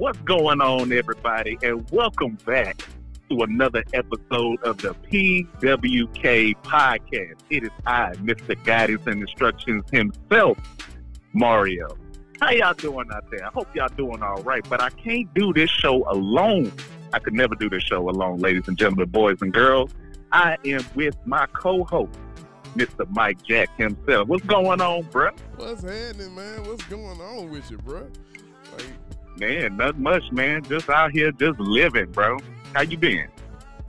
[0.00, 1.58] What's going on, everybody?
[1.62, 2.80] And welcome back
[3.28, 7.34] to another episode of the PWK podcast.
[7.50, 8.64] It is I, Mr.
[8.64, 10.56] Guidance and Instructions himself,
[11.34, 11.98] Mario.
[12.40, 13.44] How y'all doing out there?
[13.44, 16.72] I hope y'all doing all right, but I can't do this show alone.
[17.12, 19.92] I could never do this show alone, ladies and gentlemen, boys and girls.
[20.32, 22.18] I am with my co-host,
[22.74, 23.06] Mr.
[23.10, 24.28] Mike Jack himself.
[24.28, 25.38] What's going on, bruh?
[25.56, 26.64] What's happening, man?
[26.64, 28.08] What's going on with you, bro?
[28.72, 28.86] Like,
[29.40, 30.62] Man, not much, man.
[30.64, 32.36] Just out here, just living, bro.
[32.74, 33.26] How you been?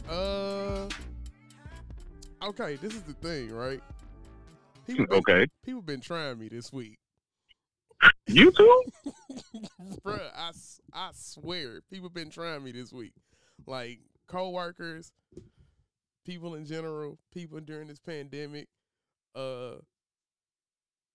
[0.08, 0.88] uh,
[2.42, 3.82] okay, this is the thing, right?
[4.88, 5.48] People been, Okay.
[5.66, 6.98] people been trying me this week,
[8.28, 8.84] You too?
[10.06, 10.30] Bruh,
[10.94, 13.12] I swear, people been trying me this week,
[13.68, 15.12] like coworkers,
[16.26, 18.70] people in general, people during this pandemic.
[19.36, 19.73] Uh,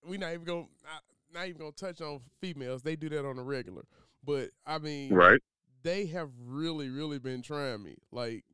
[0.07, 2.83] we not even gonna not, not even gonna touch on females.
[2.83, 3.85] They do that on the regular,
[4.27, 5.41] but I mean, Right.
[5.83, 7.97] they have really, really been trying me.
[8.11, 8.45] Like,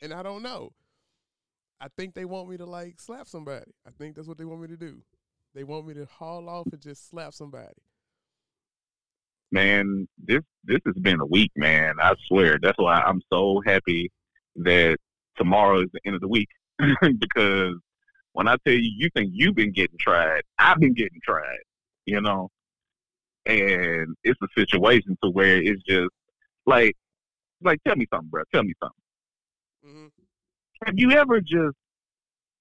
[0.00, 0.72] and I don't know.
[1.80, 3.72] I think they want me to like slap somebody.
[3.86, 5.02] I think that's what they want me to do.
[5.54, 7.82] They want me to haul off and just slap somebody.
[9.50, 11.94] Man, this this has been a week, man.
[12.00, 12.58] I swear.
[12.60, 14.10] That's why I'm so happy
[14.56, 14.96] that
[15.36, 16.48] tomorrow is the end of the week.
[17.18, 17.74] because
[18.32, 21.58] when I tell you you think you've been getting tried, I've been getting tried,
[22.06, 22.48] you know?
[23.46, 26.10] And it's a situation to where it's just
[26.66, 26.96] like
[27.62, 28.42] like tell me something, bro.
[28.54, 28.96] Tell me something.
[29.84, 30.06] hmm
[30.86, 31.76] have you ever just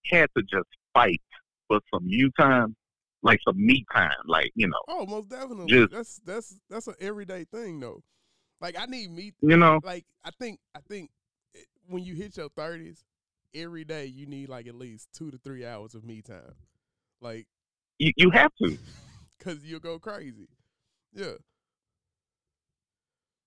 [0.07, 1.21] had to just fight
[1.67, 2.75] for some you time,
[3.23, 5.67] like some me time, like you know, Oh, most definitely.
[5.67, 8.03] Just- that's that's that's an everyday thing though.
[8.59, 9.33] Like I need me.
[9.41, 11.09] you know, Like I think I think
[11.87, 13.03] when you hit your thirties,
[13.53, 16.55] every day you need like at least two to three hours of me time.
[17.21, 17.47] Like,
[17.99, 18.77] you, you have to,
[19.39, 20.47] cause you'll go crazy.
[21.13, 21.33] Yeah.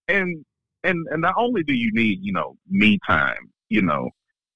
[0.09, 0.45] and
[0.83, 4.11] and and not only do you need you know me time, you know,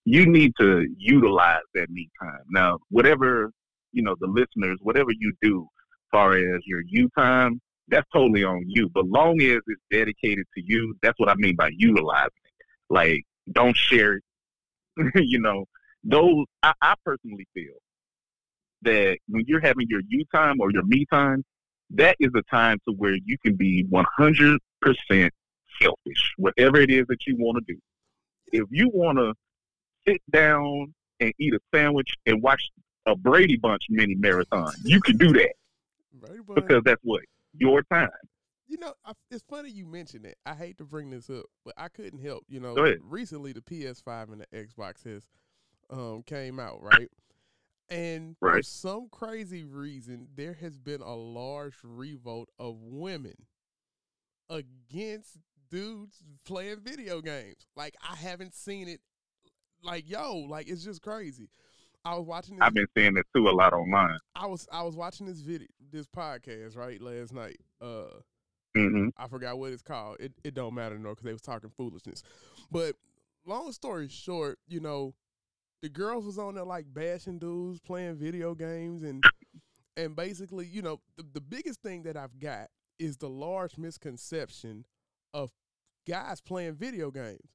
[0.05, 2.43] you need to utilize that me time.
[2.51, 3.51] Now, whatever
[3.93, 8.45] you know, the listeners, whatever you do, as far as your you time, that's totally
[8.45, 8.89] on you.
[8.93, 12.67] But long as it's dedicated to you, that's what I mean by utilizing it.
[12.91, 14.23] Like, don't share it.
[15.15, 15.65] you know,
[16.05, 17.75] those I, I personally feel
[18.83, 21.45] that when you're having your you time or your me time,
[21.91, 24.59] that is a time to where you can be 100%
[25.81, 27.81] selfish, whatever it is that you want to do.
[28.53, 29.35] If you want to
[30.07, 32.63] sit down and eat a sandwich and watch
[33.07, 35.53] a Brady Bunch mini marathon, you can do that
[36.55, 37.23] because that's what
[37.57, 38.09] your time.
[38.67, 40.37] you know, I, it's funny you mention it.
[40.45, 42.45] I hate to bring this up, but I couldn't help.
[42.49, 45.27] You know, recently the PS5 and the Xbox has
[45.91, 47.09] um came out, right?
[47.91, 53.35] And for some crazy reason, there has been a large revolt of women
[54.51, 55.39] against
[55.71, 57.67] dudes playing video games.
[57.77, 59.01] Like I haven't seen it.
[59.83, 61.49] Like yo, like it's just crazy.
[62.05, 64.19] I was watching this I've been seeing it too a lot online.
[64.35, 67.59] I was I was watching this video this podcast right last night.
[67.81, 68.21] Uh
[68.75, 70.17] hmm I forgot what it's called.
[70.21, 72.23] It it don't matter no because they was talking foolishness.
[72.71, 72.97] But
[73.47, 75.15] long story short, you know,
[75.83, 79.25] the girls was on there like bashing dudes playing video games and
[79.97, 82.69] and basically, you know, the, the biggest thing that I've got
[83.01, 84.87] is the large misconception
[85.35, 85.51] of
[86.09, 87.51] guys playing video games.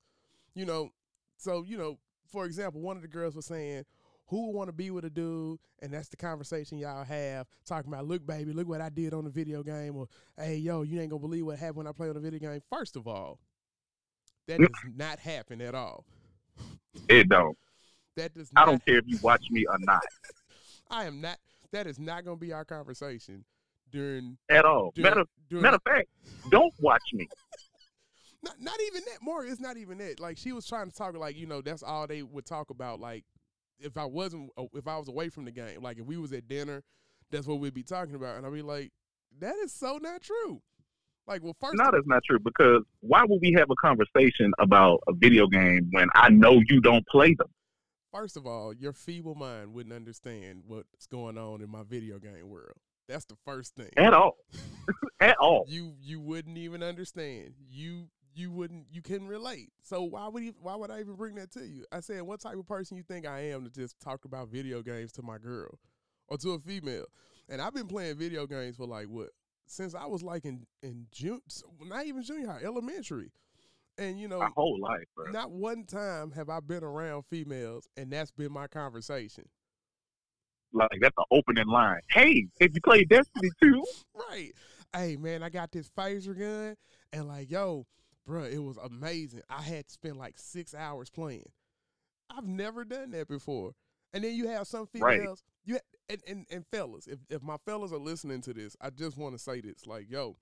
[0.53, 0.89] You know,
[1.37, 1.99] so you know,
[2.31, 3.85] for example, one of the girls was saying,
[4.27, 7.91] "Who would want to be with a dude?" And that's the conversation y'all have, talking
[7.91, 10.07] about, "Look, baby, look what I did on the video game," or
[10.37, 12.61] "Hey, yo, you ain't gonna believe what happened when I played on the video game."
[12.69, 13.39] First of all,
[14.47, 16.05] that does not happen at all.
[17.09, 17.57] It don't.
[18.15, 18.51] That does.
[18.53, 20.03] Not, I don't care if you watch me or not
[20.89, 21.37] I am not.
[21.71, 23.45] That is not gonna be our conversation
[23.91, 24.37] during.
[24.49, 24.91] at all.
[24.93, 26.07] during, Matter, during matter of fact,
[26.49, 27.27] don't watch me.
[28.43, 29.21] not not even that.
[29.21, 30.19] More, it's not even that.
[30.19, 32.99] Like she was trying to talk like you know that's all they would talk about.
[32.99, 33.23] Like
[33.79, 36.31] if I wasn't, uh, if I was away from the game, like if we was
[36.33, 36.83] at dinner,
[37.31, 38.37] that's what we'd be talking about.
[38.37, 38.91] And I'd be like,
[39.39, 40.61] that is so not true.
[41.25, 42.39] Like, well, first, No, that's not true.
[42.39, 46.81] Because why would we have a conversation about a video game when I know you
[46.81, 47.47] don't play them?
[48.13, 52.47] First of all, your feeble mind wouldn't understand what's going on in my video game
[52.47, 52.77] world.
[53.07, 53.89] That's the first thing.
[53.97, 54.37] At all.
[55.19, 55.65] at all.
[55.67, 57.53] you you wouldn't even understand.
[57.69, 59.71] You you wouldn't you couldn't relate.
[59.81, 61.85] So why would you, why would I even bring that to you?
[61.91, 64.81] I said, what type of person you think I am to just talk about video
[64.81, 65.79] games to my girl
[66.27, 67.05] or to a female?
[67.49, 69.29] And I've been playing video games for like what
[69.65, 71.41] since I was like in in June,
[71.81, 73.31] not even junior high, elementary.
[73.97, 75.31] And you know, My whole life, bro.
[75.31, 79.45] not one time have I been around females, and that's been my conversation.
[80.71, 81.99] Like that's the opening line.
[82.09, 83.83] Hey, if you play Destiny too,
[84.15, 84.51] Right.
[84.95, 86.75] hey man, I got this phaser gun,
[87.11, 87.85] and like, yo,
[88.27, 89.41] bruh, it was amazing.
[89.49, 91.51] I had to spend like six hours playing.
[92.35, 93.73] I've never done that before.
[94.13, 95.19] And then you have some Right.
[95.19, 95.79] females, you ha-
[96.09, 99.35] and, and and fellas, if if my fellas are listening to this, I just want
[99.35, 100.37] to say this, like, yo,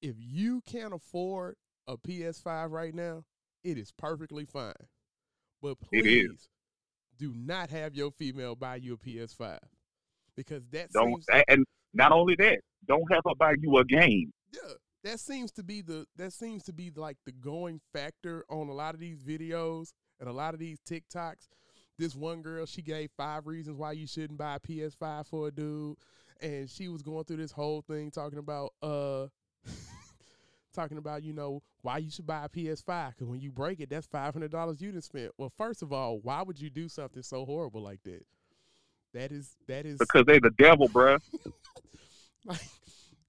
[0.00, 1.56] if you can't afford
[1.86, 3.24] a PS5 right now,
[3.64, 4.72] it is perfectly fine.
[5.60, 6.48] But It please
[7.18, 9.58] do not have your female buy you a PS5
[10.36, 11.64] because that Don't seems and
[11.94, 14.32] not only that, don't have her buy you a game.
[14.52, 14.72] yeah,
[15.04, 18.72] that seems to be the that seems to be like the going factor on a
[18.72, 21.48] lot of these videos and a lot of these TikToks.
[21.98, 25.50] This one girl, she gave five reasons why you shouldn't buy a PS5 for a
[25.50, 25.96] dude,
[26.40, 29.26] and she was going through this whole thing talking about uh
[30.72, 33.90] talking about you know why you should buy a PS5 because when you break it,
[33.90, 35.30] that's five hundred dollars you done spent.
[35.38, 38.24] Well, first of all, why would you do something so horrible like that?
[39.14, 41.20] That is that is Because they the devil, bruh.
[42.44, 42.60] like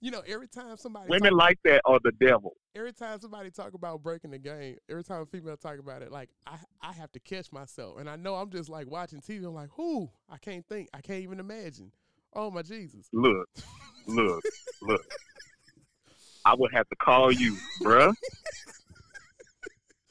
[0.01, 2.55] you know every time somebody Women talk- like that are the devil.
[2.75, 6.11] every time somebody talk about breaking the game, every time a female talk about it,
[6.11, 9.45] like I, I have to catch myself, and I know I'm just like watching TV.
[9.45, 11.91] I'm like, whoo, I can't think, I can't even imagine.
[12.33, 13.07] Oh my Jesus!
[13.13, 13.47] Look,
[14.07, 14.43] look,
[14.81, 15.01] look.
[16.45, 18.13] I would have to call you, bruh.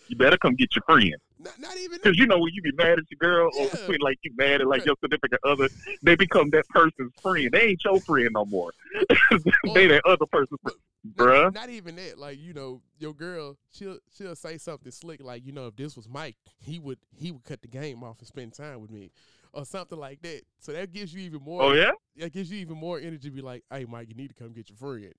[0.09, 1.15] You better come get your friend.
[1.39, 3.89] Not, not even Because you know when you be mad at your girl or Yeah.
[3.89, 5.69] when like you mad at like your significant other,
[6.03, 7.51] they become that person's friend.
[7.53, 8.73] They ain't your friend no more.
[9.75, 10.79] they that other person's friend.
[11.15, 11.45] Bruh.
[11.45, 12.19] Not, not even that.
[12.19, 15.97] Like you know, your girl, she'll she'll say something slick like, you know, if this
[15.97, 19.11] was Mike, he would he would cut the game off and spend time with me,
[19.53, 20.43] or something like that.
[20.61, 21.63] So that gives you even more.
[21.63, 21.93] Oh yeah?
[22.19, 24.53] that gives you even more energy to be like, hey, Mike, you need to come
[24.53, 25.13] get your friend.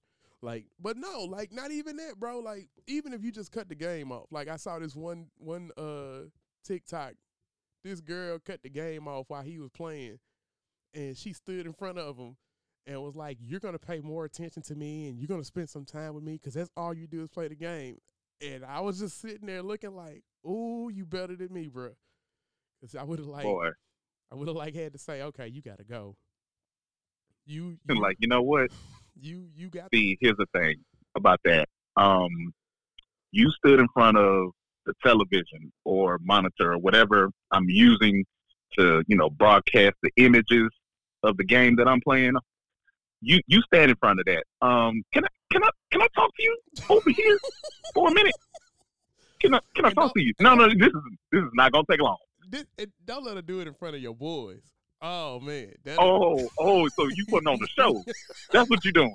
[0.44, 2.40] Like, but no, like not even that, bro.
[2.40, 4.26] Like, even if you just cut the game off.
[4.30, 6.28] Like I saw this one one uh
[6.66, 7.14] TikTok.
[7.84, 10.20] This girl cut the game off while he was playing.
[10.94, 12.36] And she stood in front of him
[12.86, 15.86] and was like, You're gonna pay more attention to me and you're gonna spend some
[15.86, 17.98] time with me because that's all you do is play the game.
[18.42, 21.92] And I was just sitting there looking like, Ooh, you better than me, bro.
[22.82, 23.70] Cause I would have like Boy.
[24.30, 26.18] I would have like had to say, Okay, you gotta go.
[27.46, 28.72] You, And you like, you know what?
[29.20, 30.76] You you got See, here's the thing
[31.16, 31.68] about that.
[31.98, 32.30] Um,
[33.32, 34.52] you stood in front of
[34.86, 38.26] the television or monitor or whatever I'm using
[38.78, 40.70] to, you know, broadcast the images
[41.24, 42.34] of the game that I'm playing.
[43.22, 44.44] You you stand in front of that.
[44.62, 46.58] Um, can I can I can I talk to you
[46.90, 47.40] over here
[47.94, 48.34] for a minute?
[49.42, 50.34] Can I can I talk to you?
[50.40, 51.02] No, no, this is
[51.32, 52.18] this is not gonna take long.
[52.50, 54.73] This, it, don't let her do it in front of your boys.
[55.06, 58.04] Oh man, that Oh, oh, so you putting on the show?
[58.54, 59.14] That's what you're doing.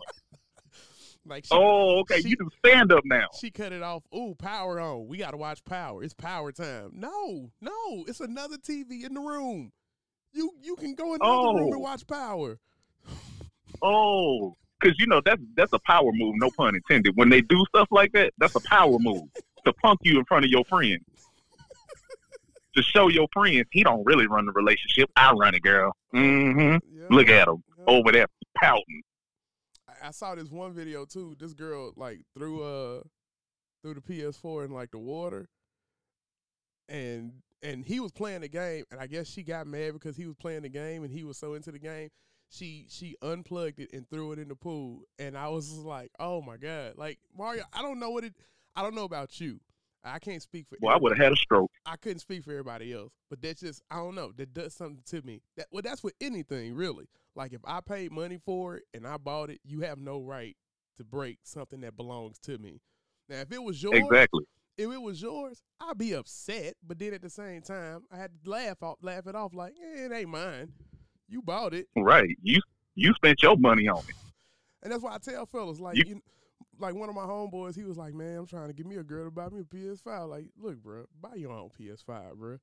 [1.25, 2.21] like she, Oh, okay.
[2.21, 3.27] she- You do stand up now.
[3.41, 4.03] she cut it off.
[4.15, 5.09] Ooh, power on.
[5.09, 6.03] We got to watch Power.
[6.05, 6.91] It's Power time.
[6.93, 9.73] No, no, it's another TV in the room.
[10.35, 11.57] You you can go in room Oh.
[11.73, 12.59] and watch Power.
[13.83, 16.35] Oh, because you know that's that's a power move.
[16.39, 17.17] No pun intended.
[17.17, 19.23] When they do stuff like that, that's a power move
[19.65, 21.03] to punk you in front of your friends.
[22.77, 25.11] To show your friends he don't really run the relationship.
[25.17, 25.93] I run it, girl.
[26.13, 27.85] hmm Yeah, Look at him yeah.
[27.87, 28.27] over there
[28.57, 29.03] pouting.
[29.89, 31.37] I, I saw this one video too.
[31.39, 33.03] This girl like threw uh
[33.83, 35.49] threw the PS4 in like the water,
[36.89, 37.33] and
[37.63, 40.37] and he was playing the game, and I guess she got mad because he was
[40.37, 42.11] playing the game and he was so into the game.
[42.51, 46.41] She she unplugged it and threw it in the pool, and I was like, oh
[46.41, 47.65] my god, like Mario.
[47.73, 48.35] I don't know what it.
[48.77, 49.61] I don't know about you.
[50.05, 50.77] I can't speak for.
[50.81, 51.71] Well, I would have had a stroke.
[51.85, 54.33] I couldn't speak for everybody else, but that's just I don't know.
[54.37, 55.43] That does something to me.
[55.57, 57.07] That well, that's with anything really.
[57.35, 60.57] Like if I paid money for it and I bought it, you have no right
[60.97, 62.81] to break something that belongs to me.
[63.29, 64.45] Now, if it was yours, Exactly.
[64.77, 66.75] if it was yours, I'd be upset.
[66.87, 69.75] But then at the same time, I had to laugh off, laugh it off, like
[69.81, 70.73] eh, it ain't mine.
[71.29, 72.37] You bought it, Right.
[72.43, 72.61] You
[72.95, 74.15] you spent your money on it.
[74.83, 76.23] and that's why I tell fellas like You- you.
[76.79, 79.03] Like one of my homeboys, he was like, "Man, I'm trying to get me a
[79.03, 82.59] girl to buy me a PS5." Like, look, bro, buy your own PS5, bro.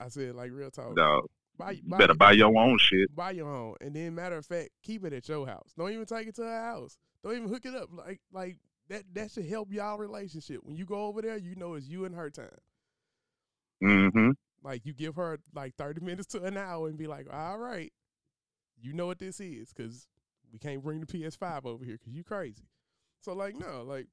[0.00, 0.96] I said, like, real talk.
[0.96, 1.26] Dog.
[1.58, 3.14] Buy, You buy, better buy your own shit.
[3.14, 5.72] buy your own, and then matter of fact, keep it at your house.
[5.76, 6.98] Don't even take it to her house.
[7.22, 7.88] Don't even hook it up.
[7.92, 9.02] Like like that.
[9.12, 10.60] That should help y'all relationship.
[10.62, 12.48] When you go over there, you know it's you and her time.
[13.80, 14.30] hmm
[14.62, 17.92] Like you give her like thirty minutes to an hour and be like, all right,
[18.80, 20.06] you know what this is, because
[20.52, 22.64] we can't bring the PS5 over here because you crazy.
[23.22, 24.06] So like no, like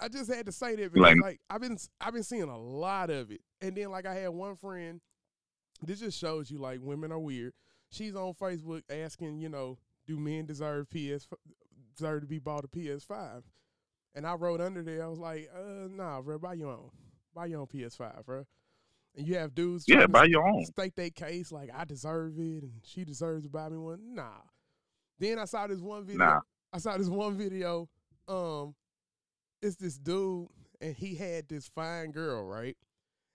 [0.00, 2.58] I just had to say that because Like- like I've been I've been seeing a
[2.58, 5.00] lot of it, and then like I had one friend.
[5.84, 7.54] This just shows you like women are weird.
[7.90, 11.26] She's on Facebook asking, you know, do men deserve PS
[11.96, 13.42] deserve to be bought a PS5?
[14.14, 16.90] And I wrote under there, I was like, uh, nah, bro, buy your own,
[17.34, 18.46] buy your own PS5, bro.
[19.16, 20.64] And you have dudes Yeah, buy your own.
[20.66, 24.14] state their case like I deserve it and she deserves to buy me one.
[24.14, 24.30] Nah.
[25.18, 26.24] Then I saw this one video.
[26.24, 26.40] Nah.
[26.72, 27.88] I saw this one video.
[28.28, 28.74] Um,
[29.60, 30.48] it's this dude,
[30.80, 32.76] and he had this fine girl, right?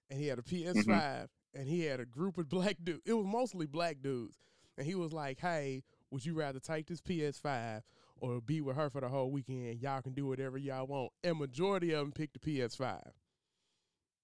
[0.09, 1.59] And he had a PS5, Mm-hmm.
[1.59, 3.01] and he had a group of black dudes.
[3.05, 4.37] It was mostly black dudes,
[4.77, 7.81] and he was like, "Hey, would you rather take this PS5
[8.19, 9.79] or be with her for the whole weekend?
[9.81, 13.01] Y'all can do whatever y'all want." And majority of them picked the PS5.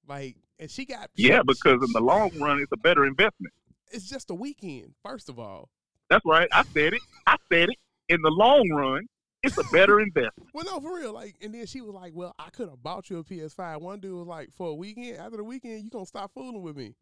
[0.08, 3.53] Like, and she got Yeah, she- because in the long run, it's a better investment.
[3.91, 4.96] it's just a weekend.
[5.03, 5.70] First of all,
[6.10, 6.48] That's right.
[6.51, 7.01] I said it.
[7.27, 7.77] I said it.
[8.10, 9.08] In the long run,
[9.44, 10.50] it's a better investment.
[10.54, 11.14] Well, no, for real.
[11.14, 14.00] Like, and then she was like, "Well, I could have bought you a PS5." One
[14.00, 16.96] dude was like, "For a weekend, after the weekend, you gonna stop fooling with me?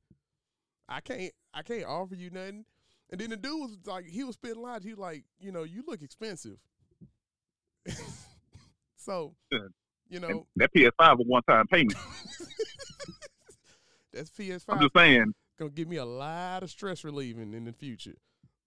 [0.87, 2.65] I can't, I can't offer you nothing."
[3.09, 4.83] And then the dude was like, he was spitting lies.
[4.83, 6.57] He was like, "You know, you look expensive."
[8.97, 9.35] so,
[10.09, 11.97] you And know, that PS5 a one time payment.
[14.13, 14.63] that's PS5.
[14.69, 15.33] I'm PS5 just saying.
[15.59, 18.15] gonna give me a lot of stress relieving in the future.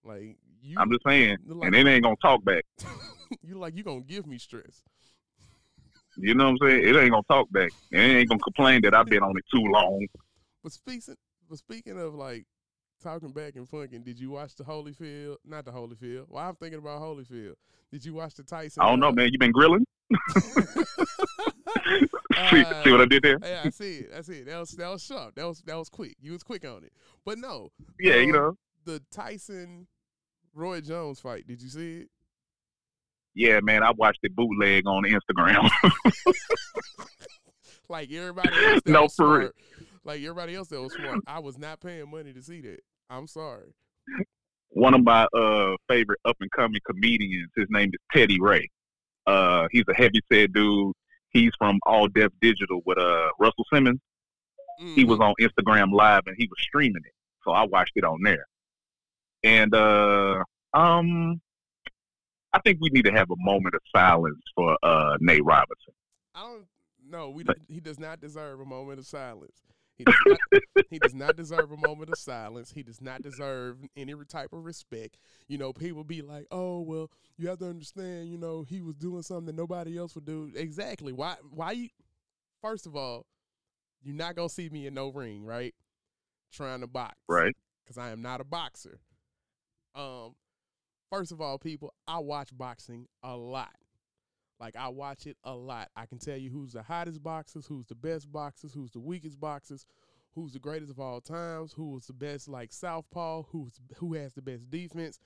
[0.05, 1.37] Like you, I'm just saying.
[1.47, 2.63] like, And it ain't gonna talk back.
[3.41, 4.83] you like you gonna give me stress.
[6.17, 6.87] You know what I'm saying?
[6.87, 7.71] It ain't gonna talk back.
[7.91, 10.05] It ain't gonna complain that I've been on it too long.
[10.63, 11.15] But speaking,
[11.49, 12.45] but speaking of like
[13.03, 15.37] talking back and funking, did you watch the Holyfield?
[15.45, 16.25] Not the Holyfield.
[16.29, 17.53] Well, I'm thinking about Holyfield.
[17.91, 18.81] Did you watch the Tyson?
[18.81, 19.29] I don't know, uh, man.
[19.31, 19.85] You been grilling?
[20.37, 20.85] see,
[22.37, 23.37] Uh, see what I did there?
[23.43, 24.11] Yeah, I see it.
[24.17, 24.45] I see it.
[24.47, 25.35] That was that was sharp.
[25.35, 26.15] That was that was quick.
[26.21, 26.93] You was quick on it.
[27.25, 28.57] But no, Yeah, you um, know.
[28.85, 29.87] the Tyson
[30.55, 31.45] Roy Jones fight.
[31.47, 32.07] Did you see it?
[33.35, 33.83] Yeah, man.
[33.83, 35.69] I watched it bootleg on Instagram.
[37.87, 39.51] Like everybody else No, for real.
[40.03, 41.19] Like everybody else that was smart.
[41.27, 42.79] I was not paying money to see that.
[43.11, 43.75] I'm sorry.
[44.69, 47.51] One of my uh favorite up and coming comedians.
[47.55, 48.67] His name is Teddy Ray.
[49.27, 50.93] Uh, he's a heavy set dude.
[51.29, 53.99] He's from All Def Digital with uh Russell Simmons.
[54.79, 55.29] he was Mhm.
[55.29, 58.45] on Instagram Live and he was streaming it, so I watched it on there.
[59.45, 61.39] And uh, um,
[62.51, 65.93] I think we need to have a moment of silence for uh, Nate Robinson.
[66.33, 66.65] I don't
[67.07, 67.29] know.
[67.29, 69.61] We he does not deserve a moment of silence.
[69.97, 72.71] He does not, he does not deserve a moment of silence.
[72.71, 75.17] He does not deserve any type of respect.
[75.47, 78.29] You know, people be like, "Oh, well, you have to understand.
[78.29, 81.13] You know, he was doing something that nobody else would do." Exactly.
[81.13, 81.35] Why?
[81.51, 81.89] Why you?
[82.61, 83.27] First of all,
[84.01, 85.75] you're not gonna see me in no ring, right?
[86.51, 87.55] Trying to box, Right?
[87.83, 88.99] Because I am not a boxer.
[89.95, 90.35] Um,
[91.09, 93.75] first of all, people, I watch boxing a lot.
[94.59, 95.89] Like I watch it a lot.
[95.95, 99.39] I can tell you who's the hottest boxers, who's the best boxers, who's the weakest
[99.39, 99.85] boxers,
[100.33, 104.33] who's the greatest of all times, who was the best like southpaw, who's who has
[104.33, 105.19] the best defense.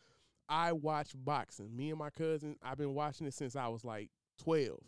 [0.47, 1.75] I watch boxing.
[1.75, 4.09] Me and my cousin, I've been watching it since I was like
[4.39, 4.79] 12.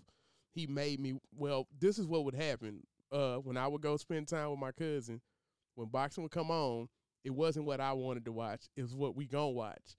[0.54, 2.82] He made me well, this is what would happen.
[3.12, 5.22] Uh when I would go spend time with my cousin,
[5.76, 6.90] when boxing would come on,
[7.24, 8.62] it wasn't what I wanted to watch.
[8.76, 9.96] It was what we gonna watch.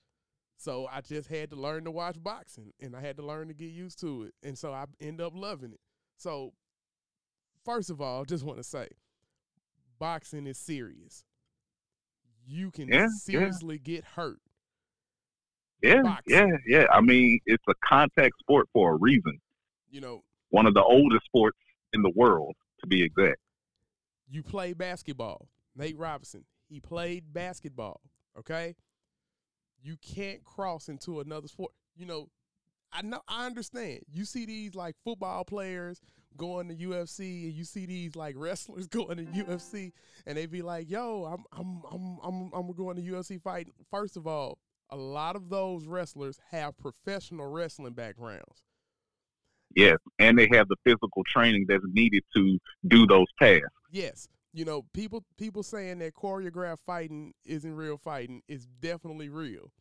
[0.57, 3.55] So I just had to learn to watch boxing and I had to learn to
[3.55, 4.35] get used to it.
[4.45, 5.81] And so I end up loving it.
[6.17, 6.53] So
[7.65, 8.89] first of all, just want to say
[9.99, 11.25] boxing is serious.
[12.47, 13.07] You can Yeah, yeah.
[13.23, 14.39] seriously get hurt.
[15.83, 16.35] Yeah, Boxing.
[16.37, 16.47] yeah,
[16.81, 16.87] yeah.
[16.93, 19.41] I mean, it's a contact sport for a reason.
[19.91, 21.59] You know, One of the oldest sports
[21.93, 23.41] in the world, to be exact.
[24.31, 25.49] you play basketball.
[25.75, 28.01] Nate Robinson, he played basketball,
[28.39, 28.75] okay?
[29.83, 31.73] You can't cross into another sport.
[31.95, 32.29] You know,
[32.93, 34.01] I know I understand.
[34.11, 36.01] You see these like football players
[36.37, 39.93] going to UFC and you see these like wrestlers going to UFC
[40.27, 44.17] and they be like, "Yo, I'm I'm I'm I'm I'm going to UFC fight." First
[44.17, 44.59] of all,
[44.91, 48.63] a lot of those wrestlers have professional wrestling backgrounds.
[49.75, 53.67] Yes, and they have the physical training that's needed to do those tasks.
[53.91, 59.73] Yes, you know, people people saying that choreographed fighting isn't real fighting is definitely real.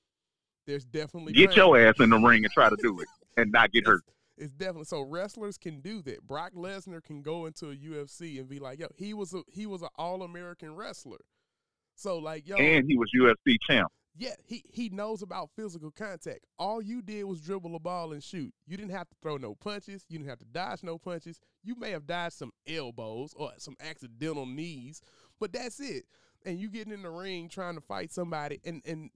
[0.65, 3.71] There's definitely Get your ass in the ring and try to do it, and not
[3.71, 4.03] get hurt.
[4.37, 6.25] It's, it's definitely so wrestlers can do that.
[6.25, 9.65] Brock Lesnar can go into a UFC and be like, "Yo, he was a he
[9.65, 11.19] was an All American wrestler."
[11.95, 13.91] So like, yo, And he was UFC champ.
[14.17, 16.45] Yeah, he he knows about physical contact.
[16.59, 18.53] All you did was dribble a ball and shoot.
[18.67, 20.05] You didn't have to throw no punches.
[20.09, 21.39] You didn't have to dodge no punches.
[21.63, 25.01] You may have dodged some elbows or some accidental knees,
[25.39, 26.03] but that's it.
[26.45, 28.59] And you getting in the ring trying to fight somebody.
[28.65, 29.11] And and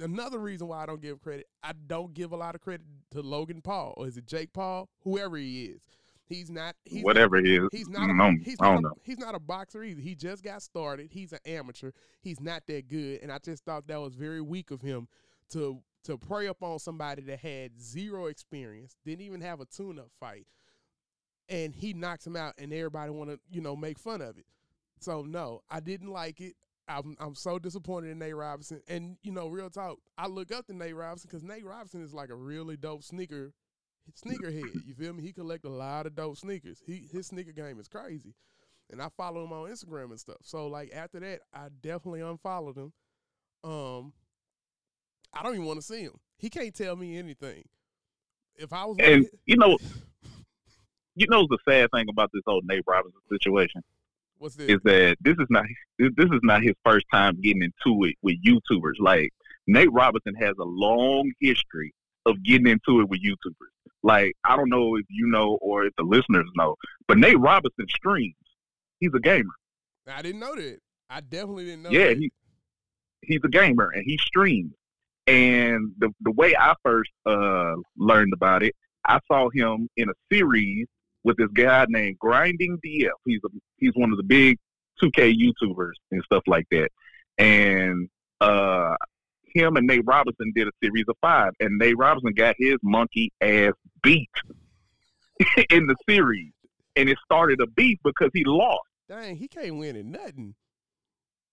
[0.00, 3.20] another reason why I don't give credit, I don't give a lot of credit to
[3.20, 5.82] Logan Paul or is it Jake Paul, whoever he is.
[6.30, 6.76] He's not.
[6.84, 7.68] He's not- Whatever he is.
[7.72, 8.08] He's not.
[8.08, 8.70] Mm, a, No, he's I not.
[8.74, 8.94] don't A, know.
[9.02, 10.00] he's not a boxer either.
[10.00, 11.08] He just got started.
[11.10, 11.90] He's an amateur.
[12.22, 15.08] He's not that good, and I just thought that was very weak of him
[15.50, 20.08] to to prey up on somebody that had zero experience, didn't even have a tune-up
[20.18, 20.46] fight,
[21.48, 24.46] and he knocks him out, and everybody want to you know make fun of it.
[25.00, 26.54] So no, I didn't like it.
[26.88, 28.82] I'm I'm so disappointed in Nate Robinson.
[28.88, 32.14] And you know, real talk, I look up to Nate Robinson because Nate Robinson is
[32.14, 33.52] like a really dope sneaker
[34.16, 34.86] sneakerhead.
[34.86, 35.22] You feel me?
[35.22, 36.82] He collect a lot of dope sneakers.
[36.84, 38.34] He his sneaker game is crazy.
[38.90, 40.38] And I follow him on Instagram and stuff.
[40.42, 42.92] So like after that, I definitely unfollowed him.
[43.64, 44.12] Um
[45.32, 46.18] I don't even want to see him.
[46.38, 47.62] He can't tell me anything.
[48.56, 49.78] If I was And you know
[51.14, 53.82] you know the sad thing about this whole Nate Robinson situation
[54.38, 54.70] what's this?
[54.70, 55.64] is that this is not
[55.98, 58.98] this this is not his first time getting into it with YouTubers.
[58.98, 59.30] Like
[59.66, 61.94] Nate Robinson has a long history
[62.26, 63.69] of getting into it with YouTubers.
[64.02, 66.76] Like I don't know if you know or if the listeners know,
[67.08, 68.34] but Nate Robinson streams.
[68.98, 69.50] He's a gamer.
[70.08, 70.78] I didn't know that.
[71.08, 72.18] I definitely didn't know Yeah, that.
[72.18, 72.30] he
[73.22, 74.72] he's a gamer and he streams.
[75.26, 78.74] And the the way I first uh learned about it,
[79.06, 80.86] I saw him in a series
[81.24, 83.10] with this guy named Grinding DF.
[83.26, 84.58] He's a, he's one of the big
[85.02, 86.88] 2K YouTubers and stuff like that.
[87.38, 88.08] And
[88.40, 88.94] uh
[89.54, 93.32] him and Nate Robinson did a series of five, and Nate Robinson got his monkey
[93.40, 94.30] ass beat
[95.70, 96.52] in the series,
[96.96, 98.80] and it started a beef because he lost.
[99.08, 100.54] Dang, he can't win in nothing.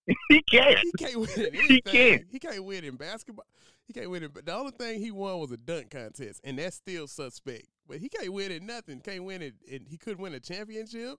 [0.29, 0.79] He can't.
[0.79, 2.23] He can't win in He can't.
[2.31, 3.45] He can't win in basketball.
[3.87, 4.33] He can't win it.
[4.33, 7.67] But the only thing he won was a dunk contest, and that's still suspect.
[7.87, 9.01] But he can't win in nothing.
[9.01, 9.55] Can't win it.
[9.69, 11.17] And he couldn't win a championship.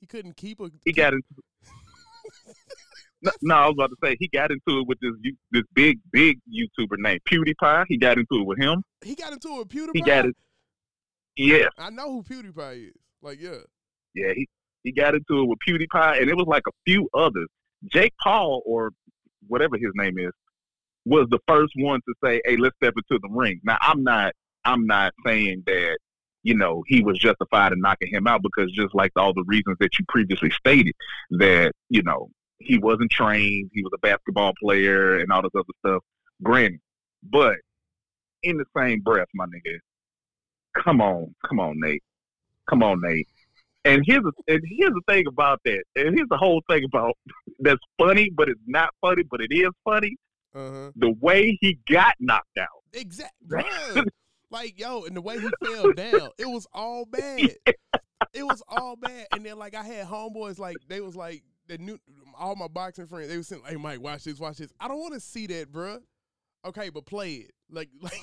[0.00, 0.70] He couldn't keep a.
[0.84, 1.24] He got into.
[3.42, 5.12] No, I was about to say he got into it with this
[5.50, 7.84] this big big YouTuber named PewDiePie.
[7.88, 8.82] He got into it with him.
[9.02, 9.90] He got into it with PewDiePie.
[9.94, 10.36] He got it.
[11.36, 12.94] Yeah, I know who PewDiePie is.
[13.22, 13.58] Like, yeah.
[14.14, 14.32] yeah.
[14.34, 14.48] He
[14.82, 17.48] he got into it with PewDiePie, and it was like a few others.
[17.92, 18.90] Jake Paul or
[19.48, 20.32] whatever his name is
[21.04, 24.32] was the first one to say, "Hey, let's step into the ring." Now, I'm not
[24.64, 25.98] I'm not saying that
[26.42, 29.76] you know he was justified in knocking him out because just like all the reasons
[29.80, 30.94] that you previously stated,
[31.30, 32.28] that you know
[32.58, 36.02] he wasn't trained, he was a basketball player, and all this other stuff.
[36.42, 36.80] Granted,
[37.22, 37.56] but
[38.42, 39.78] in the same breath, my nigga,
[40.82, 42.02] come on, come on, Nate,
[42.68, 43.26] come on, Nate.
[43.84, 45.84] And here's the, and here's the thing about that.
[45.94, 47.16] And here's the whole thing about
[47.60, 50.16] that's funny, but it's not funny, but it is funny.
[50.54, 50.90] Uh huh.
[50.96, 52.82] The way he got knocked out.
[52.92, 53.62] Exactly.
[54.50, 57.56] like, yo, and the way he fell down, it was all bad.
[58.32, 59.26] It was all bad.
[59.32, 61.98] And then, like, I had homeboys, like, they was like, they knew
[62.38, 63.28] all my boxing friends.
[63.28, 65.72] They was saying, "Hey, Mike, watch this, watch this." I don't want to see that,
[65.72, 66.00] bruh.
[66.64, 67.52] Okay, but play it.
[67.70, 68.20] Like, like,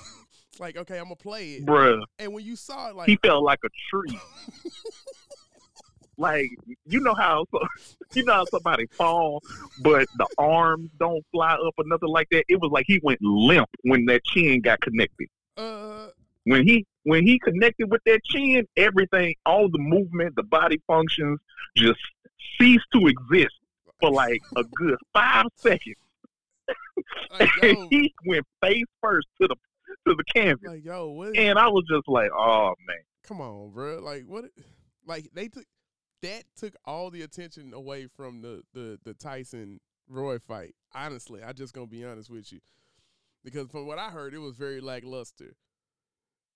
[0.59, 1.65] like, okay, I'm gonna play it.
[1.65, 4.19] Bruh, And when you saw it, like, he felt like a tree.
[6.17, 6.45] like
[6.85, 7.43] you know how
[8.13, 9.41] you know how somebody fall,
[9.81, 12.43] but the arms don't fly up or nothing like that.
[12.49, 15.27] It was like he went limp when that chin got connected.
[15.57, 16.07] uh,
[16.43, 21.39] When he when he connected with that chin, everything, all the movement, the body functions
[21.75, 21.99] just
[22.59, 23.55] ceased to exist
[23.99, 25.95] for like a good five seconds.
[27.39, 29.55] like, And he went face first to the
[30.07, 31.37] to the canvas, like, yo, what?
[31.37, 33.99] and I was just like, "Oh man." come on, bro.
[33.99, 34.45] Like what?
[35.05, 35.65] Like they took
[36.21, 39.79] that took all the attention away from the the the Tyson
[40.09, 40.75] Roy fight.
[40.93, 42.59] Honestly, I just gonna be honest with you,
[43.43, 45.55] because from what I heard, it was very lackluster.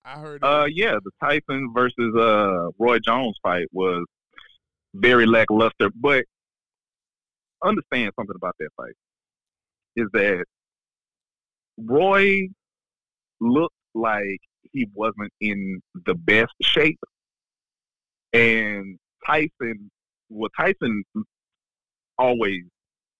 [0.04, 0.42] I heard.
[0.42, 4.04] Uh, yeah, the Tyson versus uh Roy Jones fight was
[4.94, 5.90] very lackluster.
[5.94, 6.24] But
[7.64, 8.94] understand something about that fight
[9.96, 10.44] is that
[11.78, 12.48] Roy
[13.40, 14.38] looked like
[14.72, 16.98] he wasn't in the best shape,
[18.32, 19.90] and Tyson,
[20.28, 21.04] well, Tyson
[22.18, 22.62] always,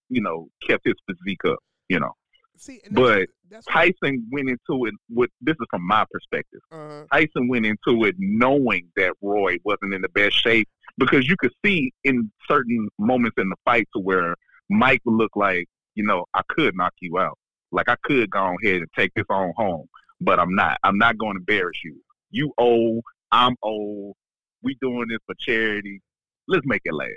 [0.09, 2.12] you know, kept his physique up, you know.
[2.58, 6.04] See, and but that's, that's what, Tyson went into it with this is from my
[6.10, 6.60] perspective.
[6.72, 10.68] uh, Tyson went into it knowing that Roy wasn't in the best shape
[10.98, 14.34] because you could see in certain moments in the fight to where
[14.68, 17.38] Mike would look like, you know, I could knock you out.
[17.70, 19.86] Like I could go ahead and take this on home,
[20.20, 20.78] but I'm not.
[20.82, 22.00] I'm not going to embarrass you.
[22.30, 24.16] You old, I'm old.
[24.62, 26.00] We doing this for charity.
[26.46, 27.12] Let's make it last.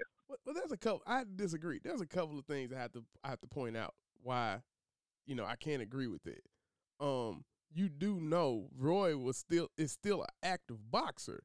[0.46, 1.02] But there's a couple.
[1.06, 1.80] I disagree.
[1.84, 4.60] There's a couple of things I have to I have to point out why,
[5.32, 6.44] you know, I can't agree with it.
[7.00, 11.42] Um, you do know Roy was still is still an active boxer.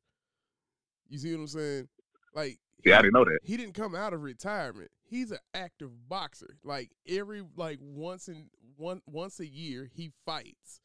[1.09, 1.89] You see what I'm saying?
[2.35, 3.39] Like, Yeah, I didn't know that.
[3.45, 4.91] he didn't come out of retirement.
[5.05, 6.57] He's an active boxer.
[6.65, 10.81] Like every like once in one once a year he fights.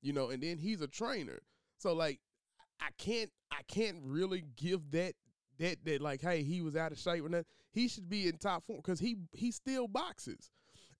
[0.00, 1.40] You know, and then he's a trainer.
[1.76, 2.20] So like
[2.80, 5.12] I can't I can't really give that
[5.58, 7.44] that that like hey he was out of shape or nothing.
[7.70, 10.50] He should be in top form because he he still boxes.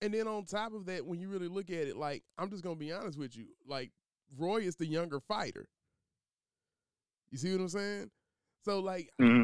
[0.03, 2.63] And then on top of that, when you really look at it, like I'm just
[2.63, 3.91] gonna be honest with you, like
[4.39, 5.69] Roy is the younger fighter.
[7.31, 8.11] You see what I'm saying?
[8.65, 9.43] So like hmm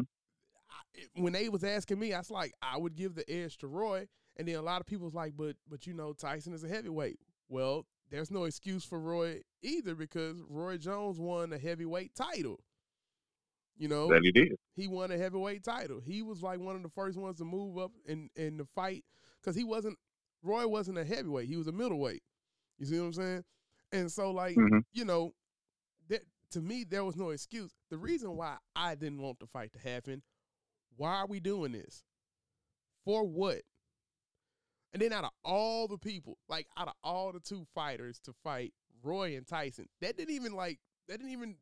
[0.69, 3.67] I, when they was asking me, I was like, I would give the edge to
[3.67, 4.07] Roy.
[4.37, 7.19] And then a lot of people's like, but but you know, Tyson is a heavyweight.
[7.49, 12.59] Well, there's no excuse for Roy either because Roy Jones won a heavyweight title.
[13.77, 14.55] You know, that he did.
[14.75, 15.99] He won a heavyweight title.
[15.99, 19.03] He was like one of the first ones to move up in in the fight
[19.41, 19.97] because he wasn't
[20.47, 21.47] Roy wasn't a heavyweight.
[21.47, 22.23] He was a middleweight.
[22.77, 23.43] You see what I'm saying?
[23.91, 24.85] And so, like, Mhm.
[24.91, 25.33] you know,
[26.07, 27.75] that to me there was no excuse.
[27.89, 30.23] The reason why I didn't want the fight to happen.
[30.95, 32.03] Why are we doing this?
[33.03, 33.61] For what?
[34.93, 38.33] And then out of all the people, like out of all the two fighters to
[38.33, 41.57] fight Roy and Tyson, that didn't even like that didn't even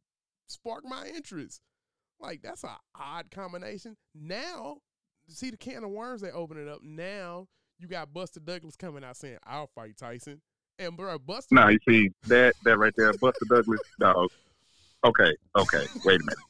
[0.48, 1.62] spark my interest.
[2.20, 3.98] Like that's a odd combination.
[4.14, 4.82] Now,
[5.28, 6.82] see the can of worms they open it up.
[6.82, 7.48] Now
[7.80, 10.42] you got Buster Douglas coming out saying, "I'll fight Tyson,"
[10.80, 11.56] and bro, Buster.
[11.56, 14.30] Now you see that that right there, Buster Douglas, dog.
[15.04, 15.86] Okay, okay.
[16.06, 16.38] Wait a minute.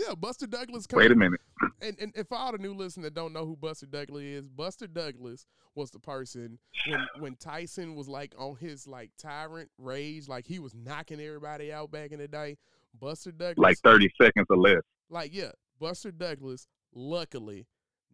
[0.00, 1.06] Yeah, Buster Douglas coming.
[1.06, 1.40] Wait a minute.
[1.82, 4.48] and, and, and for all the new listeners that don't know who Buster Douglas is,
[4.48, 10.28] Buster Douglas was the person when when Tyson was like on his like tyrant rage,
[10.28, 12.58] like he was knocking everybody out back in the day.
[13.00, 14.82] Buster Douglas, Like thirty seconds or less.
[15.10, 17.66] like yeah, Buster Douglas luckily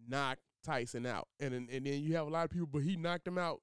[0.08, 2.96] knocked Tyson out, and then- and then you have a lot of people, but he
[2.96, 3.60] knocked him out.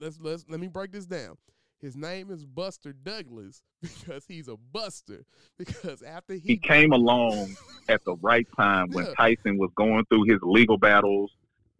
[0.00, 1.36] Let's let's let me break this down.
[1.80, 5.24] His name is Buster Douglas because he's a buster.
[5.58, 7.56] Because after He he, came along
[7.88, 9.14] at the right time when Yeah.
[9.16, 11.30] Tyson was going through his legal battles,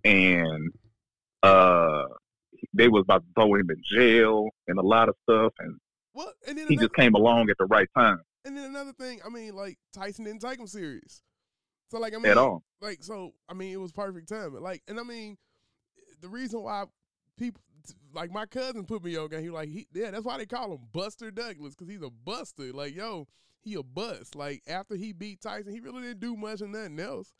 [0.04, 0.70] and
[1.42, 2.04] uh,
[2.74, 5.78] they was about to throw him in jail and a lot of stuff, and
[6.12, 8.92] what, and then he another- just came along at the right time And then another
[8.92, 11.22] thing, I mean, like Tyson didn't take him serious.
[11.92, 12.62] So like I mean, at all.
[12.80, 14.62] like so I mean, it was perfect timing.
[14.62, 15.36] Like, and I mean,
[16.22, 16.84] the reason why
[17.36, 17.60] people
[18.14, 20.72] like my cousin put me on game, he like he yeah, that's why they call
[20.72, 22.72] him Buster Douglas because he's a buster.
[22.72, 23.28] Like yo,
[23.60, 24.34] he a bust.
[24.34, 27.34] Like after he beat Tyson, he really didn't do much and nothing else.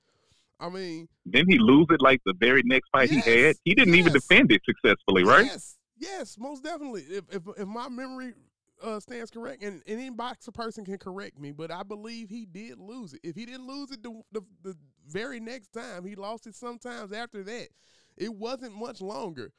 [0.60, 3.56] I mean, Didn't he lose it like the very next fight Yes, he had?
[3.64, 5.46] He didn't even defend it successfully, right?
[5.46, 7.04] Yes, yes, most definitely.
[7.08, 8.34] If if, if my memory
[8.82, 12.46] uh, stands correct, and, and any boxer person can correct me, but I believe he
[12.46, 13.20] did lose it.
[13.22, 14.76] If he didn't lose it the, the, the
[15.08, 17.68] very next time, he lost it sometimes after that.
[18.16, 19.52] It wasn't much longer.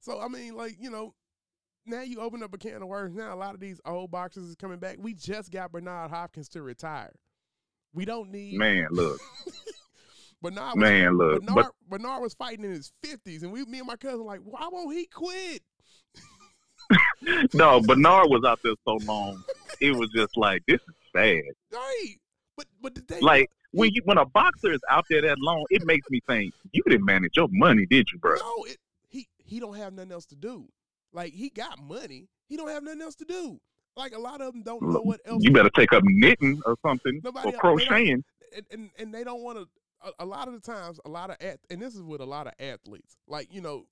[0.00, 1.14] So I mean, like you know,
[1.86, 3.14] now you open up a can of worms.
[3.14, 4.96] Now a lot of these old boxers is coming back.
[4.98, 7.12] We just got Bernard Hopkins to retire.
[7.94, 9.20] We don't need Man, look,
[10.42, 10.74] Bernard.
[10.74, 11.44] Was, man, look.
[11.44, 14.40] Bernard, But Bernard was fighting in his fifties, and we, me and my cousin, like,
[14.44, 15.62] why won't he quit?
[17.54, 19.42] no, Bernard was out there so long.
[19.80, 21.42] It was just like this is sad.
[21.72, 22.14] Right.
[22.56, 25.64] But but the thing Like when you when a boxer is out there that long,
[25.70, 28.36] it makes me think you didn't manage your money, did you, bro?
[28.36, 28.76] no, it,
[29.08, 30.68] he he don't have nothing else to do.
[31.12, 33.60] Like he got money, he don't have nothing else to do.
[33.96, 35.42] Like a lot of them don't know what else.
[35.44, 38.24] You better take up knitting or something Nobody or else- crocheting.
[38.54, 39.66] and, and and they don't want to.
[40.02, 42.26] A, a lot of the times, a lot of at, and this is with a
[42.26, 43.16] lot of athletes.
[43.26, 43.86] Like you know,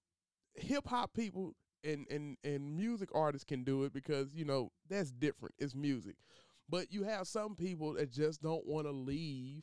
[0.55, 5.11] hip hop people and and and music artists can do it because you know that's
[5.11, 5.55] different.
[5.59, 6.17] It's music,
[6.69, 9.63] but you have some people that just don't want to leave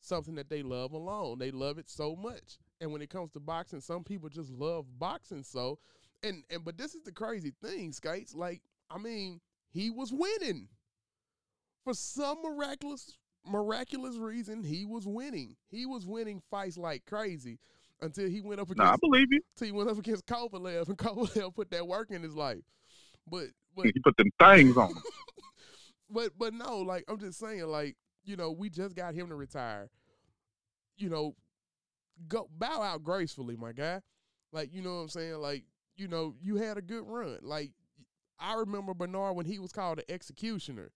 [0.00, 1.38] something that they love alone.
[1.38, 4.86] They love it so much, and when it comes to boxing, some people just love
[4.98, 5.78] boxing so.
[6.22, 8.34] And and but this is the crazy thing, Skates.
[8.34, 10.68] Like I mean, he was winning
[11.84, 14.62] for some miraculous miraculous reason.
[14.62, 15.56] He was winning.
[15.68, 17.58] He was winning fights like crazy
[18.02, 19.40] until he went up No, I against believe you.
[19.56, 22.62] until he went up against Kovalev, and Kovalev put that work in his life.
[23.26, 24.92] But but You put them things on.
[26.10, 29.34] but but no, like I'm just saying, like you know, we just got him to
[29.34, 29.88] retire.
[30.98, 31.34] You know,
[32.28, 34.00] go bow out gracefully, my guy.
[34.52, 35.34] Like you know what I'm saying.
[35.36, 35.64] Like
[35.96, 37.38] you know, you had a good run.
[37.42, 37.72] Like
[38.38, 40.90] I remember Bernard when he was called the executioner,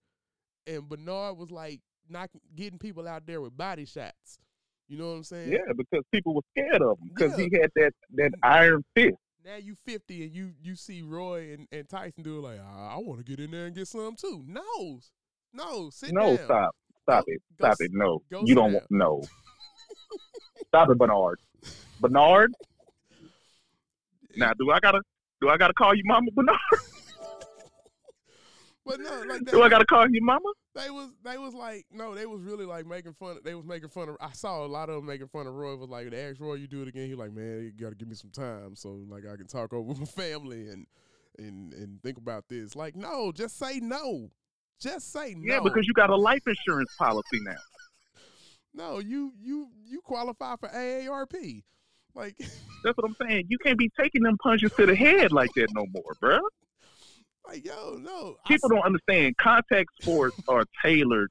[0.67, 4.39] and Bernard was like not getting people out there with body shots.
[4.87, 5.51] You know what I'm saying?
[5.51, 7.45] Yeah, because people were scared of him because Yeah.
[7.51, 9.17] he had that that iron fist.
[9.45, 12.95] Now you 50 and you you see Roy and, and Tyson do it like "Ah,
[12.95, 14.43] I want to get in there and get some too.
[14.47, 14.99] No,
[15.53, 16.15] no, sit down.
[16.15, 16.45] No, down.
[16.45, 17.91] stop, stop Go- it, go stop s- it.
[17.93, 19.23] No, you don't want no.
[20.67, 21.39] stop it, Bernard.
[22.01, 22.53] Bernard.
[24.35, 25.01] Now, do I gotta
[25.41, 26.57] do I gotta call you Mama Bernard?
[28.85, 30.49] But no, like Do I gotta call you Mama?
[30.77, 33.37] They was they was like no, they was really like making fun.
[33.37, 34.17] Of, they was making fun of.
[34.21, 35.75] I saw a lot of them making fun of Roy.
[35.75, 37.95] Was like they asked Roy, "You do it again?" He like, "Man, you got to
[37.95, 40.85] give me some time so like I can talk over with my family and
[41.37, 44.29] and and think about this." Like, no, just say no.
[44.79, 45.53] Just say no.
[45.53, 47.55] Yeah, because you got a life insurance policy now.
[48.73, 51.63] no, you you you qualify for AARP.
[52.13, 52.35] Like,
[52.83, 53.45] That's what I'm saying.
[53.49, 56.39] You can't be taking them punches to the head like that no more, bruh.
[57.47, 58.37] Like yo, no.
[58.47, 59.35] People don't understand.
[59.37, 61.29] Contact sports are tailored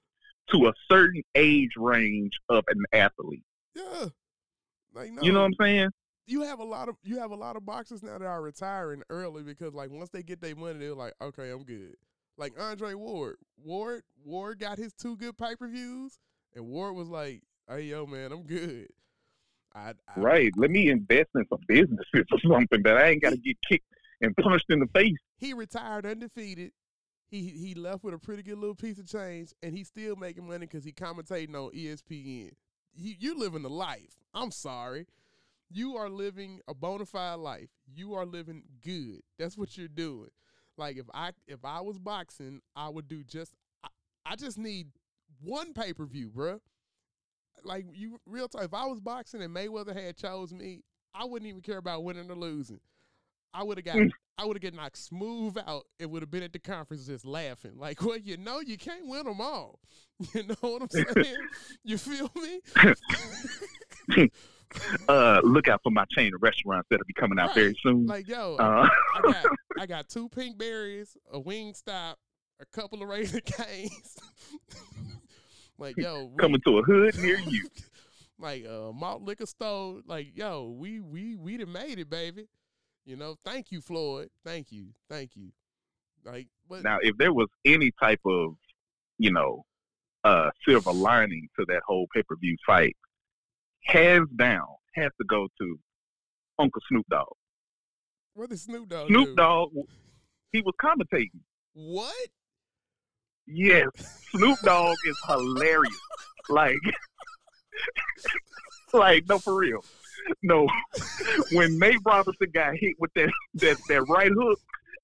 [0.52, 3.44] to a certain age range of an athlete.
[3.74, 4.06] Yeah.
[4.94, 5.22] Like no.
[5.22, 5.90] You know what I'm saying?
[6.26, 9.02] you have a lot of you have a lot of boxers now that are retiring
[9.10, 11.94] early because like once they get their money, they're like, okay, I'm good.
[12.36, 16.18] Like Andre Ward, Ward, Ward got his two good pay per views,
[16.54, 18.88] and Ward was like, hey yo man, I'm good.
[19.74, 20.52] I, I, right.
[20.56, 23.84] Let me invest in some businesses or something that I ain't got to get kicked
[24.20, 25.16] and punched in the face.
[25.38, 26.72] He retired undefeated.
[27.28, 30.46] He he left with a pretty good little piece of change, and he's still making
[30.46, 32.52] money because he commentating on ESPN.
[32.92, 34.16] He, you're living the life.
[34.32, 35.06] I'm sorry.
[35.68, 37.68] You are living a bona fide life.
[37.92, 39.22] You are living good.
[39.38, 40.30] That's what you're doing.
[40.76, 43.52] Like if I if I was boxing, I would do just
[43.82, 43.88] I,
[44.24, 44.88] I just need
[45.42, 46.60] one pay per view, bruh.
[47.64, 48.64] Like you real time.
[48.64, 52.30] If I was boxing and Mayweather had chose me, I wouldn't even care about winning
[52.30, 52.80] or losing.
[53.56, 54.10] I would have got mm.
[54.36, 55.84] I would have get knocked smooth out.
[55.98, 57.72] It would have been at the conference just laughing.
[57.78, 59.80] Like, well, you know, you can't win them all.
[60.32, 61.36] You know what I'm saying?
[61.84, 62.62] you feel me?
[65.08, 67.54] uh, look out for my chain of restaurants that'll be coming out right.
[67.54, 68.06] very soon.
[68.06, 68.88] Like, yo, uh.
[69.14, 69.44] I got
[69.78, 72.14] I got two Pinkberries, a Wingstop,
[72.60, 74.16] a couple of Raising Cane's.
[75.76, 77.68] like, yo, we, coming to a hood near you.
[78.38, 80.00] like uh malt liquor store.
[80.06, 82.46] Like, yo, we we we done made it, baby.
[83.06, 84.30] You know, thank you, Floyd.
[84.44, 85.52] Thank you, thank you.
[86.24, 88.56] Like, but now if there was any type of,
[89.18, 89.64] you know,
[90.24, 92.96] uh silver lining to that whole pay per view fight,
[93.84, 94.66] hands down,
[94.96, 95.78] has to go to
[96.58, 97.28] Uncle Snoop Dogg.
[98.34, 99.06] What is Snoop Dogg?
[99.06, 99.36] Snoop do?
[99.36, 99.70] Dogg,
[100.50, 101.40] he was commentating.
[101.74, 102.28] What?
[103.46, 103.88] Yes,
[104.32, 105.94] Snoop Dogg is hilarious.
[106.48, 106.76] Like,
[108.92, 109.82] like no, for real.
[110.42, 110.68] No,
[111.52, 114.58] when Nate Robinson got hit with that that, that right hook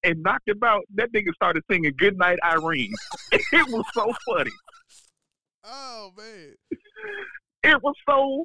[0.05, 2.93] and knocked him out, that nigga started singing "Good Night, Irene."
[3.33, 4.51] it was so funny.
[5.65, 6.55] Oh man,
[7.63, 8.45] it was so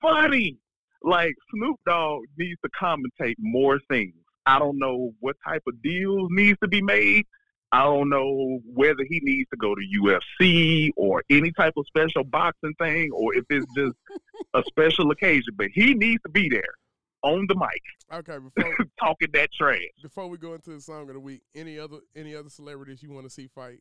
[0.00, 0.58] funny.
[1.02, 4.14] Like Snoop Dogg needs to commentate more things.
[4.46, 7.26] I don't know what type of deals needs to be made.
[7.72, 12.22] I don't know whether he needs to go to UFC or any type of special
[12.22, 13.94] boxing thing or if it's just
[14.54, 16.74] a special occasion, but he needs to be there
[17.22, 17.80] on the mic.
[18.12, 19.78] Okay, before talking that trash.
[20.02, 23.10] Before we go into the song of the week, any other any other celebrities you
[23.10, 23.80] want to see fight?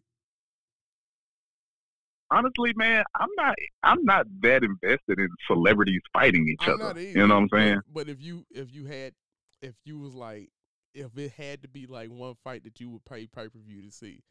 [2.32, 7.00] honestly, man, I'm not I'm not that invested in celebrities fighting each I'm other.
[7.00, 7.82] You know what I'm saying?
[7.88, 9.14] But, but if you if you had
[9.62, 10.50] if you was like
[10.94, 13.82] if it had to be like one fight that you would pay pay per view
[13.82, 14.24] to see,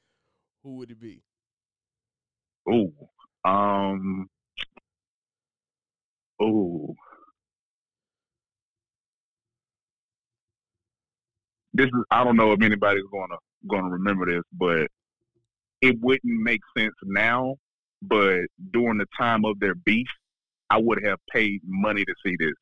[0.62, 1.22] who would it be?
[2.68, 2.92] Oh,
[3.44, 4.28] um,
[6.40, 6.94] oh.
[11.72, 13.36] This is I don't know if anybody's gonna
[13.68, 14.88] gonna remember this, but
[15.80, 17.54] it wouldn't make sense now
[18.02, 18.40] but
[18.72, 20.06] during the time of their beef,
[20.70, 22.54] I would have paid money to see this.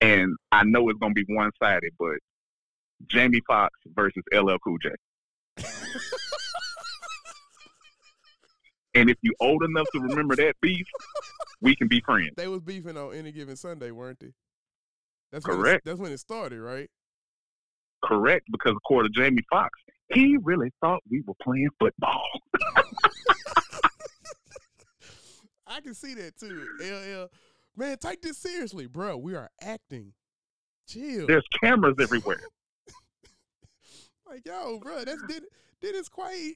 [0.00, 2.18] And I know it's gonna be one sided, but
[3.10, 4.90] Jamie Foxx versus LL Cool J.
[8.94, 10.86] and if you old enough to remember that beef,
[11.60, 12.30] we can be friends.
[12.36, 14.32] They was beefing on any given Sunday, weren't they?
[15.32, 15.62] That's correct.
[15.62, 16.88] When it, that's when it started, right?
[18.04, 19.70] Correct, because according to Jamie Foxx,
[20.12, 22.22] he really thought we were playing football.
[25.66, 26.64] I can see that too.
[26.80, 27.26] LL,
[27.76, 29.16] man, take this seriously, bro.
[29.16, 30.12] We are acting.
[30.88, 31.26] Chill.
[31.26, 32.40] There's cameras everywhere.
[34.28, 35.22] Like, yo, bro, that's
[35.80, 36.52] Dennis Quaid.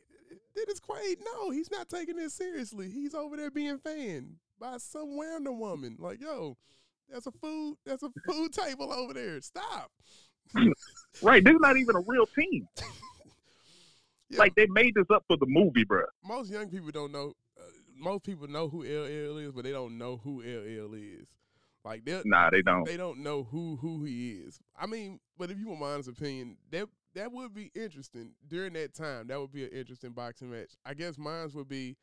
[0.54, 2.90] Dennis Quaid, no, he's not taking this seriously.
[2.90, 5.96] He's over there being fanned by some random woman.
[5.98, 6.56] Like, yo,
[7.09, 9.40] that's a food, that's a food table over there.
[9.40, 9.90] Stop.
[11.22, 12.68] right, this is not even a real team.
[14.30, 14.38] Yeah.
[14.38, 16.04] Like they made this up for the movie, bro.
[16.24, 17.62] Most young people don't know uh,
[17.98, 21.26] most people know who LL is, but they don't know who LL is.
[21.85, 22.85] Like they nah, they don't.
[22.85, 24.61] They don't know who who he is.
[24.78, 28.73] I mean, but if you want my honest opinion, that that would be interesting during
[28.75, 29.29] that time.
[29.29, 30.70] That would be an interesting boxing match.
[30.85, 31.96] I guess mine's would be,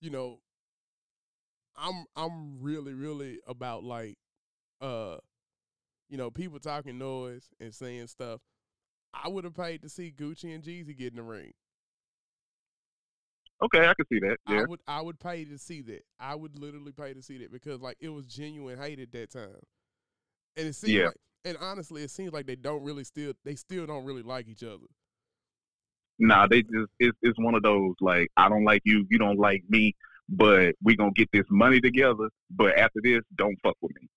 [0.00, 0.40] you know,
[1.76, 4.16] I'm I'm really really about like,
[4.80, 5.16] uh,
[6.08, 8.40] you know, people talking noise and saying stuff.
[9.14, 11.52] I would have paid to see Gucci and Jeezy get in the ring.
[13.62, 14.36] Okay, I can see that.
[14.48, 14.60] Yeah.
[14.60, 16.04] I would I would pay to see that.
[16.20, 19.30] I would literally pay to see that because like it was genuine hate at that
[19.30, 19.60] time.
[20.56, 21.06] And it seems yeah.
[21.06, 24.48] like and honestly it seems like they don't really still they still don't really like
[24.48, 24.86] each other.
[26.18, 29.38] Nah, they just it's it's one of those like I don't like you, you don't
[29.38, 29.94] like me,
[30.28, 32.28] but we gonna get this money together.
[32.50, 34.08] But after this, don't fuck with me.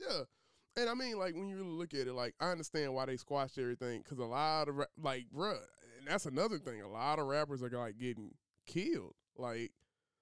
[0.00, 0.22] Yeah,
[0.76, 3.18] and I mean like when you really look at it, like I understand why they
[3.18, 5.58] squashed everything because a lot of like bruh,
[5.98, 6.80] and that's another thing.
[6.80, 8.30] A lot of rappers are like getting
[8.66, 9.14] killed.
[9.36, 9.72] Like,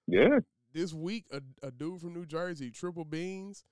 [0.09, 0.40] yeah,
[0.73, 3.64] this week a, a dude from New Jersey, Triple Beans,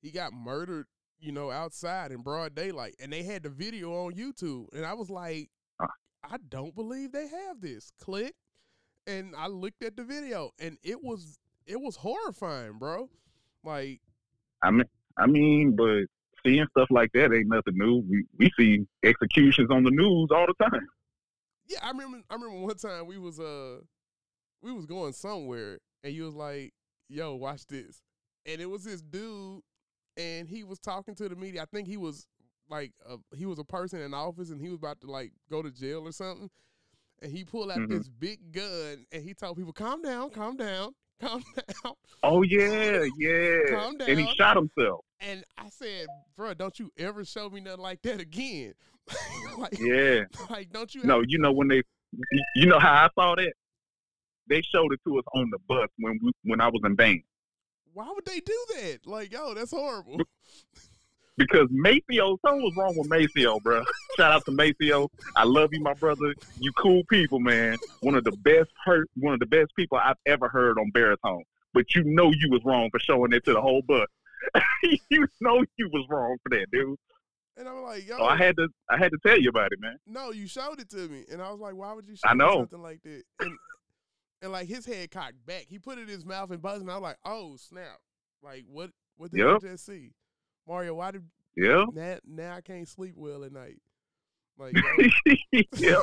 [0.00, 0.86] he got murdered
[1.20, 4.94] you know, outside in broad daylight, and they had the video on YouTube, and I
[4.94, 5.50] was like.
[6.24, 7.92] I don't believe they have this.
[8.00, 8.34] Click,
[9.06, 13.08] and I looked at the video, and it was it was horrifying, bro.
[13.64, 14.00] Like,
[14.62, 14.84] I mean,
[15.16, 16.04] I mean, but
[16.44, 18.02] seeing stuff like that ain't nothing new.
[18.08, 20.86] We we see executions on the news all the time.
[21.68, 22.18] yeah, I remember.
[22.30, 23.78] I remember one time we was uh
[24.62, 26.72] we was going somewhere, and you was like,
[27.08, 28.02] "Yo, watch this,"
[28.44, 29.62] and it was this dude,
[30.18, 31.62] and he was talking to the media.
[31.62, 32.26] I think he was
[32.68, 35.62] like a, he was a person in office, and he was about to like go
[35.62, 36.50] to jail or something.
[37.22, 37.88] And he pulled out Mhm.
[37.88, 43.04] this big gun, and he told people, "Calm down, calm down, calm down." Oh yeah,
[43.18, 43.58] yeah.
[43.70, 44.10] Calm down.
[44.10, 45.04] And he shot himself.
[45.20, 48.74] And I said, "Bro, don't you ever show me nothing like that again."
[49.58, 50.24] like, Yeah.
[50.50, 51.02] like, don't you?
[51.04, 51.82] No, you know when they,
[52.54, 53.52] you know how I saw that.
[54.48, 57.22] They showed it to us on the bus when we when I was in band
[57.98, 59.00] why would they do that?
[59.06, 60.20] Like, yo, that's horrible.
[61.36, 63.82] because Maceo, something was wrong with Maceo, bro.
[64.16, 65.08] Shout out to Maceo.
[65.34, 66.32] I love you, my brother.
[66.60, 67.76] You cool people, man.
[68.02, 71.42] One of the best hurt, one of the best people I've ever heard on baritone.
[71.74, 74.06] But you know you was wrong for showing it to the whole bus.
[75.10, 76.96] you know you was wrong for that, dude.
[77.56, 79.80] And I'm like, yo, So I had to, I had to tell you about it,
[79.80, 79.96] man.
[80.06, 82.34] no, you showed it to me, and I was like, why would you show I
[82.34, 82.58] know.
[82.58, 83.22] something like that?
[83.40, 83.58] And
[84.42, 86.90] and like his head cocked back, he put it in his mouth and buzzed, and
[86.90, 87.98] I was like, oh snap!
[88.42, 88.90] Like what?
[89.16, 89.56] What did Yep.
[89.56, 90.12] I just see?
[90.66, 91.24] Mario, why did
[91.56, 91.84] Yeah.
[91.92, 93.80] now now I can't sleep well at night?
[94.58, 94.74] Like,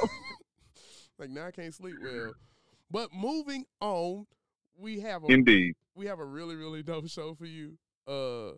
[1.20, 2.34] like now I can't sleep well.
[2.92, 4.26] But moving on,
[4.78, 5.76] we have a Indeed.
[5.96, 7.78] we have a really really dope show for you.
[8.08, 8.52] Uh,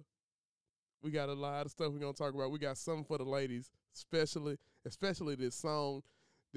[1.02, 2.52] we got a lot of stuff we're gonna talk about.
[2.52, 6.02] We got something for the ladies, especially especially this song.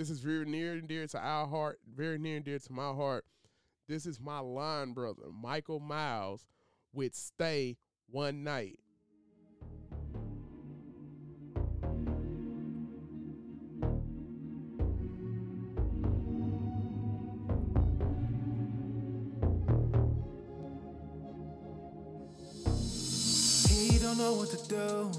[0.01, 2.91] This is very near and dear to our heart, very near and dear to my
[2.95, 3.27] heart.
[3.87, 6.47] This is my line brother, Michael Miles,
[6.95, 7.77] with "Stay
[8.11, 8.79] One Night."
[24.01, 25.11] Don't know what to do.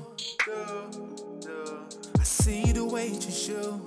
[2.19, 3.79] I see the way you show.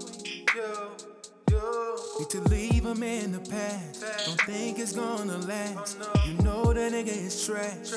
[2.19, 4.05] Need to leave him in the past.
[4.27, 5.99] Don't think it's gonna last.
[6.27, 7.91] You know that nigga is trash.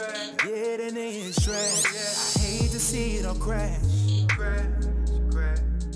[0.44, 1.86] Yeah, that nigga is trash.
[1.86, 3.80] I hate to see it all crash.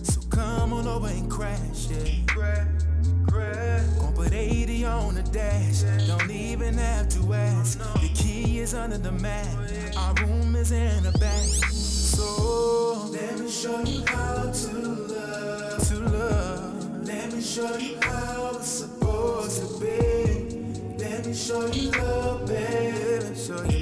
[0.03, 1.87] So come on over and crash.
[1.89, 2.65] Yeah.
[3.99, 5.81] Gon' put 80 on the dash.
[6.07, 7.79] Don't even have to ask.
[8.01, 9.47] The key is under the mat.
[9.97, 11.45] Our room is in the back.
[11.71, 15.10] So let me show you how to
[17.51, 20.55] show you how it's supposed to be.
[20.97, 23.35] Let me show you love, baby.
[23.35, 23.80] Show you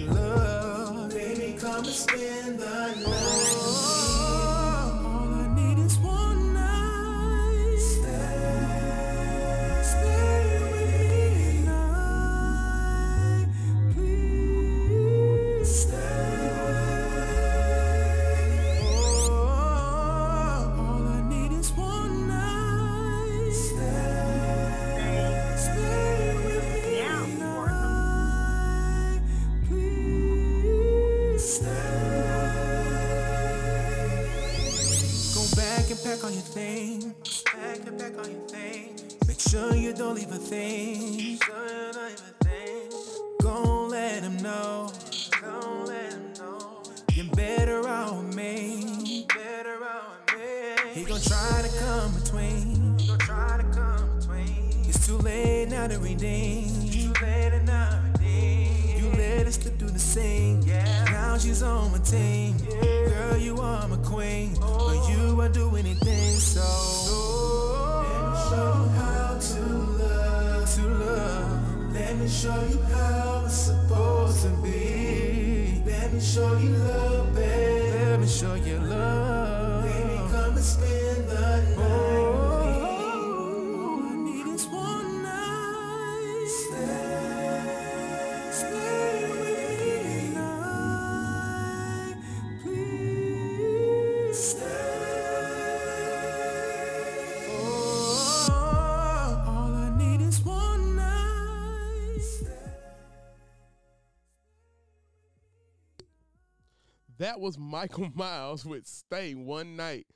[107.30, 110.08] That was Michael Miles with "Stay One Night."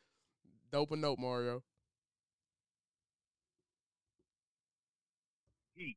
[0.72, 1.62] Dope a note, Mario.
[5.76, 5.96] Heat.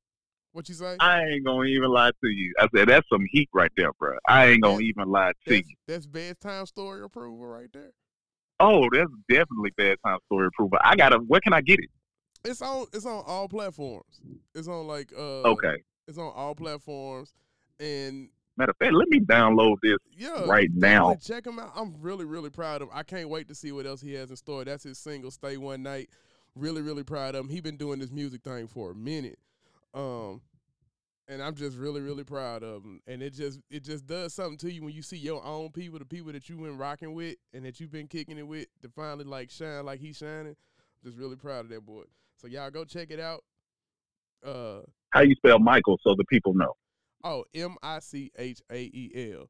[0.53, 0.99] What you say?
[1.01, 2.53] I ain't gonna even lie to you.
[2.61, 4.19] I said that's some heat right there, bro.
[4.29, 5.77] I ain't gonna That- even lie to That's, you.
[5.89, 7.93] that's bedtime story approval right there.
[8.61, 10.77] Oh, that's definitely bad time story approval.
[10.85, 11.17] I gotta.
[11.17, 11.89] Where can I get it?
[12.45, 12.89] It's on.
[12.93, 14.21] It's on all platforms.
[14.55, 15.15] It's on like.
[15.17, 15.77] uh Okay.
[16.09, 17.33] It's on all platforms,
[17.81, 21.15] and Matter of fact, let me download this yeah, right now.
[21.23, 21.73] check him out.
[21.77, 22.95] I'm really, really proud of him.
[22.95, 24.65] I can't wait to see what else he has in store.
[24.65, 26.09] That's his single, "Stay One Night."
[26.55, 27.51] Really, really proud of him.
[27.51, 29.39] He been doing this music thing for a minute,
[29.93, 30.41] um,
[31.29, 33.01] and I'm just really, really proud of him.
[33.07, 35.99] And it just, it just does something to you when you see your own people,
[35.99, 38.89] the people that you've been rocking with and that you've been kicking it with, to
[38.89, 40.57] finally like shine like he's shining.
[41.05, 42.05] Just really proud of that boy.
[42.41, 43.45] So y'all go check it out.
[44.45, 44.81] Uh,
[45.11, 46.73] How you spell Michael so the people know?
[47.27, 49.49] Oh, M I C H A E L.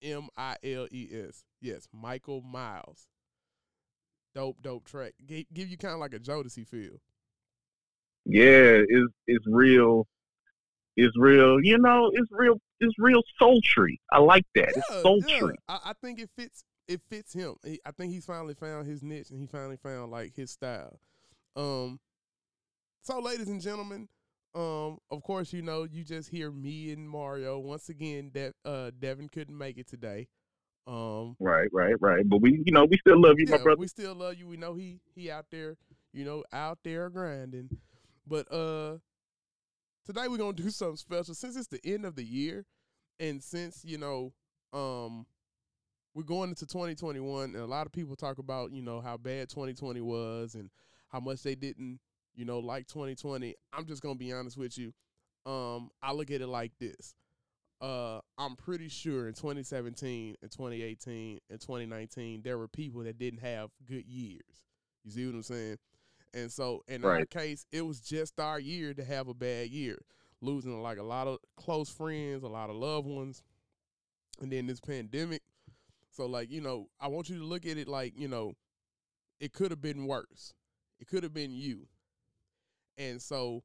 [0.00, 1.44] M I L E S.
[1.60, 3.08] Yes, Michael Miles.
[4.32, 5.14] Dope, dope track.
[5.26, 7.00] G- give you kind of like a Jodeci feel.
[8.24, 10.06] Yeah, it's it's real.
[10.96, 11.60] It's real.
[11.60, 12.60] You know, it's real.
[12.78, 14.00] It's real sultry.
[14.12, 14.72] I like that.
[14.76, 15.56] Yeah, it's sultry.
[15.68, 16.62] I, I think it fits.
[16.86, 17.56] It fits him.
[17.64, 21.00] He, I think he's finally found his niche and he finally found like his style.
[21.56, 21.98] Um.
[23.02, 24.08] So, ladies and gentlemen,
[24.54, 28.30] um, of course, you know you just hear me and Mario once again.
[28.34, 30.28] That uh, Devin couldn't make it today.
[30.86, 32.28] Um, Right, right, right.
[32.28, 33.80] But we, you know, we still love you, my brother.
[33.80, 34.46] we still love you.
[34.46, 35.76] We know he he out there,
[36.12, 37.70] you know, out there grinding.
[38.26, 38.98] But uh
[40.06, 42.66] today we're gonna do something special since it's the end of the year
[43.18, 44.32] and since, you know,
[44.72, 45.26] um
[46.14, 49.48] we're going into 2021 and a lot of people talk about, you know, how bad
[49.48, 50.70] 2020 was and
[51.08, 51.98] how much they didn't,
[52.34, 53.54] you know, like 2020.
[53.72, 54.92] I'm just gonna be honest with you.
[55.46, 57.14] Um, I look at it like this.
[57.80, 63.40] Uh, I'm pretty sure in 2017 and 2018 and 2019 there were people that didn't
[63.40, 64.64] have good years.
[65.04, 65.76] You see what I'm saying?
[66.32, 69.98] And so in our case, it was just our year to have a bad year,
[70.40, 73.42] losing like a lot of close friends, a lot of loved ones,
[74.40, 75.42] and then this pandemic.
[76.10, 78.54] So like you know, I want you to look at it like you know,
[79.40, 80.54] it could have been worse.
[80.98, 81.86] It could have been you.
[82.96, 83.62] And so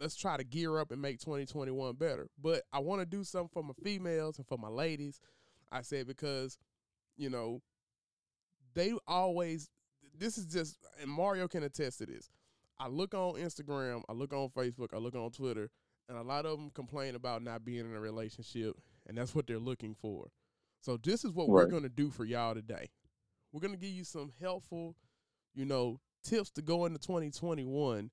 [0.00, 2.28] let's try to gear up and make 2021 better.
[2.40, 5.20] But I want to do something for my females and for my ladies.
[5.70, 6.58] I said because,
[7.16, 7.62] you know,
[8.74, 9.68] they always
[10.18, 12.30] this is just and Mario can attest to this.
[12.78, 15.70] I look on Instagram, I look on Facebook, I look on Twitter,
[16.08, 18.74] and a lot of them complain about not being in a relationship,
[19.06, 20.28] and that's what they're looking for.
[20.80, 22.88] So this is what we're going to do for y'all today.
[23.52, 24.96] We're going to give you some helpful,
[25.54, 28.10] you know, tips to go into 2021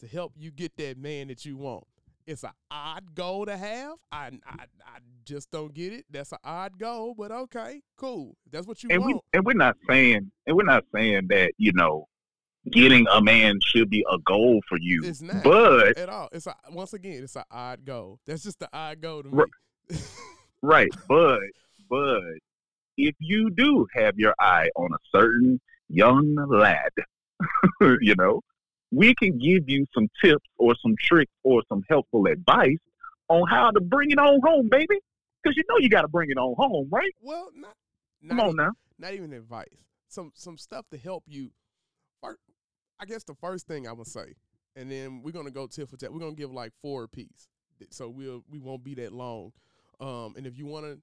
[0.00, 1.84] to help you get that man that you want.
[2.26, 3.94] It's an odd goal to have.
[4.12, 6.04] I, I I just don't get it.
[6.10, 8.36] That's an odd goal, but okay, cool.
[8.50, 9.24] That's what you and we want.
[9.32, 12.06] and we're not saying and we're not saying that you know
[12.70, 15.02] getting a man should be a goal for you.
[15.04, 15.42] It's not.
[15.42, 16.28] But At all.
[16.32, 18.20] It's a once again, it's an odd goal.
[18.26, 19.42] That's just the odd goal to me.
[19.90, 20.02] Right.
[20.62, 21.40] right, but
[21.88, 22.20] but
[22.96, 26.90] if you do have your eye on a certain young lad,
[28.00, 28.40] you know,
[28.90, 32.76] we can give you some tips or some tricks or some helpful advice
[33.28, 34.98] on how to bring it on home, baby.
[35.42, 37.12] Because you know you got to bring it on home, right?
[37.22, 37.74] well, not
[38.28, 38.70] Come not on e- now.
[38.98, 39.68] not even advice.
[40.08, 41.50] Some some stuff to help you.
[42.22, 44.34] I guess the first thing I would say,
[44.76, 46.12] and then we're gonna go tip for tip.
[46.12, 47.48] We're gonna give like four apiece,
[47.90, 49.52] so we'll we won't be that long.
[50.00, 50.96] Um, and if you wanna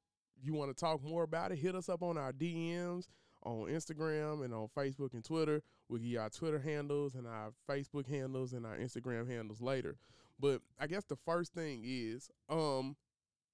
[0.43, 3.07] you wanna talk more about it, hit us up on our DMs
[3.47, 5.61] on Instagram and on Facebook and Twitter.
[5.87, 9.95] We'll give our Twitter handles and our Facebook handles and our Instagram handles later.
[10.39, 12.95] But I guess the first thing is um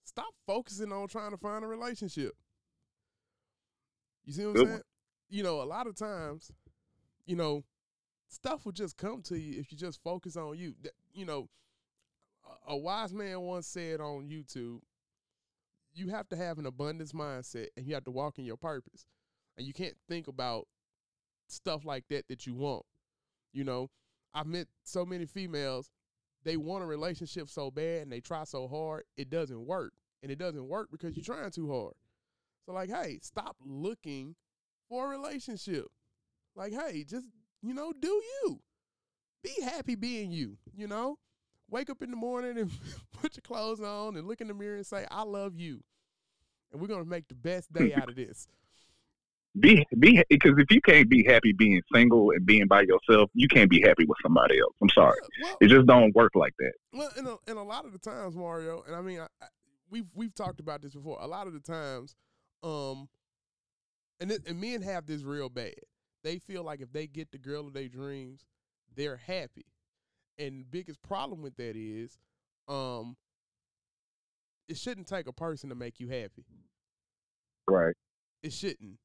[0.03, 2.33] stop focusing on trying to find a relationship.
[4.25, 4.81] You see what I'm saying?
[5.29, 6.51] You know, a lot of times,
[7.25, 7.63] you know,
[8.27, 10.73] stuff will just come to you if you just focus on you.
[11.13, 11.49] You know,
[12.67, 14.79] a wise man once said on YouTube,
[15.93, 19.05] you have to have an abundance mindset and you have to walk in your purpose.
[19.57, 20.67] And you can't think about
[21.47, 22.85] stuff like that that you want.
[23.51, 23.89] You know,
[24.33, 25.91] I've met so many females,
[26.43, 29.93] they want a relationship so bad and they try so hard, it doesn't work.
[30.21, 31.93] And it doesn't work because you're trying too hard.
[32.65, 34.35] So like, hey, stop looking
[34.89, 35.87] for a relationship.
[36.55, 37.27] Like, hey, just,
[37.61, 38.61] you know, do you.
[39.43, 41.17] Be happy being you, you know?
[41.69, 42.71] Wake up in the morning and
[43.21, 45.81] put your clothes on and look in the mirror and say, I love you.
[46.71, 48.47] And we're gonna make the best day out of this.
[49.59, 53.47] Be be because if you can't be happy being single and being by yourself, you
[53.47, 54.73] can't be happy with somebody else.
[54.81, 55.17] I'm sorry.
[55.43, 56.73] Well, It just don't work like that.
[56.91, 59.47] Well, and a, and a lot of the times, Mario, and I mean, I, I,
[59.91, 61.19] we've we've talked about this before.
[61.21, 62.15] A lot of the times,
[62.63, 63.07] um,
[64.19, 65.75] and it, and men have this real bad.
[66.23, 68.45] They feel like if they get the girl of their dreams,
[68.95, 69.65] they're happy,
[70.39, 72.17] And the biggest problem with that is,
[72.67, 73.17] um,
[74.67, 76.45] it shouldn't take a person to make you happy.
[77.67, 77.93] Right.
[78.41, 78.97] It shouldn't.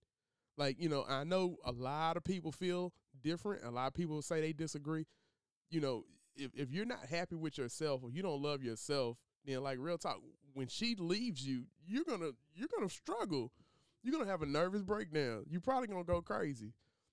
[0.59, 2.93] Like, you know, I know a lot of people feel
[3.23, 3.65] different.
[3.65, 5.07] A lot of people say they disagree.
[5.71, 6.05] You know,
[6.37, 9.99] if, if you're not happy with yourself or you don't love yourself, then like real
[9.99, 10.19] talk,
[10.55, 13.53] when she leaves you, you're gonna you're gonna struggle.
[14.03, 15.45] You're gonna have a nervous breakdown.
[15.49, 16.73] You're probably gonna go crazy.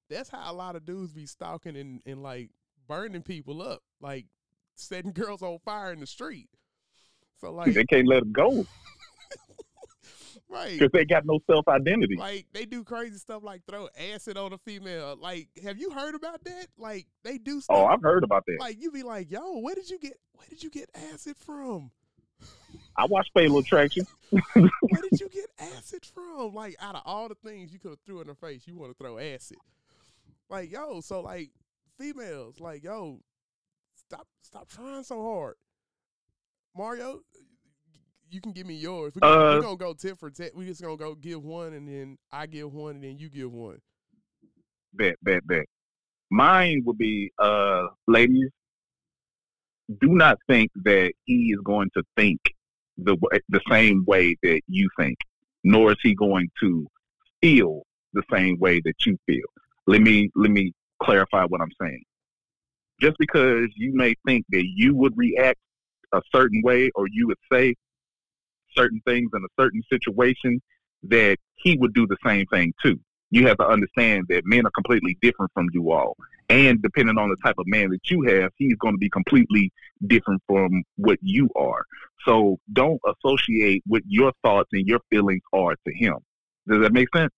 [0.09, 2.49] That's how a lot of dudes be stalking and, and like
[2.87, 4.25] burning people up, like
[4.73, 6.49] setting girls on fire in the street.
[7.39, 8.65] So like They can't let them go
[10.55, 10.79] right.
[10.79, 12.15] because they got no self identity.
[12.15, 15.17] Like they do crazy stuff like throw acid on a female.
[15.19, 16.67] Like, have you heard about that?
[16.77, 17.77] Like they do oh, stuff.
[17.77, 18.57] Oh, I've heard about that.
[18.59, 21.91] like you be like, yo, where did you get where did you get acid from?
[22.97, 24.05] I watched Fatal Attraction.
[24.29, 26.53] Where did you get acid from?
[26.53, 28.91] Like out of all the things you could have threw in her face, you want
[28.91, 29.57] to throw acid.
[30.49, 31.51] Like, yo, so like
[31.97, 33.19] females, like, yo,
[33.95, 35.55] stop stop trying so hard.
[36.75, 37.21] Mario,
[38.35, 39.13] you can give me yours.
[39.15, 40.53] We gonna, Uh, we're gonna go tit for tat.
[40.53, 43.51] We just gonna go give one and then I give one and then you give
[43.51, 43.79] one.
[44.93, 45.65] Bet, bet, bet.
[46.29, 48.49] Mine would be, uh, ladies,
[50.01, 52.39] do not think that he is going to think
[52.97, 53.15] the
[53.49, 55.17] the same way that you think,
[55.63, 56.85] nor is he going to
[57.41, 57.83] feel
[58.13, 59.45] the same way that you feel.
[59.87, 62.03] Let me let me clarify what I'm saying.
[62.99, 65.59] Just because you may think that you would react
[66.13, 67.75] a certain way or you would say
[68.75, 70.61] certain things in a certain situation,
[71.03, 72.99] that he would do the same thing too
[73.35, 76.15] you have to understand that men are completely different from you all.
[76.49, 79.73] And depending on the type of man that you have, he's going to be completely
[80.07, 81.83] different from what you are.
[82.25, 86.15] So don't associate what your thoughts and your feelings are to him.
[86.67, 87.31] Does that make sense?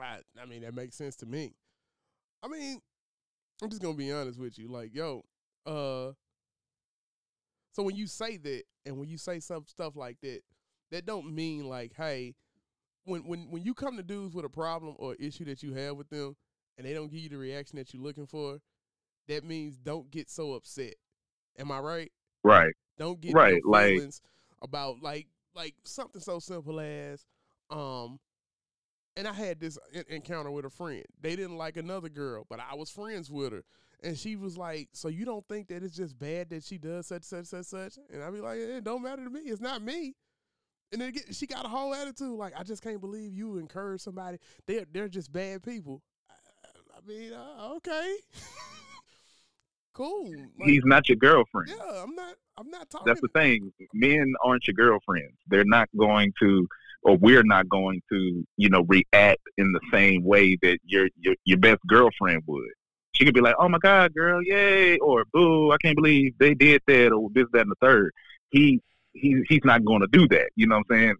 [0.00, 1.52] I, I mean, that makes sense to me.
[2.42, 2.80] I mean,
[3.62, 4.68] I'm just gonna be honest with you.
[4.68, 5.24] Like, yo,
[5.66, 6.12] uh,
[7.72, 10.40] so when you say that, and when you say some stuff like that,
[10.90, 12.34] that don't mean like, hey,
[13.04, 15.96] when when when you come to dudes with a problem or issue that you have
[15.96, 16.36] with them,
[16.76, 18.60] and they don't give you the reaction that you're looking for,
[19.28, 20.94] that means don't get so upset.
[21.58, 22.12] Am I right?
[22.44, 22.72] Right.
[22.98, 24.02] Don't get Right, no like-
[24.62, 27.24] about like like something so simple as
[27.70, 28.18] um
[29.16, 31.04] and I had this en- encounter with a friend.
[31.20, 33.64] They didn't like another girl, but I was friends with her.
[34.00, 37.06] And she was like, "So you don't think that it's just bad that she does
[37.08, 39.40] such such such such?" And I'd be like, "It don't matter to me.
[39.40, 40.14] It's not me."
[40.92, 44.38] And then she got a whole attitude like, "I just can't believe you encourage somebody.
[44.66, 46.34] They're they're just bad people." I,
[46.96, 48.16] I mean, uh, okay,
[49.92, 50.30] cool.
[50.58, 51.70] Like, He's not your girlfriend.
[51.76, 52.34] yeah, I'm not.
[52.56, 53.06] I'm not talking.
[53.06, 53.72] That's the thing.
[53.92, 55.36] Men aren't your girlfriends.
[55.46, 56.66] They're not going to,
[57.02, 61.34] or we're not going to, you know, react in the same way that your your,
[61.44, 62.70] your best girlfriend would.
[63.12, 66.54] She could be like, "Oh my God, girl, yay!" or "Boo, I can't believe they
[66.54, 68.12] did that," or this, that, and the third.
[68.50, 68.80] He
[69.12, 70.50] he he's not going to do that.
[70.56, 71.14] You know what I'm saying?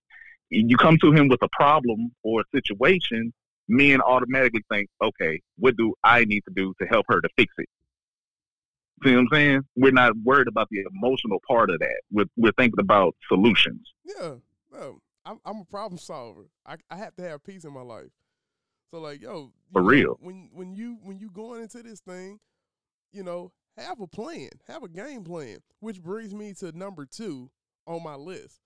[0.50, 3.32] You come to him with a problem or a situation,
[3.68, 7.52] men automatically think, "Okay, what do I need to do to help her to fix
[7.58, 7.68] it?"
[9.04, 9.60] See what I'm saying?
[9.76, 12.00] We're not worried about the emotional part of that.
[12.10, 13.92] We're, we're thinking about solutions.
[14.04, 14.34] Yeah,
[14.72, 16.48] no, I'm I'm a problem solver.
[16.66, 18.10] I I have to have peace in my life.
[18.90, 20.16] So like, yo, For know, real.
[20.20, 22.40] when when you when you going into this thing,
[23.12, 25.58] you know, have a plan, have a game plan.
[25.80, 27.50] Which brings me to number two
[27.88, 28.60] on my list.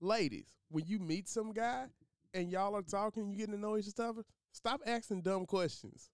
[0.00, 1.86] Ladies, when you meet some guy
[2.34, 6.10] and y'all are talking, you getting to know each other, stop asking dumb questions.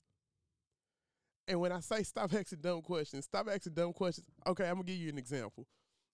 [1.49, 4.27] And when I say stop asking dumb questions, stop asking dumb questions.
[4.47, 5.67] Okay, I'm gonna give you an example.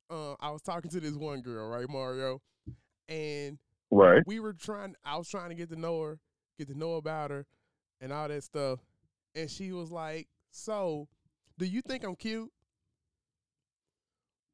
[0.09, 2.41] Uh, I was talking to this one girl, right, Mario,
[3.09, 3.59] and
[3.91, 4.23] Right.
[4.27, 4.95] we were trying.
[5.05, 6.19] I was trying to get to know her,
[6.59, 7.47] get to know about her,
[8.01, 8.81] and all that stuff.
[9.35, 11.09] And she was like, "So,
[11.59, 12.51] do you think I'm cute?"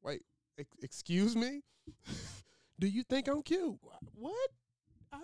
[0.01, 0.23] Wait,
[0.81, 1.61] excuse me.
[2.79, 3.75] do you think I'm cute?
[4.15, 4.49] What?
[5.11, 5.17] I,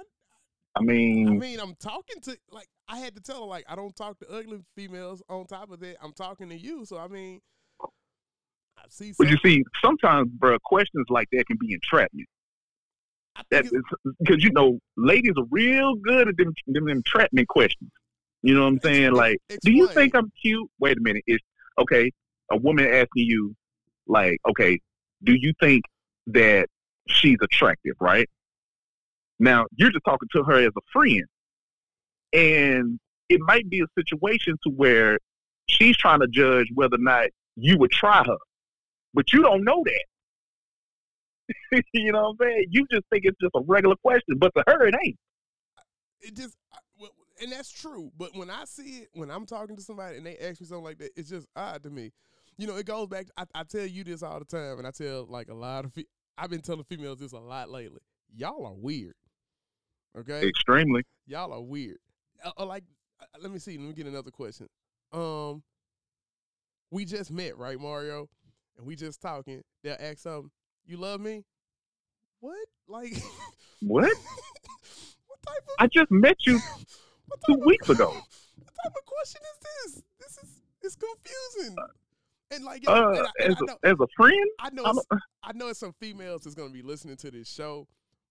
[0.76, 3.76] I mean, I mean, I'm talking to like I had to tell her like I
[3.76, 5.22] don't talk to ugly females.
[5.30, 6.86] On top of that, I'm talking to you.
[6.86, 7.40] So I mean,
[8.78, 9.14] I see.
[9.18, 12.28] but you see, sometimes, bro, questions like that can be entrapment.
[13.36, 17.48] I That think it's- because you know, ladies are real good at them, them entrapment
[17.48, 17.90] questions.
[18.42, 19.06] You know what I'm saying?
[19.08, 20.70] Ex- Like, do you think I'm cute?
[20.80, 21.24] Wait a minute.
[21.28, 21.44] It's
[21.78, 22.10] okay.
[22.52, 23.54] A woman asking you,
[24.08, 24.80] like, okay,
[25.24, 25.84] do you think
[26.28, 26.68] that
[27.08, 27.96] she's attractive?
[28.00, 28.30] Right
[29.40, 31.24] now, you're just talking to her as a friend,
[32.34, 33.00] and
[33.30, 35.20] it might be a situation to where
[35.68, 38.38] she's trying to judge whether or not you would try her,
[39.14, 41.84] but you don't know that.
[41.94, 42.66] you know what I'm saying?
[42.70, 45.18] You just think it's just a regular question, but to her it ain't.
[46.22, 46.56] it just
[47.42, 50.38] and that's true but when i see it when i'm talking to somebody and they
[50.38, 52.12] ask me something like that it's just odd to me
[52.60, 53.28] you know, it goes back.
[53.38, 55.94] I, I tell you this all the time, and I tell like a lot of.
[55.94, 56.06] Fe-
[56.38, 58.02] I've been telling females this a lot lately.
[58.36, 59.14] Y'all are weird.
[60.18, 61.04] Okay, Extremely.
[61.26, 61.98] y'all are weird.
[62.44, 62.84] Uh, uh, like,
[63.22, 63.78] uh, let me see.
[63.78, 64.68] Let me get another question.
[65.14, 65.64] Um,
[66.92, 68.28] we just met, right, Mario?
[68.78, 69.62] And we just talking.
[69.84, 70.52] They'll ask something.
[70.86, 71.44] You love me?
[72.42, 72.58] What?
[72.88, 73.14] Like,
[73.82, 74.04] What?
[75.28, 76.60] what type of I just met you
[77.46, 78.14] two of- weeks ago.
[78.60, 80.04] What type of question is this?
[80.20, 81.76] This is it's confusing.
[82.52, 84.98] And like, Uh, and I, and as know, a, as a friend, I know, I'm
[85.44, 87.88] I know, it's some females that's gonna be listening to this show,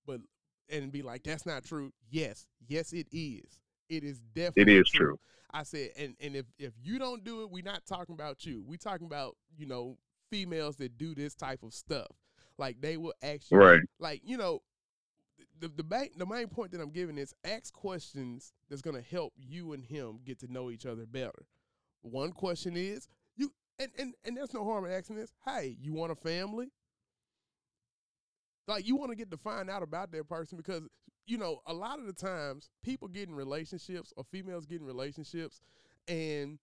[0.07, 0.21] but
[0.69, 3.61] and be like, "That's not true." Yes, yes, it is.
[3.89, 4.75] It is definitely.
[4.75, 5.19] It is true.
[5.53, 8.63] I said, and and if if you don't do it, we're not talking about you.
[8.67, 9.97] We're talking about you know
[10.31, 12.11] females that do this type of stuff.
[12.59, 13.81] Like they will ask you, right?
[13.99, 14.63] like you know,
[15.61, 19.33] the the main the main point that I'm giving is ask questions that's gonna help
[19.37, 21.47] you and him get to know each other better.
[22.03, 23.09] One question is
[23.79, 25.33] and and and there's no harm in asking this.
[25.45, 26.71] Hey, you want a family?
[28.67, 30.83] Like you want to get to find out about that person because
[31.27, 34.87] you know a lot of the times people get in relationships or females get in
[34.87, 35.61] relationships
[36.07, 36.59] and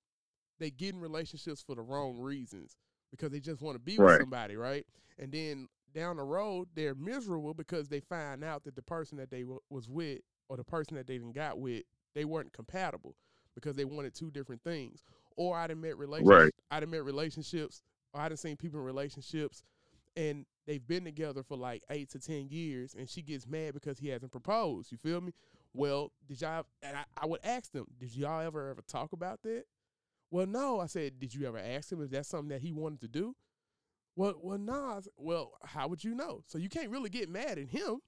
[0.60, 2.78] they get in relationships for the wrong reasons
[3.12, 4.86] because they just want to be with somebody, right?
[5.18, 9.32] And then down the road they're miserable because they find out that the person that
[9.32, 13.16] they w- was with or the person that they done got with they weren't compatible
[13.56, 15.04] because they wanted two different things.
[15.36, 16.52] Or I done met relationships.
[16.72, 17.84] I done met relationships.
[18.14, 19.62] Or I done seen people in relationships,
[20.16, 24.00] and they've been together for like eight to ten years, and she gets mad because
[24.00, 24.90] he hasn't proposed.
[24.90, 25.34] You feel me?
[25.74, 26.66] Well, did y'all?
[26.82, 29.66] And I, I would ask them, did y'all ever ever talk about that?
[30.32, 30.80] Well, no.
[30.80, 33.36] I said, did you ever ask him if that's something that he wanted to do?
[34.16, 36.42] Well, well, said, well, how would you know?
[36.48, 38.00] So you can't really get mad at him.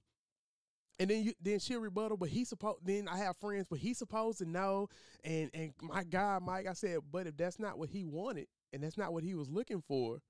[1.00, 3.98] And then you then she'll rebuttal, but he supposed then I have friends, but he's
[3.98, 4.88] supposed to know.
[5.24, 8.82] And and my God, Mike, I said, but if that's not what he wanted and
[8.82, 10.20] that's not what he was looking for,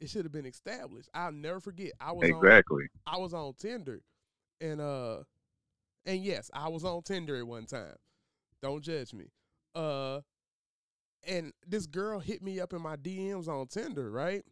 [0.00, 1.08] it should have been established.
[1.14, 1.92] I'll never forget.
[2.00, 2.84] I was on Exactly.
[3.06, 4.00] I was on Tinder,
[4.60, 5.18] and uh,
[6.06, 7.94] and yes, I was on Tinder at one time.
[8.62, 9.26] Don't judge me.
[9.74, 10.20] Uh,
[11.26, 14.44] and this girl hit me up in my DMs on Tinder, right?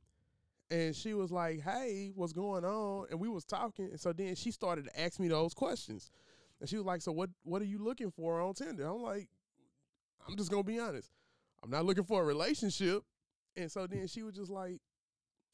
[0.71, 4.35] And she was like, "Hey, what's going on?" And we was talking, and so then
[4.35, 6.11] she started to ask me those questions,
[6.61, 7.31] and she was like, "So what?
[7.43, 9.29] What are you looking for on Tinder?" I'm like,
[10.27, 11.11] "I'm just gonna be honest.
[11.63, 13.03] I'm not looking for a relationship."
[13.57, 14.81] And so then she was just like,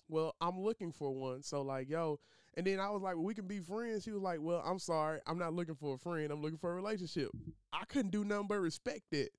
[0.09, 2.19] "Well, I'm looking for one." So like, yo,
[2.57, 4.05] and then I was like, well, we can be friends.
[4.05, 5.21] She was like, well, I'm sorry.
[5.27, 6.31] I'm not looking for a friend.
[6.31, 7.31] I'm looking for a relationship.
[7.73, 9.31] I couldn't do nothing but respect it.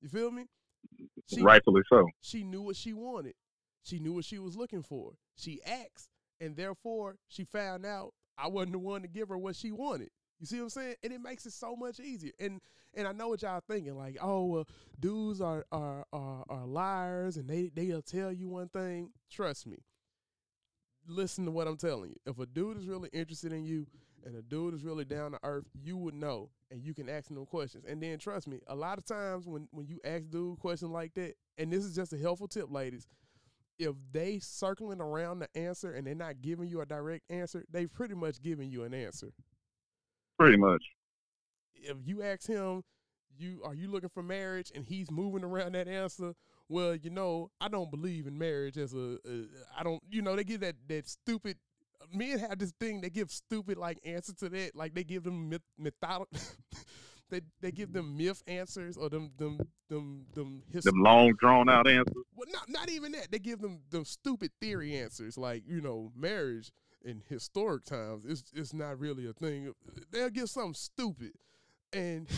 [0.00, 0.44] You feel me?
[1.26, 2.06] She, Rightfully so.
[2.20, 3.34] she knew what she wanted.
[3.82, 5.12] She knew what she was looking for.
[5.36, 6.10] She asked,
[6.40, 10.10] and therefore she found out I wasn't the one to give her what she wanted.
[10.38, 10.94] You see what I'm saying?
[11.02, 12.32] And it makes it so much easier.
[12.40, 12.60] And
[12.94, 14.68] and I know what y'all thinking, like, oh, well,
[14.98, 19.10] dudes are are are, are liars, and they they'll tell you one thing.
[19.30, 19.78] Trust me.
[21.06, 22.16] Listen to what I'm telling you.
[22.26, 23.86] If a dude is really interested in you,
[24.24, 27.28] and a dude is really down to earth, you would know, and you can ask
[27.28, 27.84] them questions.
[27.86, 31.14] And then trust me, a lot of times when when you ask dude questions like
[31.14, 33.06] that, and this is just a helpful tip, ladies,
[33.80, 37.92] if they circling around the answer and they're not giving you a direct answer, they've
[37.92, 39.32] pretty much given you an answer.
[40.38, 40.84] Pretty much.
[41.74, 42.82] If you ask him,
[43.38, 46.34] you are you looking for marriage, and he's moving around that answer.
[46.68, 49.18] Well, you know, I don't believe in marriage as a.
[49.26, 49.46] a
[49.78, 51.56] I don't, you know, they give that that stupid.
[52.12, 53.00] Men have this thing.
[53.00, 54.76] They give stupid like answer to that.
[54.76, 56.26] Like they give them myth, mytholo-
[57.30, 59.58] they they give them myth answers or them them
[59.88, 62.24] them them his, Them long drawn out answers.
[62.34, 63.30] well, not not even that.
[63.30, 66.72] They give them them stupid theory answers, like you know, marriage
[67.04, 68.24] in historic times.
[68.26, 69.72] It's it's not really a thing.
[70.10, 71.32] They'll give something stupid,
[71.92, 72.28] and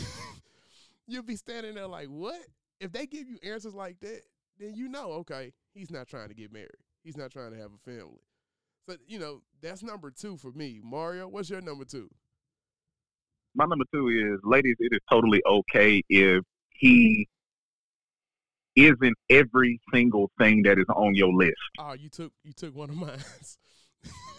[1.07, 2.41] you'll be standing there like, what?
[2.79, 4.21] If they give you answers like that,
[4.59, 6.69] then you know, okay, he's not trying to get married.
[7.03, 8.21] He's not trying to have a family.
[8.87, 10.79] So you know, that's number two for me.
[10.83, 12.09] Mario, what's your number two?
[13.55, 17.27] My number two is, ladies, it is totally okay if he
[18.75, 21.53] isn't every single thing that is on your list.
[21.77, 23.19] Oh, you took you took one of mine.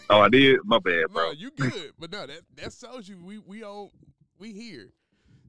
[0.07, 0.59] Oh, I did.
[0.65, 1.31] My bad, no, bro.
[1.31, 3.91] you good, but no, that that shows you we we all
[4.37, 4.91] we here.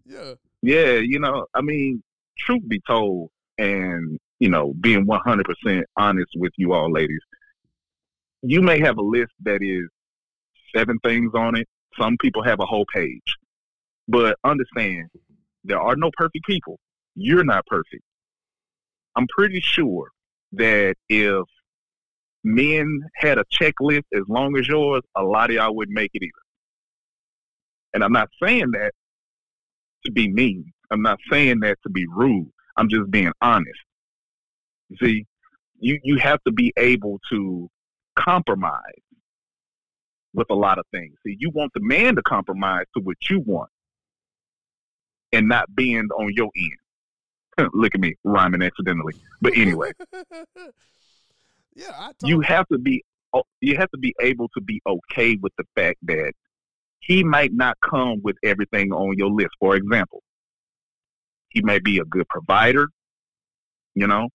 [0.06, 0.32] Yeah.
[0.62, 2.02] Yeah, you know, I mean,
[2.38, 7.20] truth be told, and you know, being one hundred percent honest with you all, ladies,
[8.40, 9.88] you may have a list that is
[10.74, 11.68] seven things on it.
[12.00, 13.34] Some people have a whole page,
[14.08, 15.08] but understand
[15.64, 16.78] there are no perfect people.
[17.14, 18.02] You're not perfect.
[19.16, 20.08] I'm pretty sure
[20.52, 21.44] that if
[22.44, 26.22] men had a checklist as long as yours, a lot of y'all wouldn't make it
[26.22, 26.32] either.
[27.94, 28.92] And I'm not saying that
[30.04, 30.72] to be mean.
[30.90, 32.50] I'm not saying that to be rude.
[32.76, 33.80] I'm just being honest.
[35.02, 35.24] See,
[35.80, 37.68] you you have to be able to
[38.14, 38.80] compromise
[40.34, 41.14] with a lot of things.
[41.26, 43.70] See, you want the man to compromise to what you want
[45.36, 47.70] and not bend on your end.
[47.74, 49.14] Look at me rhyming accidentally.
[49.40, 49.92] But anyway,
[51.74, 53.04] yeah, I you have to be
[53.60, 56.32] you have to be able to be okay with the fact that
[57.00, 59.50] he might not come with everything on your list.
[59.60, 60.22] For example,
[61.50, 62.88] he may be a good provider,
[63.94, 64.28] you know.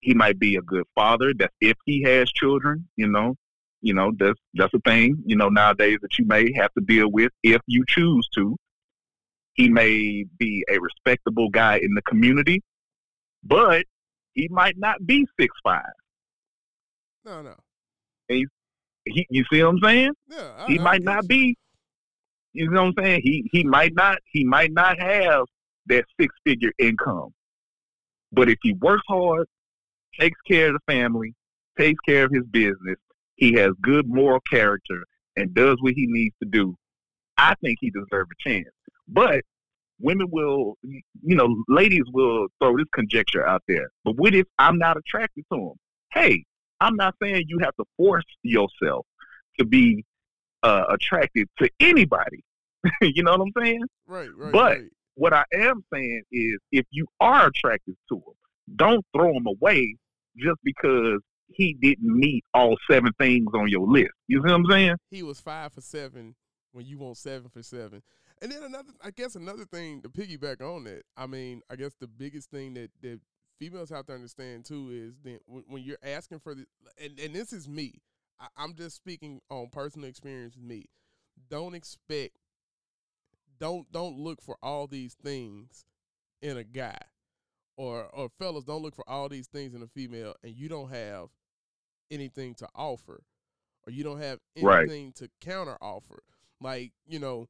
[0.00, 1.34] He might be a good father.
[1.36, 3.34] That's if he has children, you know.
[3.80, 7.10] You know, that's that's a thing, you know, nowadays that you may have to deal
[7.10, 8.56] with if you choose to.
[9.58, 12.62] He may be a respectable guy in the community,
[13.42, 13.84] but
[14.34, 15.82] he might not be six five.
[17.24, 17.54] no, no.
[18.28, 18.46] He,
[19.04, 20.12] you see what I'm saying?
[20.28, 21.56] Yeah, I, he I might not be
[22.52, 23.20] you know what I'm saying?
[23.24, 25.46] He he might not he might not have
[25.86, 27.30] that six figure income.
[28.30, 29.48] But if he works hard,
[30.20, 31.34] takes care of the family,
[31.76, 32.98] takes care of his business,
[33.34, 35.02] he has good moral character
[35.36, 36.76] and does what he needs to do,
[37.38, 38.68] I think he deserves a chance.
[39.08, 39.40] But
[40.00, 41.02] women will you
[41.36, 43.88] know, ladies will throw this conjecture out there.
[44.04, 45.72] But what if I'm not attracted to him?
[46.12, 46.44] Hey,
[46.80, 49.04] I'm not saying you have to force yourself
[49.58, 50.04] to be
[50.62, 52.44] uh, attracted to anybody.
[53.02, 53.82] you know what I'm saying?
[54.06, 54.52] Right, right.
[54.52, 54.84] but- right.
[55.14, 58.34] What I am saying is, if you are attracted to him,
[58.76, 59.96] don't throw him away
[60.36, 64.12] just because he didn't meet all seven things on your list.
[64.28, 64.94] You see what I'm saying?
[65.10, 66.36] he was five for seven
[66.70, 68.02] when you want seven for seven.
[68.40, 71.02] And then another, I guess another thing to piggyback on that.
[71.16, 73.20] I mean, I guess the biggest thing that that
[73.58, 76.64] females have to understand too is that when, when you're asking for the,
[77.02, 78.00] and, and this is me.
[78.40, 80.86] I, I'm just speaking on personal experience with me.
[81.50, 82.36] Don't expect,
[83.58, 85.84] don't don't look for all these things
[86.40, 86.98] in a guy,
[87.76, 90.90] or or fellas don't look for all these things in a female, and you don't
[90.90, 91.28] have
[92.10, 93.22] anything to offer
[93.86, 94.88] or you don't have Right.
[94.88, 96.22] anything to counter offer.
[96.60, 97.48] Like, you know,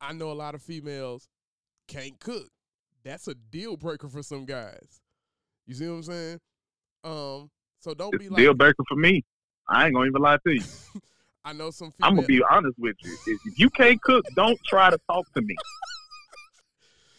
[0.00, 1.28] I know a lot of females
[1.88, 2.48] can't cook.
[3.04, 5.00] That's a deal breaker for some guys.
[5.66, 6.40] You see what I'm saying?
[7.04, 9.24] Um, so don't It's be like deal breaker for me.
[9.68, 10.62] I ain't gonna even lie to you.
[11.44, 13.16] I know some I'm gonna be honest with you.
[13.26, 15.54] If you can't cook, don't try to talk to me.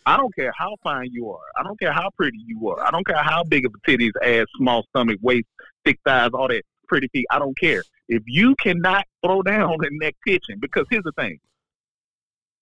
[0.05, 1.45] I don't care how fine you are.
[1.57, 2.81] I don't care how pretty you are.
[2.85, 5.47] I don't care how big of a titties, ass, small stomach, waist,
[5.85, 7.25] thick thighs, all that pretty feet.
[7.31, 7.83] I don't care.
[8.09, 11.39] If you cannot throw down in that kitchen, because here's the thing.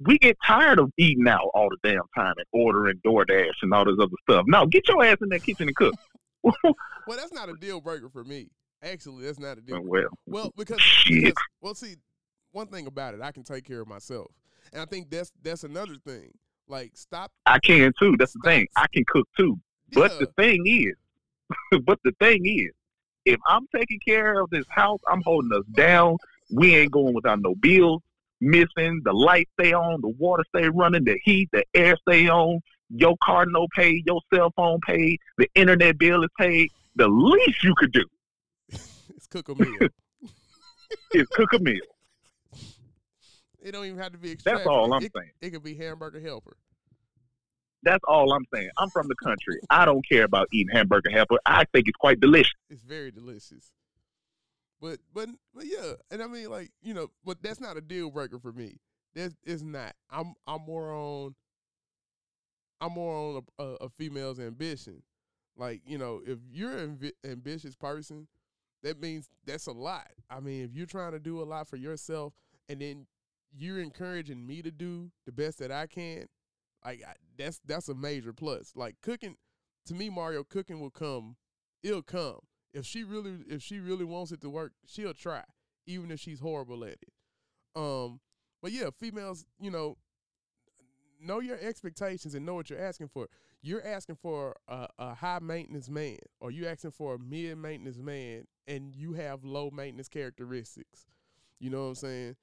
[0.01, 3.85] We get tired of eating out all the damn time and ordering DoorDash and all
[3.85, 4.45] this other stuff.
[4.47, 5.95] No, get your ass in that kitchen and cook.
[7.07, 8.51] Well, that's not a deal breaker for me.
[8.83, 11.23] Actually, that's not a deal well, Well, because, Shit.
[11.23, 11.95] because well, see,
[12.51, 14.27] one thing about it, I can take care of myself,
[14.71, 16.31] and I think that's that's another thing.
[16.67, 17.31] Like, stop.
[17.47, 18.15] I can too.
[18.17, 18.67] That's the thing.
[18.77, 19.59] I can cook too.
[19.91, 22.71] But the thing is, but the thing is,
[23.25, 26.17] if I'm taking care of this house, I'm holding us down.
[26.51, 28.03] We ain't going without no bills
[28.41, 29.01] missing.
[29.03, 32.59] The lights stay on, the water stay running, the heat, the air stay on.
[32.89, 36.71] Your car no paid, your cell phone paid, the internet bill is paid.
[36.95, 38.05] The least you could do
[38.69, 39.89] it's cook a meal.
[41.13, 41.79] is cook a meal.
[43.61, 44.35] it don't even have to be.
[44.43, 45.31] That's all I'm it, saying.
[45.41, 46.57] It could be hamburger helper.
[47.83, 48.69] That's all I'm saying.
[48.77, 49.59] I'm from the country.
[49.69, 51.37] I don't care about eating hamburger helper.
[51.45, 52.53] I think it's quite delicious.
[52.69, 53.71] It's very delicious.
[54.81, 58.09] But but but yeah, and I mean like you know, but that's not a deal
[58.09, 58.77] breaker for me.
[59.13, 59.93] That's it's not.
[60.09, 61.35] I'm I'm more on.
[62.81, 65.03] I'm more on a, a, a female's ambition.
[65.57, 68.27] Like you know, if you're an ambi- ambitious person,
[68.83, 70.07] that means that's a lot.
[70.29, 72.33] I mean, if you're trying to do a lot for yourself,
[72.69, 73.05] and then
[73.51, 76.27] you're encouraging me to do the best that I can,
[76.85, 78.71] like I, that's that's a major plus.
[78.75, 79.35] Like cooking,
[79.87, 81.35] to me, Mario, cooking will come.
[81.83, 82.39] It'll come
[82.73, 84.73] if she really if she really wants it to work.
[84.85, 85.43] She'll try,
[85.85, 87.13] even if she's horrible at it.
[87.75, 88.19] Um,
[88.61, 89.97] but yeah, females, you know,
[91.21, 93.27] know your expectations and know what you're asking for.
[93.61, 97.97] You're asking for a, a high maintenance man, or you asking for a mid maintenance
[97.97, 101.05] man, and you have low maintenance characteristics.
[101.59, 102.35] You know what I'm saying?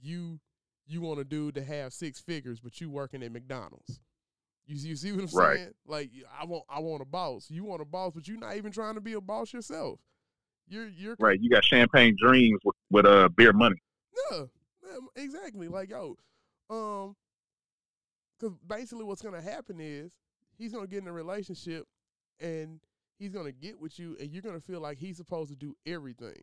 [0.00, 0.40] You
[0.86, 4.00] you want a dude to have six figures, but you working at McDonald's.
[4.66, 5.56] You see, you see what I'm Right.
[5.58, 5.74] saying?
[5.86, 6.10] Like
[6.40, 7.50] I want I want a boss.
[7.50, 10.00] You want a boss, but you're not even trying to be a boss yourself.
[10.66, 11.38] You're you're Right.
[11.40, 13.76] You got champagne dreams with, with uh beer money.
[14.30, 14.44] yeah,
[14.82, 15.68] man, exactly.
[15.68, 16.16] Like yo,
[16.70, 17.14] um,
[18.38, 20.12] because basically what's gonna happen is
[20.56, 21.86] he's gonna get in a relationship
[22.40, 22.80] and
[23.18, 26.42] he's gonna get with you, and you're gonna feel like he's supposed to do everything.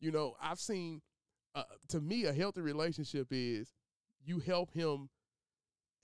[0.00, 1.00] You know, I've seen.
[1.54, 3.72] Uh, to me, a healthy relationship is
[4.22, 5.08] you help him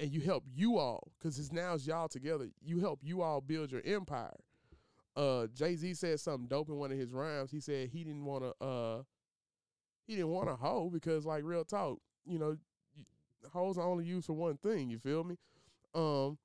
[0.01, 2.49] and you help you all because it's now it's y'all together.
[2.63, 4.37] You help you all build your empire.
[5.17, 7.51] uh Jay Z said something dope in one of his rhymes.
[7.51, 9.03] He said he didn't want to uh
[10.07, 12.57] he didn't want a hoe because like real talk, you know,
[13.53, 14.91] hoes are only used for one thing.
[14.91, 15.37] You feel me?
[15.95, 16.39] Um,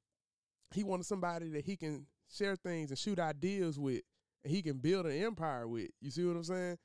[0.74, 4.02] he wanted somebody that he can share things and shoot ideas with,
[4.44, 5.90] and he can build an empire with.
[6.02, 6.78] You see what I'm saying?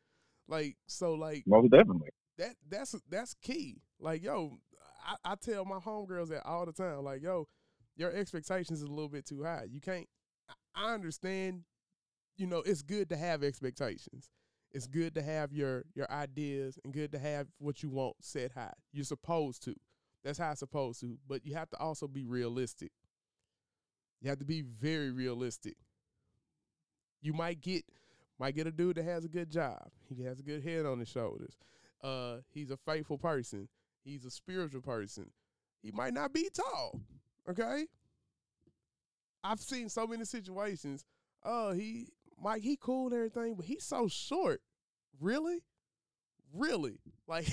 [0.49, 2.09] Like so, like most definitely.
[2.39, 3.83] That that's that's key.
[4.01, 4.59] Like yo,
[5.05, 7.03] I, I tell my homegirls that all the time.
[7.05, 7.49] Like yo,
[7.97, 9.67] your expectations is a little bit too high.
[9.71, 10.09] You can't.
[10.75, 11.63] I understand.
[12.37, 14.31] You know, it's good to have expectations.
[14.73, 18.53] It's good to have your your ideas and good to have what you want set
[18.53, 18.73] high.
[18.93, 19.75] You're supposed to.
[20.25, 21.19] That's how it's supposed to.
[21.29, 22.93] But you have to also be realistic.
[24.21, 25.77] You have to be very realistic.
[27.21, 27.85] You might get
[28.39, 29.91] might get a dude that has a good job.
[30.09, 31.57] He has a good head on his shoulders.
[32.03, 33.69] Uh, he's a faithful person.
[34.05, 35.31] He's a spiritual person.
[35.83, 37.01] He might not be tall.
[37.49, 37.87] Okay.
[39.45, 41.05] I've seen so many situations.
[41.45, 42.09] Oh, he
[42.41, 44.61] Mike, he cool and everything, but he's so short.
[45.21, 45.63] Really?
[46.53, 46.99] Really?
[47.27, 47.49] Like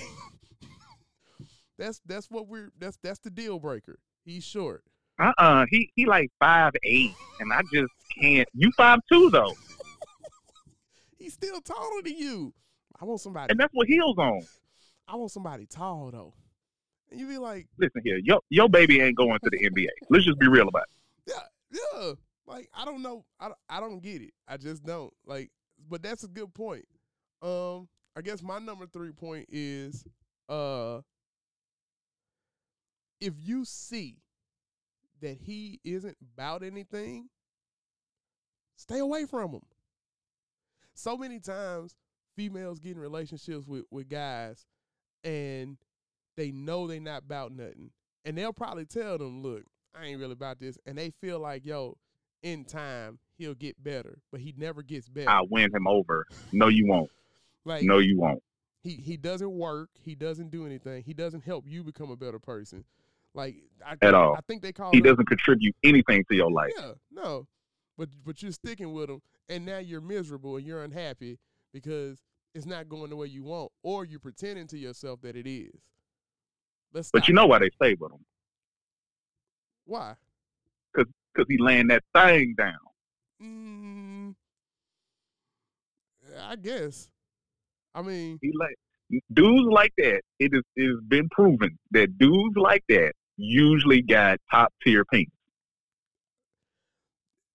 [1.78, 3.98] that's that's what we're that's that's the deal breaker.
[4.24, 4.84] He's short.
[5.20, 5.62] Uh uh-uh.
[5.62, 9.54] uh He he like five eight and I just can't you five two though.
[11.18, 12.54] he's still taller than you.
[13.00, 14.42] I want somebody And that's what heels on.
[15.10, 16.34] I want somebody tall though.
[17.10, 19.88] And you be like Listen here, yo, your baby ain't going to the NBA.
[20.08, 21.34] Let's just be real about it.
[21.34, 22.12] Yeah, yeah.
[22.46, 23.24] Like I don't know.
[23.40, 24.32] I, I don't get it.
[24.46, 25.12] I just don't.
[25.26, 25.50] Like
[25.88, 26.84] but that's a good point.
[27.42, 30.06] Um I guess my number 3 point is
[30.48, 31.00] uh
[33.20, 34.18] if you see
[35.20, 37.28] that he isn't about anything,
[38.76, 39.62] stay away from him.
[40.94, 41.96] So many times
[42.36, 44.64] females get in relationships with, with guys
[45.24, 45.76] and
[46.36, 47.90] they know they not about nothing.
[48.24, 49.62] And they'll probably tell them, look,
[49.94, 50.78] I ain't really about this.
[50.86, 51.96] And they feel like, yo,
[52.42, 54.18] in time, he'll get better.
[54.30, 55.30] But he never gets better.
[55.30, 56.26] I'll win him over.
[56.52, 57.10] No, you won't.
[57.64, 58.42] like No, you won't.
[58.82, 59.90] He he doesn't work.
[60.02, 61.02] He doesn't do anything.
[61.02, 62.84] He doesn't help you become a better person.
[63.34, 63.56] Like
[63.86, 64.34] I, at all.
[64.34, 66.72] I think they call he doesn't contribute anything to your life.
[66.76, 67.46] Yeah, no.
[67.98, 71.38] But but you're sticking with him, and now you're miserable and you're unhappy
[71.74, 72.22] because
[72.54, 75.80] it's not going the way you want, or you're pretending to yourself that it is.
[76.92, 77.10] Let's.
[77.10, 78.24] But you know why they stay with him?
[79.84, 80.14] Why?
[80.92, 82.74] Because because he laying that thing down.
[83.42, 84.34] Mm,
[86.40, 87.08] I guess.
[87.94, 88.76] I mean, he like
[89.32, 90.22] dudes like that.
[90.38, 95.28] It is is been proven that dudes like that usually got top tier penis.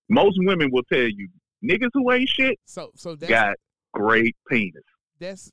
[0.10, 1.30] Most women will tell you
[1.64, 2.60] niggas who ain't shit.
[2.66, 3.56] So so that's, got
[3.96, 4.84] great penis.
[5.20, 5.52] That's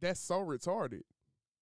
[0.00, 1.02] that's so retarded.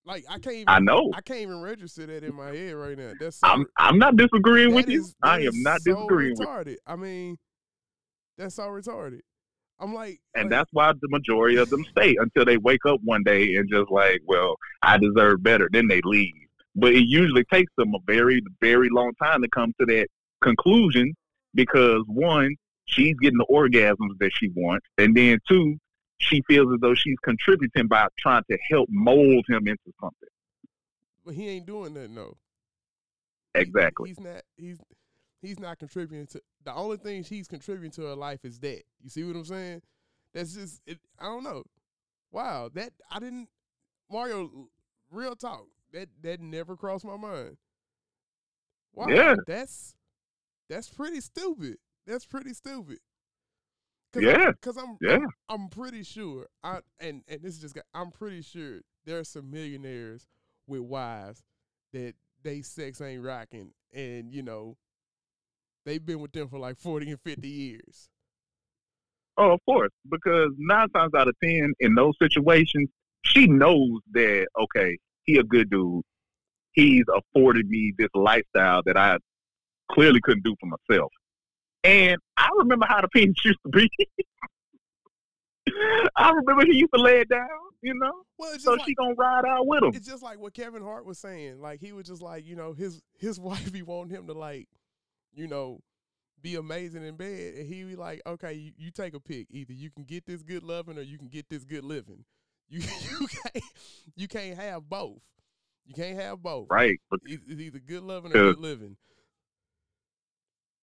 [0.04, 0.56] Like I can't.
[0.56, 1.10] Even, I know.
[1.14, 3.12] I can't even register that in my head right now.
[3.18, 3.40] That's.
[3.40, 3.64] So, I'm.
[3.78, 5.06] I'm not disagreeing with is, you.
[5.22, 6.58] I am not so disagreeing retarded.
[6.58, 6.68] with.
[6.68, 6.78] You.
[6.86, 7.36] I mean,
[8.36, 9.20] that's so retarded.
[9.80, 13.00] I'm like, and like, that's why the majority of them stay until they wake up
[13.04, 15.68] one day and just like, well, I deserve better.
[15.70, 16.34] Then they leave.
[16.74, 20.08] But it usually takes them a very, very long time to come to that
[20.42, 21.14] conclusion
[21.54, 22.56] because one,
[22.88, 25.78] she's getting the orgasms that she wants, and then two,
[26.18, 30.28] she feels as though she's contributing by trying to help mold him into something.
[31.24, 32.34] But he ain't doing that, no.
[33.54, 34.08] Exactly.
[34.08, 34.42] He, he's not.
[34.56, 34.78] He's
[35.42, 36.40] he's not contributing to.
[36.64, 38.82] The only thing she's contributing to her life is that.
[39.02, 39.82] You see what I'm saying?
[40.34, 40.80] That's just.
[40.86, 41.62] It, I don't know.
[42.32, 43.48] Wow, that I didn't.
[44.10, 44.50] Mario,
[45.10, 45.66] real talk.
[45.92, 47.56] That that never crossed my mind.
[48.94, 49.34] Wow, yeah.
[49.46, 49.94] that's
[50.68, 51.76] that's pretty stupid.
[52.08, 52.98] That's pretty stupid.
[54.14, 55.18] Cause yeah, because I'm, yeah.
[55.50, 56.46] I'm, pretty sure.
[56.64, 60.26] I and and this is just I'm pretty sure there are some millionaires
[60.66, 61.42] with wives
[61.92, 64.78] that they sex ain't rocking, and you know
[65.84, 68.08] they've been with them for like forty and fifty years.
[69.36, 72.88] Oh, of course, because nine times out of ten in those situations,
[73.26, 76.02] she knows that okay, he a good dude.
[76.72, 79.18] He's afforded me this lifestyle that I
[79.92, 81.12] clearly couldn't do for myself.
[81.84, 83.90] And I remember how the penis used to be.
[86.16, 87.48] I remember he used to lay it down,
[87.82, 88.12] you know.
[88.38, 89.92] Well, so like, she gonna ride out with him.
[89.94, 91.60] It's just like what Kevin Hart was saying.
[91.60, 94.68] Like he was just like, you know, his his wife he want him to like,
[95.34, 95.80] you know,
[96.42, 99.46] be amazing in bed, and he be like, okay, you, you take a pick.
[99.50, 102.24] Either you can get this good loving or you can get this good living.
[102.70, 103.64] You you can't
[104.14, 105.22] you can't have both.
[105.86, 106.66] You can't have both.
[106.68, 107.00] Right.
[107.24, 108.98] It's either good loving or good living.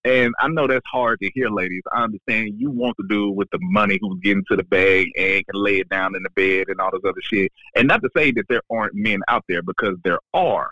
[0.05, 1.81] And I know that's hard to hear, ladies.
[1.91, 5.43] I understand you want to do with the money who's getting to the bag and
[5.47, 7.51] can lay it down in the bed and all this other shit.
[7.75, 10.69] And not to say that there aren't men out there because there are.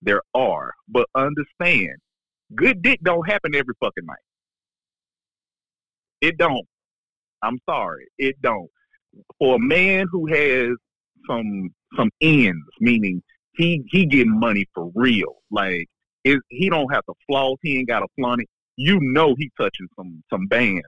[0.00, 0.72] There are.
[0.88, 1.96] But understand,
[2.54, 4.16] good dick don't happen every fucking night.
[6.22, 6.66] It don't.
[7.42, 8.68] I'm sorry, it don't.
[9.38, 10.70] For a man who has
[11.28, 13.22] some some ends, meaning
[13.56, 15.86] he he getting money for real, like
[16.24, 18.48] it, he don't have to floss, he ain't got to flaunt it.
[18.82, 20.86] You know he touching some some bands.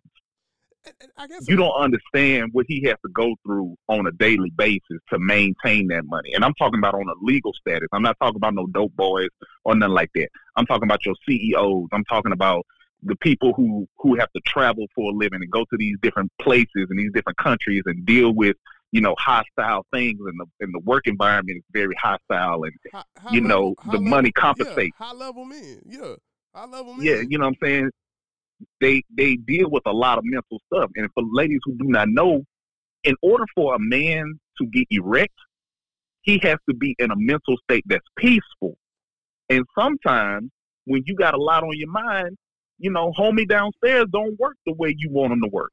[0.84, 4.12] And, and I guess You don't understand what he has to go through on a
[4.12, 6.32] daily basis to maintain that money.
[6.34, 7.88] And I'm talking about on a legal status.
[7.92, 9.28] I'm not talking about no dope boys
[9.64, 10.28] or nothing like that.
[10.56, 11.88] I'm talking about your CEOs.
[11.92, 12.64] I'm talking about
[13.02, 16.32] the people who who have to travel for a living and go to these different
[16.40, 18.56] places and these different countries and deal with
[18.92, 23.02] you know hostile things and the and the work environment is very hostile and High,
[23.18, 24.96] high you know, level- the money level- compensates.
[24.98, 25.80] Yeah, high level men.
[25.86, 26.14] Yeah,
[26.54, 27.06] high level men.
[27.06, 27.90] yeah you know what I'm saying
[28.80, 32.08] they they deal with a lot of mental stuff and for ladies who do not
[32.08, 32.42] know
[33.04, 35.34] in order for a man to get erect
[36.22, 38.76] he has to be in a mental state that's peaceful
[39.48, 40.50] and sometimes
[40.84, 42.36] when you got a lot on your mind
[42.78, 45.72] you know homie downstairs don't work the way you want them to work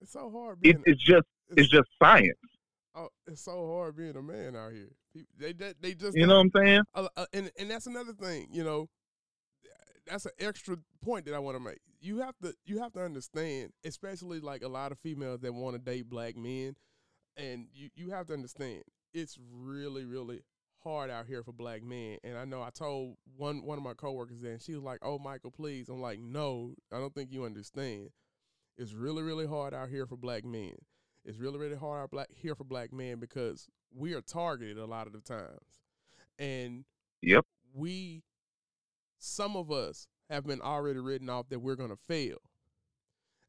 [0.00, 1.26] It's so hard it, it's just
[1.56, 2.38] it's just science
[2.94, 4.90] oh, it's so hard being a man out here.
[5.38, 8.12] They they, they just you know what I'm saying uh, uh, and and that's another
[8.12, 8.48] thing.
[8.50, 8.88] You know,
[10.10, 11.78] that's an extra point that I want to make.
[12.00, 15.74] You have to you have to understand, especially like a lot of females that want
[15.74, 16.76] to date black men,
[17.36, 18.82] and you you have to understand
[19.12, 20.40] it's really really
[20.82, 22.18] hard out here for black men.
[22.24, 24.98] And I know I told one one of my coworkers that, and she was like,
[25.02, 28.10] "Oh, Michael, please." I'm like, "No, I don't think you understand.
[28.76, 30.74] It's really really hard out here for black men.
[31.24, 34.86] It's really really hard out black here for black men because we are targeted a
[34.86, 35.80] lot of the times,
[36.38, 36.84] and
[37.22, 37.44] Yep.
[37.74, 38.22] we
[39.20, 42.38] some of us have been already written off that we're gonna fail.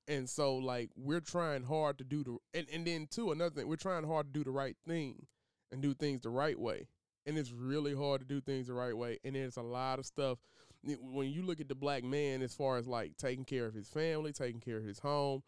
[0.08, 3.68] And so like we're trying hard to do the and, and then too another thing,
[3.68, 5.26] we're trying hard to do the right thing
[5.72, 6.88] and do things the right way.
[7.26, 9.20] And it's really hard to do things the right way.
[9.24, 10.40] And there's a lot of stuff
[10.84, 13.88] when you look at the black man as far as like taking care of his
[13.88, 15.44] family, taking care of his home,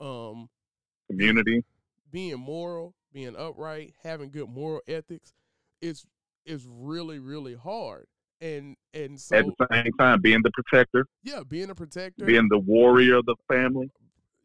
[0.00, 0.48] um,
[1.08, 1.62] community
[2.10, 5.32] being moral, being upright, having good moral ethics,
[5.80, 6.06] it's
[6.44, 8.06] it's really, really hard.
[8.40, 12.48] And and so at the same time being the protector yeah, being a protector, being
[12.48, 13.90] the warrior of the family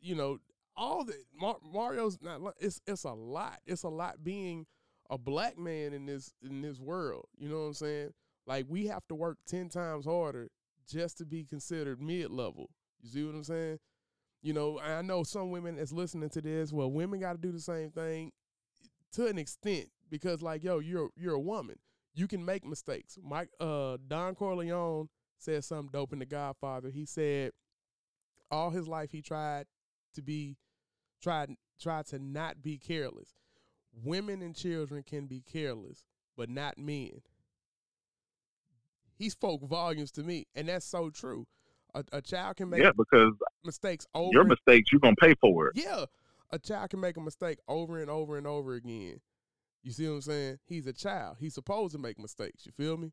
[0.05, 0.37] you know,
[0.77, 2.39] all the Mar- Mario's not.
[2.59, 3.59] It's it's a lot.
[3.65, 4.67] It's a lot being
[5.09, 7.25] a black man in this in this world.
[7.37, 8.13] You know what I'm saying?
[8.45, 10.49] Like we have to work ten times harder
[10.87, 12.69] just to be considered mid level.
[13.01, 13.79] You see what I'm saying?
[14.43, 16.71] You know, I know some women that's listening to this.
[16.71, 18.31] Well, women got to do the same thing
[19.13, 21.77] to an extent because, like, yo, you're you're a woman.
[22.15, 23.17] You can make mistakes.
[23.21, 26.89] Mike, uh, Don Corleone said something dope in The Godfather.
[26.89, 27.51] He said
[28.49, 29.65] all his life he tried
[30.13, 30.57] to be
[31.21, 33.33] tried tried to not be careless.
[34.03, 36.03] Women and children can be careless,
[36.37, 37.21] but not men.
[39.17, 41.47] He spoke volumes to me, and that's so true.
[41.93, 43.31] A, a child can make yeah because
[43.63, 44.29] mistakes over.
[44.33, 46.05] your mistakes you're gonna pay for it yeah,
[46.51, 49.21] a child can make a mistake over and over and over again.
[49.85, 50.59] You see what I'm saying?
[50.65, 51.37] He's a child.
[51.39, 52.65] He's supposed to make mistakes.
[52.65, 53.11] You feel me?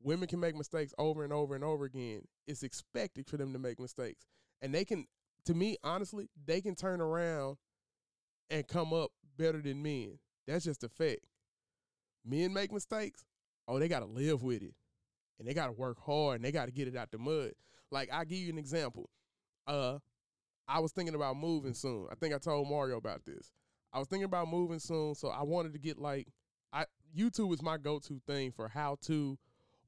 [0.00, 2.22] Women can make mistakes over and over and over again.
[2.46, 4.24] It's expected for them to make mistakes.
[4.60, 5.06] And they can,
[5.46, 7.56] to me, honestly, they can turn around
[8.50, 10.20] and come up better than men.
[10.46, 11.26] That's just a fact.
[12.24, 13.24] Men make mistakes.
[13.66, 14.74] Oh, they got to live with it.
[15.40, 17.50] And they got to work hard and they got to get it out the mud.
[17.90, 19.10] Like, I'll give you an example.
[19.66, 19.98] Uh,
[20.68, 22.06] I was thinking about moving soon.
[22.12, 23.50] I think I told Mario about this.
[23.92, 26.28] I was thinking about moving soon, so I wanted to get like
[26.72, 26.86] I
[27.16, 29.38] YouTube is my go-to thing for how to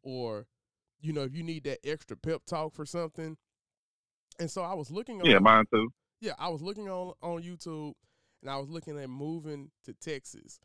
[0.03, 0.47] or
[1.01, 3.37] you know, if you need that extra pep talk for something.
[4.39, 5.93] And so I was looking on yeah mine too
[6.25, 7.93] yeah, I was looking on on YouTube
[8.41, 10.59] and I was looking at moving to Texas.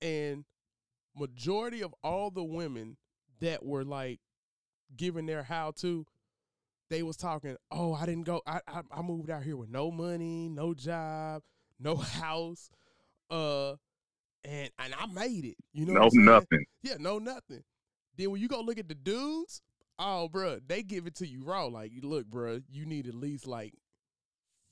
[0.00, 0.44] And
[1.16, 2.96] majority of all the women
[3.40, 4.20] that were like
[4.96, 6.06] giving their how to,
[6.88, 9.90] they was talking, "Oh, I didn't go I I, I moved out here with no
[9.90, 11.42] money, no job,
[11.80, 12.70] no house,
[13.30, 13.72] uh
[14.44, 17.62] and and I made it." You know no nothing Yeah, no nothing.
[18.16, 19.62] Then when you go look at the dudes,
[19.98, 21.66] oh, bruh, they give it to you raw.
[21.66, 23.74] Like, look, bruh, you need at least like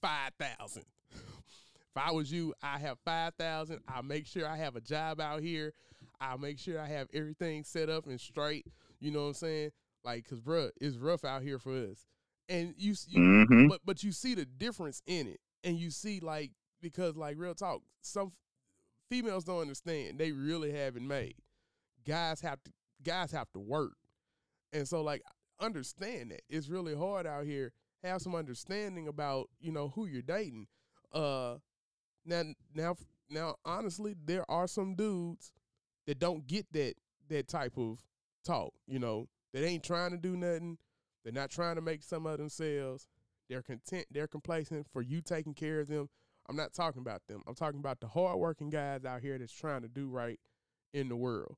[0.03, 0.85] five thousand.
[1.13, 3.81] if I was you, I have five thousand.
[3.89, 5.73] I'll make sure I have a job out here.
[6.21, 8.67] I'll make sure I have everything set up and straight.
[9.01, 9.71] You know what I'm saying?
[10.05, 12.07] Like, cause bruh, it's rough out here for us.
[12.49, 16.21] And you, you hmm but but you see the difference in it, and you see
[16.21, 18.33] like because like real talk, some
[19.11, 20.19] females don't understand.
[20.19, 21.37] They really haven't made.
[22.07, 22.73] Guys have to
[23.03, 23.97] guys have to work,
[24.73, 25.23] and so like
[25.61, 27.73] understand that it's really hard out here.
[28.03, 30.67] Have some understanding about you know who you're dating.
[31.13, 31.57] Uh,
[32.25, 32.43] now
[32.75, 32.97] now
[33.29, 35.53] now honestly, there are some dudes
[36.07, 36.95] that don't get that
[37.29, 37.99] that type of
[38.45, 38.73] talk.
[38.87, 40.79] You know, that ain't trying to do nothing.
[41.25, 43.07] They're not trying to make some of themselves.
[43.49, 46.09] they're content, they're complacent for you taking care of them.
[46.49, 47.43] I'm not talking about them.
[47.47, 50.41] I'm talking about the hardworking guys out here that's trying to do right
[50.95, 51.57] in the world.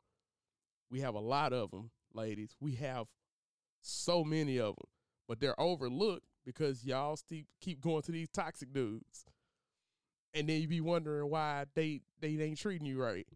[0.91, 2.57] We have a lot of them, ladies.
[2.61, 3.07] We have
[3.81, 4.89] so many of them,
[5.29, 9.27] but they're overlooked because y'all keep keep going to these toxic dudes,
[10.35, 13.27] and then you be wondering why they they ain't treating you right,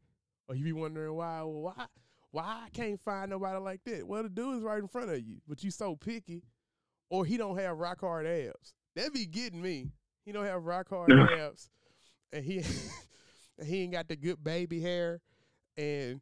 [0.49, 1.87] or you be wondering why well, why
[2.33, 4.09] why I can't find nobody like that.
[4.09, 6.43] Well, the dude is right in front of you, but you so picky,
[7.09, 8.75] or he don't have rock hard abs.
[8.97, 9.93] That be getting me.
[10.25, 11.71] He don't have rock hard abs,
[12.33, 12.59] and he
[13.59, 15.21] and he ain't got the good baby hair,
[15.77, 16.21] and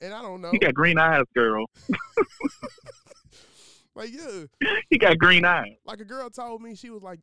[0.00, 0.52] and I don't know.
[0.52, 1.66] He got green eyes, girl.
[3.94, 4.44] like yeah,
[4.88, 5.72] He got green eyes.
[5.84, 7.20] like a girl told me she was like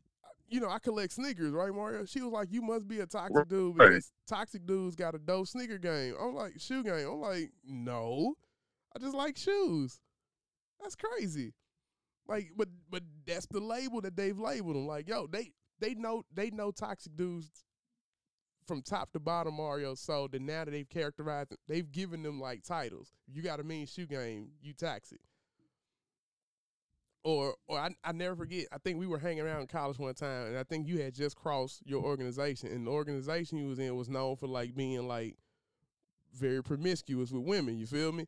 [0.49, 2.05] you know i collect sneakers right mario?
[2.05, 3.49] She was like you must be a toxic Right.
[3.49, 6.15] dude because toxic dudes got a dope sneaker game.
[6.19, 7.07] I'm like shoe game?
[7.09, 8.35] I'm like no.
[8.95, 9.99] I just like shoes.
[10.81, 11.53] That's crazy.
[12.27, 16.23] Like but but that's the label that they've labeled them like yo they they know
[16.33, 17.49] they know toxic dudes
[18.65, 22.63] from top to bottom mario so that now that they've characterized they've given them like
[22.63, 25.19] titles you got a mean shoe game you toxic
[27.27, 28.67] or or I, I never forget.
[28.71, 31.13] I think we were hanging around in college one time, and I think you had
[31.13, 35.05] just crossed your organization, and the organization you was in was known for like being
[35.07, 35.35] like
[36.33, 37.77] very promiscuous with women.
[37.77, 38.27] You feel me?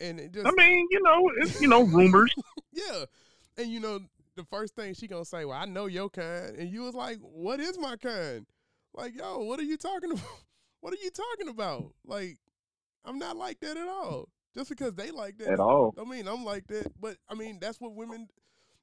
[0.00, 2.32] And it just I mean, you know, it's you know rumors.
[2.72, 3.04] yeah,
[3.58, 3.98] and you know
[4.40, 7.18] the first thing she gonna say, "Well, I know your kind," and you was like,
[7.18, 8.46] "What is my kind?"
[8.94, 10.44] Like, yo, what are you talking about?
[10.80, 11.92] What are you talking about?
[12.04, 12.38] Like,
[13.04, 14.28] I'm not like that at all.
[14.54, 15.94] Just because they like that At all.
[16.00, 18.28] I mean, I'm like that, but I mean, that's what women,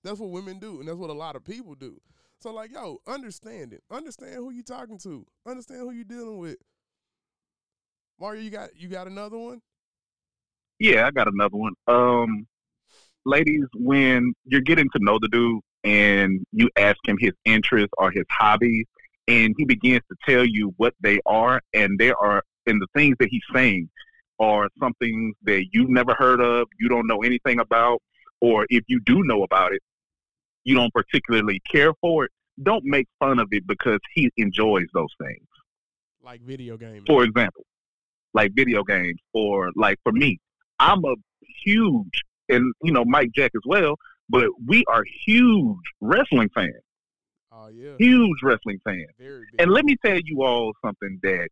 [0.03, 1.99] that's what women do, and that's what a lot of people do.
[2.39, 3.83] So, like, yo, understand it.
[3.89, 5.25] Understand who you talking to.
[5.45, 6.57] Understand who you dealing with.
[8.19, 9.61] Mario, you got you got another one?
[10.79, 11.73] Yeah, I got another one.
[11.87, 12.47] Um,
[13.27, 18.11] ladies, when you're getting to know the dude and you ask him his interests or
[18.11, 18.85] his hobbies,
[19.27, 23.15] and he begins to tell you what they are, and there are and the things
[23.19, 23.89] that he's saying
[24.39, 28.01] are something that you've never heard of, you don't know anything about,
[28.41, 29.81] or if you do know about it,
[30.63, 32.31] you don't particularly care for it.
[32.61, 35.47] Don't make fun of it because he enjoys those things
[36.23, 37.03] Like video games.
[37.07, 37.65] for example,
[38.33, 40.39] like video games, or like for me,
[40.79, 41.15] I'm a
[41.63, 43.95] huge, and you know Mike Jack as well,
[44.29, 46.73] but we are huge wrestling fans,
[47.51, 49.05] Oh yeah, huge wrestling fans.
[49.19, 49.61] very big.
[49.61, 51.47] And let me tell you all something that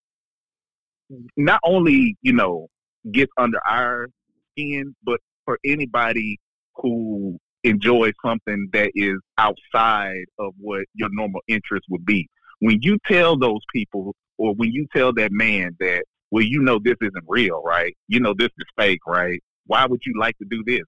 [1.37, 2.67] not only you know
[3.11, 4.07] gets under our
[4.51, 6.39] skin, but for anybody
[6.75, 12.27] who enjoys something that is outside of what your normal interest would be.
[12.59, 16.79] When you tell those people, or when you tell that man that, well, you know
[16.83, 17.95] this isn't real, right?
[18.07, 19.41] You know this is fake, right?
[19.67, 20.83] Why would you like to do this?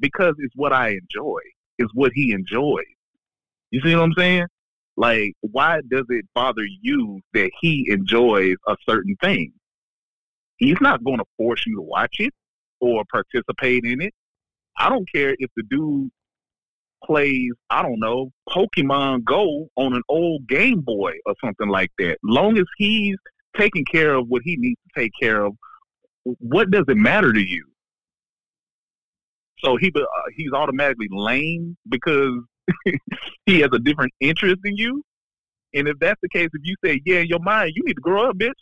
[0.00, 1.40] Because it's what I enjoy.
[1.78, 2.84] It's what he enjoys.
[3.70, 4.46] You see what I'm saying?
[4.96, 9.52] Like, why does it bother you that he enjoys a certain thing?
[10.56, 12.32] He's not going to force you to watch it
[12.80, 14.14] or participate in it.
[14.78, 16.10] I don't care if the dude
[17.04, 22.18] plays, I don't know, Pokemon Go on an old Game Boy or something like that.
[22.22, 23.16] Long as he's
[23.56, 25.54] taking care of what he needs to take care of,
[26.22, 27.66] what does it matter to you?
[29.64, 30.00] So he uh,
[30.36, 32.38] he's automatically lame because
[33.46, 35.02] he has a different interest than you.
[35.72, 38.00] And if that's the case, if you say, "Yeah, in your mind, you need to
[38.00, 38.52] grow up, bitch,"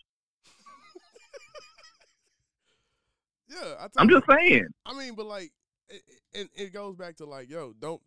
[3.50, 4.68] yeah, I I'm tell just saying.
[4.86, 5.50] I mean, but like,
[5.88, 6.02] it,
[6.32, 8.00] it, it goes back to like, yo, don't,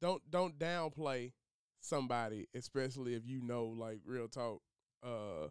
[0.00, 1.32] don't, don't downplay
[1.80, 4.60] somebody, especially if you know, like, real talk.
[5.04, 5.48] Uh,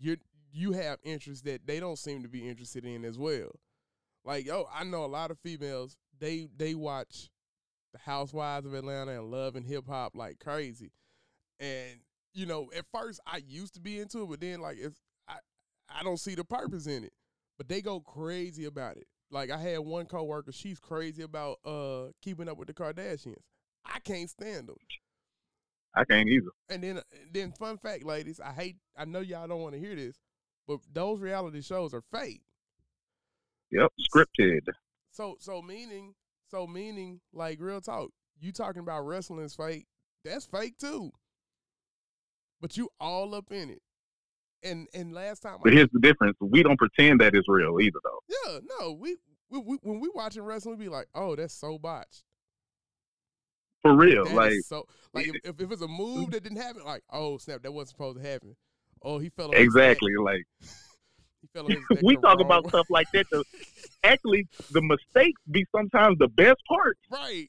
[0.00, 0.16] you
[0.52, 3.50] you have interests that they don't seem to be interested in as well.
[4.24, 5.96] Like, yo, I know a lot of females.
[6.18, 7.30] They they watch
[7.92, 10.92] the Housewives of Atlanta and Love and Hip Hop like crazy,
[11.60, 12.00] and
[12.32, 14.94] you know, at first I used to be into it, but then like if
[15.28, 15.36] I
[15.88, 17.12] I don't see the purpose in it
[17.56, 19.06] but they go crazy about it.
[19.30, 23.42] Like I had one coworker, she's crazy about uh keeping up with the Kardashians.
[23.84, 24.76] I can't stand them.
[25.94, 26.50] I can't either.
[26.68, 27.00] And then
[27.32, 30.16] then fun fact, ladies, I hate I know y'all don't want to hear this,
[30.66, 32.42] but those reality shows are fake.
[33.74, 34.60] Yep, scripted.
[35.10, 36.14] So so meaning
[36.48, 38.10] so meaning like real talk,
[38.40, 39.86] you talking about wrestling is fake,
[40.24, 41.10] that's fake too.
[42.60, 43.82] But you all up in it.
[44.62, 47.78] And and last time But I- here's the difference: we don't pretend that it's real
[47.80, 48.20] either, though.
[48.28, 49.16] Yeah, no, we,
[49.50, 52.24] we, we when we watching wrestling, we be like, oh, that's so botched.
[53.82, 56.84] For real, That like so like if, if, if it's a move that didn't happen,
[56.84, 58.56] like oh snap, that wasn't supposed to happen.
[59.02, 60.44] Oh, he fell exactly, like
[62.02, 63.26] we talk wrong about stuff like that.
[63.30, 63.44] The,
[64.02, 66.98] actually, the mistakes be sometimes the best part.
[67.10, 67.48] right.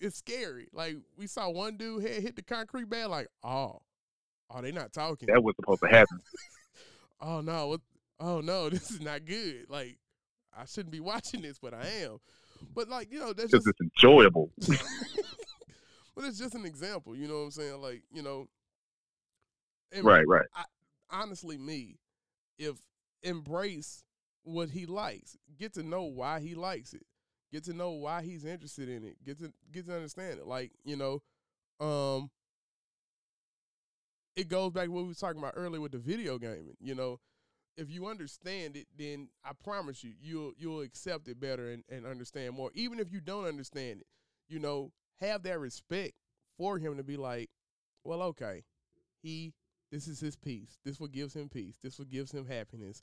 [0.00, 0.68] it's scary.
[0.72, 3.06] Like we saw one dude head hit the concrete bad.
[3.06, 3.80] Like oh,
[4.50, 5.28] oh they not talking.
[5.32, 6.18] That was supposed to happen.
[7.20, 7.80] oh no, what,
[8.20, 9.66] oh no, this is not good.
[9.68, 9.98] Like
[10.56, 12.18] I shouldn't be watching this, but I am.
[12.74, 14.50] But like you know, that's just it's enjoyable.
[14.66, 17.16] but it's just an example.
[17.16, 17.80] You know what I'm saying?
[17.80, 18.48] Like you know,
[20.02, 20.46] right, right.
[21.10, 21.98] honestly, me,
[22.58, 22.76] if
[23.24, 24.04] embrace
[24.44, 27.06] what he likes, get to know why he likes it,
[27.52, 30.46] get to know why he's interested in it, get to get to understand it.
[30.46, 31.22] Like you know,
[31.80, 32.30] um,
[34.36, 36.76] it goes back to what we were talking about earlier with the video gaming.
[36.80, 37.20] You know,
[37.76, 42.06] if you understand it, then I promise you, you'll you'll accept it better and, and
[42.06, 42.70] understand more.
[42.74, 44.06] Even if you don't understand it,
[44.48, 46.14] you know, have that respect
[46.56, 47.50] for him to be like,
[48.04, 48.64] well, okay,
[49.22, 49.54] he
[49.90, 50.78] this is his peace.
[50.84, 51.78] This what gives him peace.
[51.82, 53.02] This what gives him happiness.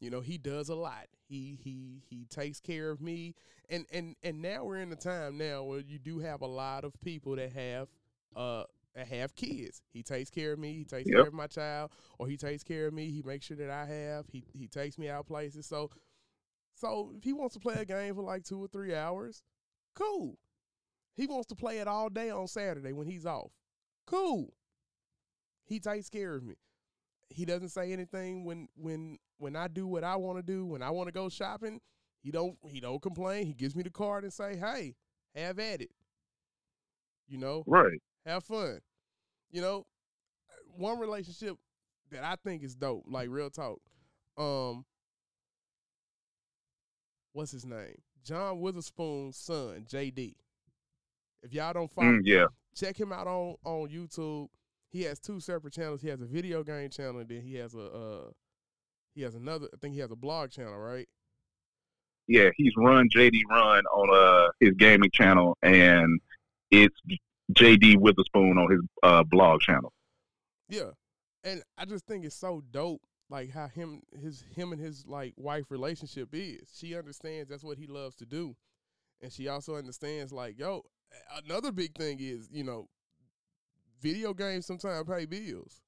[0.00, 1.06] You know, he does a lot.
[1.28, 3.34] He he he takes care of me.
[3.68, 6.84] And and and now we're in a time now where you do have a lot
[6.84, 7.88] of people that have
[8.34, 8.64] uh
[8.94, 9.82] that have kids.
[9.92, 10.72] He takes care of me.
[10.74, 11.16] He takes Yep.
[11.18, 13.10] care of my child, or he takes care of me.
[13.10, 14.26] He makes sure that I have.
[14.30, 15.66] He he takes me out places.
[15.66, 15.90] So
[16.74, 19.42] so if he wants to play a game for like two or three hours,
[19.94, 20.38] cool.
[21.16, 23.52] He wants to play it all day on Saturday when he's off.
[24.06, 24.52] Cool.
[25.72, 26.54] He takes care of me.
[27.30, 30.66] He doesn't say anything when when when I do what I want to do.
[30.66, 31.80] When I want to go shopping,
[32.22, 33.46] he don't he don't complain.
[33.46, 34.96] He gives me the card and say, "Hey,
[35.34, 35.90] have at it."
[37.26, 38.02] You know, Right.
[38.26, 38.80] have fun.
[39.50, 39.86] You know,
[40.76, 41.56] one relationship
[42.10, 43.80] that I think is dope, like real talk.
[44.36, 44.84] Um,
[47.32, 47.96] what's his name?
[48.24, 50.34] John Witherspoon's son, JD.
[51.42, 52.46] If y'all don't follow, Mm, yeah.
[52.74, 54.48] check him out on on YouTube.
[54.92, 56.02] He has two separate channels.
[56.02, 58.30] He has a video game channel, and then he has a uh,
[59.14, 59.68] he has another.
[59.72, 61.08] I think he has a blog channel, right?
[62.28, 62.50] Yeah.
[62.56, 66.20] He's run JD Run on uh his gaming channel and
[66.70, 66.94] it's
[67.52, 69.92] JD Witherspoon on his uh blog channel.
[70.68, 70.90] Yeah,
[71.44, 75.34] and I just think it's so dope, like how him his him and his like
[75.36, 76.70] wife relationship is.
[76.74, 78.56] She understands that's what he loves to do,
[79.20, 80.82] and she also understands like yo.
[81.44, 82.88] Another big thing is you know,
[84.02, 85.80] video games sometimes pay bills.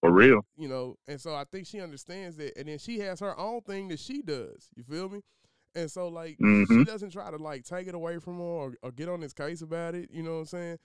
[0.00, 0.40] For real.
[0.56, 3.60] you know, and so I think she understands that, and then she has her own
[3.60, 4.70] thing that she does.
[4.74, 5.20] You feel me?
[5.74, 6.86] And so like she Mhm.
[6.86, 9.60] doesn't try to like take it away from her or, or get on his case
[9.60, 10.10] about it.
[10.10, 10.78] You know what I'm saying?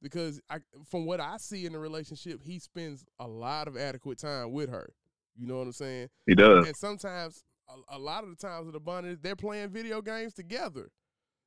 [0.00, 4.18] Because I, from what I see in the relationship, he spends a lot of adequate
[4.18, 4.94] time with her.
[5.36, 6.08] You know what I'm saying?
[6.26, 6.66] He does.
[6.66, 10.32] And sometimes, a, a lot of the times with the bond, they're playing video games
[10.32, 10.90] together.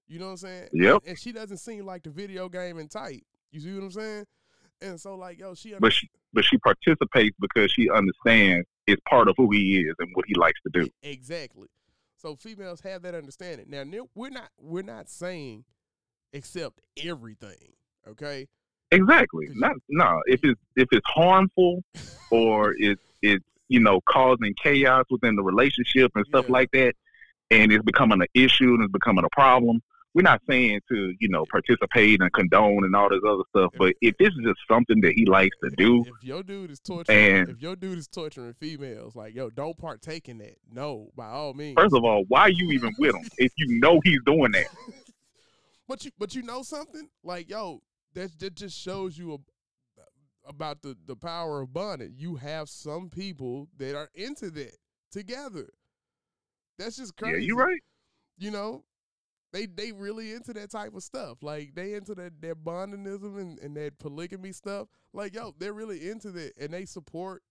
[0.08, 0.70] You know what I'm saying?
[0.74, 1.04] Yep.
[1.08, 3.24] And she doesn't seem like the video gaming type.
[3.54, 4.26] You see what I'm saying?
[4.82, 9.30] And so like, yo, she But she but she participates because she understands it's part
[9.30, 10.90] of who he is and what he likes to do.
[11.04, 11.68] Exactly.
[12.18, 13.68] So females have that understanding.
[13.70, 13.84] Now
[14.16, 15.64] we're not we're not saying
[16.34, 17.74] accept everything.
[18.08, 18.48] Okay.
[18.92, 19.48] Exactly.
[19.54, 20.22] Not no.
[20.26, 21.84] If it's if it's harmful
[22.32, 26.54] or it's it's you know causing chaos within the relationship and stuff Yeah.
[26.54, 26.96] like that,
[27.52, 29.82] and it's becoming an issue and it's becoming a problem.
[30.16, 33.80] We're not saying to you know participate and condone and all this other stuff, If-
[33.80, 36.80] but if this is just something that he likes to do, If your dude is
[36.80, 40.58] torturing, And- if your dude is torturing females, like yo, don't partake in that.
[40.72, 41.76] No, by all means.
[41.76, 44.68] first of all, why are you even with him if you know he's doing that?
[45.88, 47.82] but you but you know something like yo,
[48.14, 49.38] that that just shows you a,
[50.48, 52.14] about the the power of bonding.
[52.16, 54.78] You have some people that are into that
[55.12, 55.70] together.
[56.78, 57.42] That's just crazy.
[57.42, 57.82] Yeah, you right.
[58.38, 58.84] you know,
[59.54, 61.38] they they really into that type of stuff.
[61.42, 64.88] Like they into that that bondingism and, and that polygamy stuff.
[65.14, 67.44] Like yo, they're really into that, and they support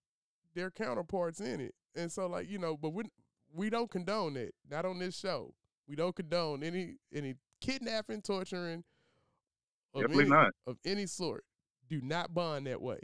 [0.55, 1.75] their counterparts in it.
[1.95, 3.05] And so like you know, but we
[3.55, 4.55] we don't condone it.
[4.69, 5.55] Not on this show.
[5.87, 8.83] We don't condone any any kidnapping, torturing,
[9.95, 11.45] of Definitely any, not of any sort.
[11.89, 12.99] Do not bond that way.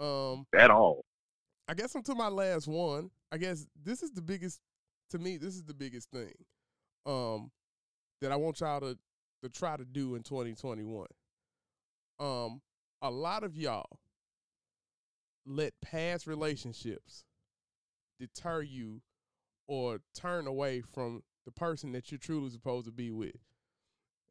[0.00, 1.04] Um, at all.
[1.68, 3.10] I guess I'm to my last one.
[3.30, 4.60] I guess this is the biggest
[5.10, 6.32] to me, this is the biggest thing.
[7.04, 7.50] Um
[8.20, 8.98] that I want y'all to
[9.42, 11.06] to try to do in 2021.
[12.18, 12.60] Um
[13.02, 14.00] a lot of y'all
[15.44, 17.24] let past relationships
[18.18, 19.02] deter you
[19.68, 23.36] or turn away from the person that you're truly supposed to be with.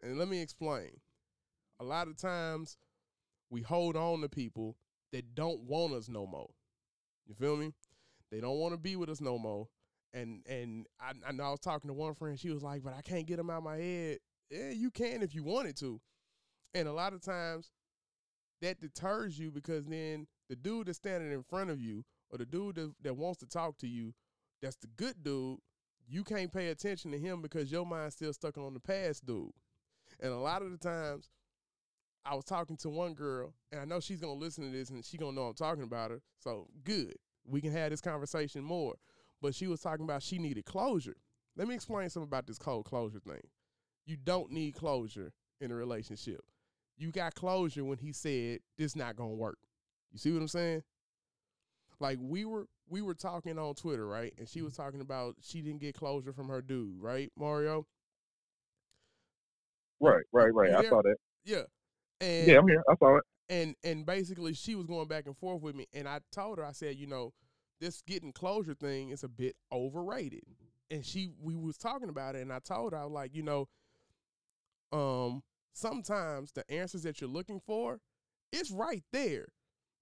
[0.02, 1.00] And let me explain.
[1.80, 2.78] A lot of times
[3.50, 4.76] we hold on to people
[5.12, 6.50] that don't want us no more.
[7.26, 7.74] You feel me?
[8.32, 9.68] They don't want to be with us no more.
[10.16, 12.40] And and I, I know I was talking to one friend.
[12.40, 14.18] She was like, "But I can't get them out of my head."
[14.50, 16.00] Yeah, you can if you wanted to.
[16.74, 17.70] And a lot of times,
[18.62, 22.46] that deters you because then the dude that's standing in front of you, or the
[22.46, 24.14] dude that, that wants to talk to you,
[24.62, 25.60] that's the good dude.
[26.08, 29.52] You can't pay attention to him because your mind's still stuck on the past dude.
[30.22, 31.30] And a lot of the times,
[32.26, 35.04] I was talking to one girl, and I know she's gonna listen to this, and
[35.04, 36.22] she gonna know I'm talking about her.
[36.40, 37.16] So good,
[37.46, 38.96] we can have this conversation more.
[39.42, 41.16] But she was talking about she needed closure.
[41.58, 43.42] Let me explain something about this cold closure thing.
[44.06, 46.42] You don't need closure in a relationship.
[46.98, 49.58] You got closure when he said this not gonna work.
[50.12, 50.84] You see what I'm saying?
[52.00, 54.34] Like we were we were talking on Twitter, right?
[54.38, 54.84] And she was mm-hmm.
[54.84, 57.86] talking about she didn't get closure from her dude, right, Mario?
[60.00, 60.74] Right, right, right.
[60.74, 61.16] I saw that.
[61.46, 61.64] Yeah.
[62.22, 62.84] And Yeah, I'm here.
[62.90, 63.24] I saw it.
[63.50, 66.66] and and basically she was going back and forth with me and i told her
[66.66, 67.32] i said you know
[67.80, 70.44] this getting closure thing is a bit overrated.
[70.92, 73.42] And she we was talking about it and i told her i was like you
[73.42, 73.68] know
[74.92, 75.42] um
[75.74, 78.00] sometimes the answers that you're looking for
[78.52, 79.48] it's right there.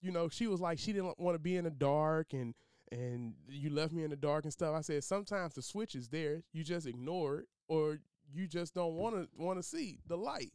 [0.02, 2.54] You know she was like she didn't want to be in the dark and
[2.92, 4.76] and you left me in the dark and stuff.
[4.76, 8.00] I said sometimes the switch is there you just ignore it or
[8.32, 10.52] you just don't want to want to see the light.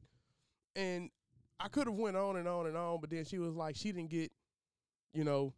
[0.76, 1.10] And
[1.58, 3.90] I could have went on and on and on, but then she was like, she
[3.90, 4.30] didn't get,
[5.12, 5.54] you know,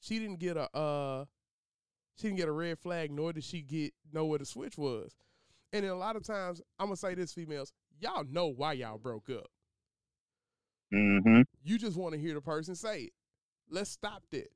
[0.00, 1.24] she didn't get a, uh,
[2.16, 5.14] she didn't get a red flag, nor did she get know where the switch was.
[5.72, 8.98] And then a lot of times, I'm gonna say this, females, y'all know why y'all
[8.98, 9.46] broke up.
[10.92, 11.42] Mm-hmm.
[11.62, 13.12] You just want to hear the person say it.
[13.70, 14.50] Let's stop that.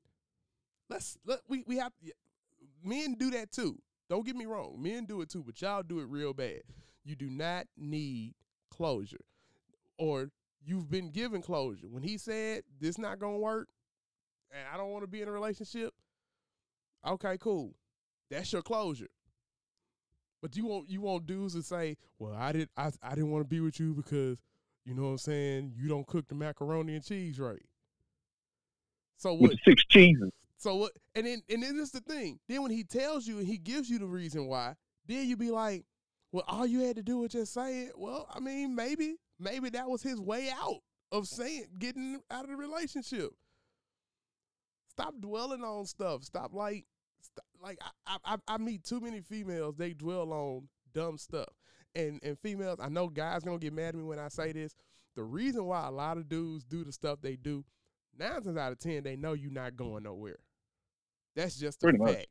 [0.89, 1.93] Let's let we we have
[2.83, 3.79] men do that too.
[4.09, 6.61] Don't get me wrong, men do it too, but y'all do it real bad.
[7.03, 8.33] You do not need
[8.69, 9.25] closure,
[9.97, 10.29] or
[10.63, 11.87] you've been given closure.
[11.87, 13.69] When he said this not gonna work,
[14.55, 15.93] and I don't want to be in a relationship,
[17.05, 17.75] okay, cool,
[18.29, 19.09] that's your closure.
[20.41, 23.43] But you won't you want dudes to say, well, I did I I didn't want
[23.43, 24.41] to be with you because
[24.85, 27.65] you know what I'm saying you don't cook the macaroni and cheese right.
[29.17, 29.51] So what?
[29.51, 30.31] the six cheeses.
[30.57, 30.91] So what?
[31.15, 32.39] And then and then this the thing.
[32.47, 34.75] Then when he tells you and he gives you the reason why,
[35.07, 35.85] then you be like,
[36.31, 37.97] well, all you had to do was just say it.
[37.97, 42.51] Well, I mean, maybe maybe that was his way out of saying getting out of
[42.51, 43.31] the relationship.
[44.97, 46.23] Stop dwelling on stuff.
[46.23, 46.85] Stop like,
[47.61, 47.77] like
[48.07, 49.75] I, I I- meet too many females.
[49.77, 51.49] They dwell on dumb stuff.
[51.95, 54.73] And and females, I know guys gonna get mad at me when I say this.
[55.15, 57.63] The reason why a lot of dudes do the stuff they do,
[58.17, 60.39] nine times out of ten, they know you're not going nowhere.
[61.35, 62.15] That's just Pretty much.
[62.15, 62.27] fact.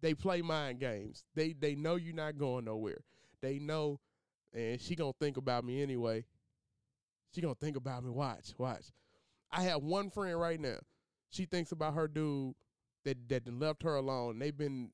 [0.00, 1.24] They play mind games.
[1.34, 3.02] They they know you're not going nowhere.
[3.40, 4.00] They know,
[4.52, 6.24] and she gonna think about me anyway.
[7.34, 8.10] She gonna think about me.
[8.10, 8.86] Watch, watch.
[9.56, 10.78] I have one friend right now.
[11.30, 12.54] She thinks about her dude
[13.04, 14.38] that that left her alone.
[14.38, 14.90] They've been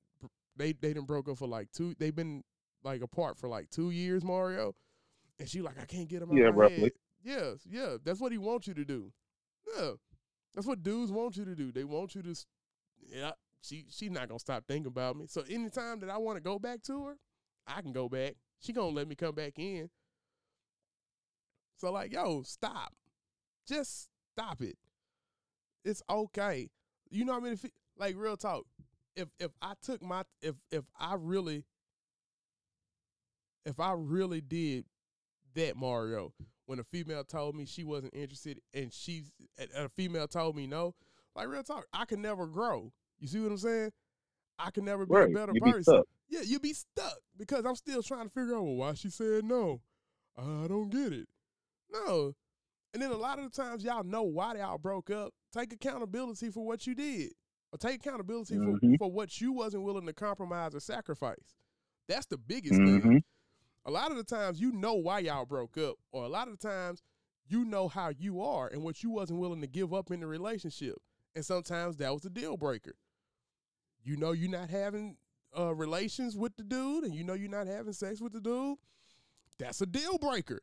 [0.57, 1.95] they they done broke up for like two.
[1.99, 2.45] They've been
[2.85, 4.75] like apart for like two years, Mario.
[5.39, 6.81] And she like, I can't get him out Yeah, my roughly.
[6.83, 6.93] head.
[7.25, 7.97] Yes, yeah.
[8.05, 9.13] That's what he wants you to do.
[9.77, 9.93] Yeah,
[10.55, 11.73] that's what dudes want you to do.
[11.73, 12.35] They want you to.
[13.01, 13.33] Yeah,
[13.63, 15.27] she she's not gonna stop thinking about me.
[15.27, 17.17] So anytime that I want to go back to her,
[17.67, 18.35] I can go back.
[18.61, 19.89] She gonna let me come back in.
[21.77, 22.93] So like, yo, stop.
[23.67, 24.77] Just stop it.
[25.85, 26.69] It's okay.
[27.11, 27.53] You know what I mean?
[27.55, 28.65] If it- like real talk.
[29.17, 31.65] If if I took my if if I really
[33.65, 34.87] if I really did
[35.55, 36.33] that Mario
[36.67, 40.67] when a female told me she wasn't interested and she's and a female told me
[40.67, 40.95] no,
[41.37, 42.93] like real talk, I can never grow.
[43.19, 43.93] You see what I'm saying?
[44.59, 45.31] I can never be Right.
[45.31, 45.83] a better You be person.
[45.95, 46.07] stuck.
[46.29, 49.45] Yeah, you be stuck because I'm still trying to figure out well, why she said
[49.45, 49.83] no.
[50.37, 51.29] I don't get it.
[51.91, 52.35] No.
[52.93, 55.33] And then a lot of the times y'all know why y'all broke up.
[55.53, 57.33] Take accountability for what you did.
[57.73, 58.99] Or take accountability for, Mhm.
[58.99, 61.55] for what you wasn't willing to compromise or sacrifice.
[62.07, 63.03] That's the biggest Mhm.
[63.03, 63.25] thing.
[63.87, 65.97] A lot of the times you know why y'all broke up.
[66.13, 67.03] Or a lot of the times
[67.47, 70.27] you know how you are and what you wasn't willing to give up in the
[70.27, 70.97] relationship.
[71.35, 72.95] And sometimes that was a deal breaker.
[74.05, 75.17] You know you're not having
[75.57, 78.79] uh, relations with the dude and you know you're not having sex with the dude.
[79.59, 80.61] That's a deal breaker.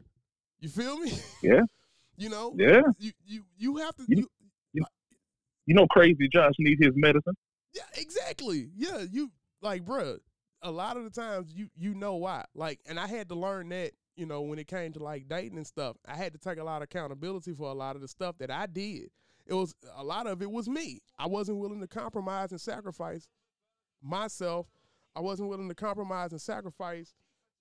[0.59, 1.11] You feel me?
[1.43, 1.61] Yeah.
[2.19, 2.53] You know?
[2.57, 2.81] Yeah.
[2.99, 4.29] You you you have to You-
[4.73, 4.85] you,
[5.65, 7.35] You know, crazy Josh needs his medicine.
[7.73, 8.69] Yeah, exactly.
[8.75, 9.31] Yeah, you
[9.61, 10.19] like, bruh,
[10.61, 12.45] A lot of the times, you you know why.
[12.53, 13.91] Like, and I had to learn that.
[14.15, 16.63] You know, when it came to like dating and stuff, I had to take a
[16.63, 19.11] lot of accountability for a lot of the stuff that I did.
[19.45, 20.99] It was a lot of it was me.
[21.17, 23.29] I wasn't willing to compromise and sacrifice
[24.01, 24.67] myself.
[25.15, 27.13] I wasn't willing to compromise and sacrifice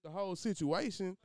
[0.03, 1.17] the whole situation.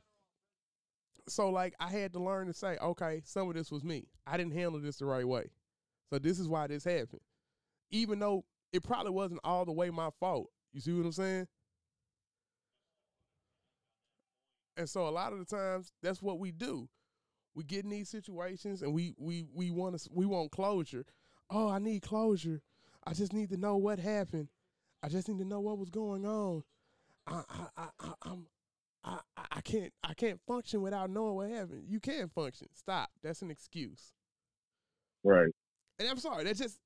[1.28, 4.08] So like I had to learn to say, okay, some of this was me.
[4.26, 5.50] I didn't handle this the right way.
[6.10, 7.22] So this is why this happened.
[7.90, 10.50] Even though it probably wasn't all the way my fault.
[10.72, 11.46] You see what I'm saying?
[14.76, 16.88] And so a lot of the times that's what we do.
[17.54, 21.06] We get in these situations and we we we want to we want closure.
[21.48, 22.60] Oh, I need closure.
[23.06, 24.48] I just need to know what happened.
[25.02, 26.64] I just need to know what was going on.
[27.26, 28.46] I I I, I I'm
[29.04, 31.84] I, I- can't I can't function without knowing what happened.
[31.88, 32.68] You can't function.
[32.74, 33.10] Stop.
[33.22, 34.12] That's an excuse.
[35.22, 35.50] Right.
[35.98, 36.78] And I'm sorry, that's just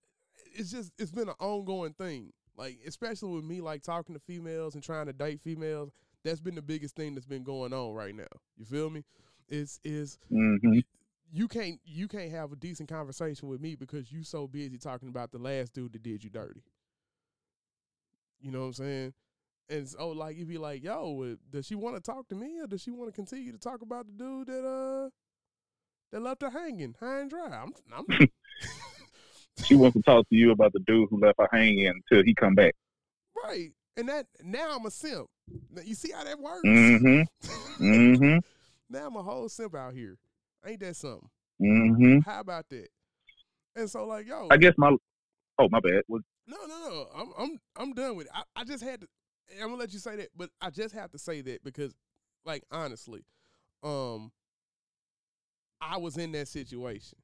[0.55, 2.33] it's just it's been an ongoing thing.
[2.57, 5.91] Like especially with me like talking to females and trying to date females,
[6.25, 8.27] that's been the biggest thing that's been going on right now.
[8.57, 9.05] You feel me?
[9.49, 10.79] It's is hmm
[11.31, 15.09] you can't you can't have a decent conversation with me because you so busy talking
[15.09, 16.63] about the last dude that did you dirty.
[18.41, 19.15] You know what I'm saying?
[19.71, 22.67] And so like you'd be like, yo, does she want to talk to me or
[22.67, 25.11] does she want to continue to talk about the dude that uh
[26.13, 27.63] that left her hanging high and dry?
[27.63, 28.29] I'm I'm
[29.65, 32.35] She wants to talk to you about the dude who left her hanging until he
[32.35, 32.75] come back.
[33.45, 33.73] right.
[33.97, 35.27] And that now I'm a simp.
[35.71, 36.63] Now, you see how that works?
[36.65, 37.83] Mm-hmm.
[37.85, 38.39] mm-hmm.
[38.91, 40.17] now I'm a whole simp out here.
[40.65, 41.29] Ain't that something?
[41.61, 42.19] Mm-hmm.
[42.21, 42.89] How about that?
[43.75, 44.95] And so like, yo, I guess my
[45.59, 47.07] oh my bad was No, no, no.
[47.17, 48.33] I'm I'm I'm done with it.
[48.35, 49.09] I, I just had to
[49.55, 51.95] I'm gonna let you say that, but I just have to say that because
[52.45, 53.25] like honestly,
[53.83, 54.33] um
[55.81, 57.19] I was in that situation.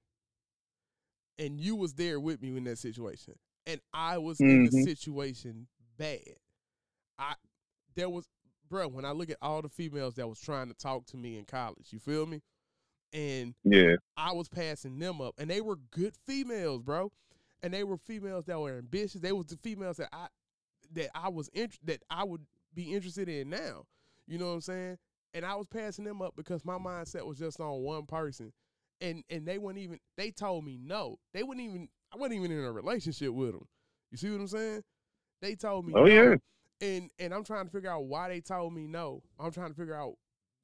[1.39, 3.35] And you was there with me in that situation.
[3.67, 4.83] And I was in the Mhm.
[4.85, 6.37] situation bad.
[7.19, 7.35] I
[7.95, 8.29] there was
[8.69, 11.39] bro, when I look at all the females that was trying to talk to me
[11.39, 12.43] in college, you feel me?
[13.13, 17.13] And yeah I was passing them up, and they were good females, bro.
[17.63, 19.21] And they were females that were ambitious.
[19.21, 20.29] They was the females that I
[20.93, 22.43] that I was int- that I would
[22.75, 23.87] be interested in now.
[24.27, 24.99] You know what I'm saying?
[25.33, 28.53] And I was passing them up because my mindset was just on one person,
[29.01, 29.99] and and they wouldn't even.
[30.17, 31.19] They told me no.
[31.33, 31.89] They wouldn't even.
[32.13, 33.67] I wasn't even in a relationship with them.
[34.11, 34.83] You see what I'm saying?
[35.41, 35.93] They told me.
[35.97, 36.07] Oh, no.
[36.07, 36.35] yeah.
[36.81, 39.23] And and I'm trying to figure out why they told me no.
[39.39, 40.15] I'm trying to figure out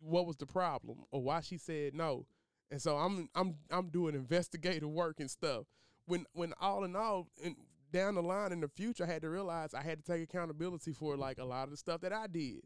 [0.00, 2.26] what was the problem or why she said no.
[2.70, 5.64] And so I'm I'm I'm doing investigative work and stuff.
[6.06, 7.56] When when all in all, and
[7.92, 10.92] down the line in the future, I had to realize I had to take accountability
[10.92, 12.60] for like a lot of the stuff that I did.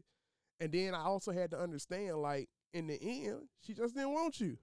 [0.59, 4.39] And then I also had to understand, like in the end, she just didn't want
[4.39, 4.57] you.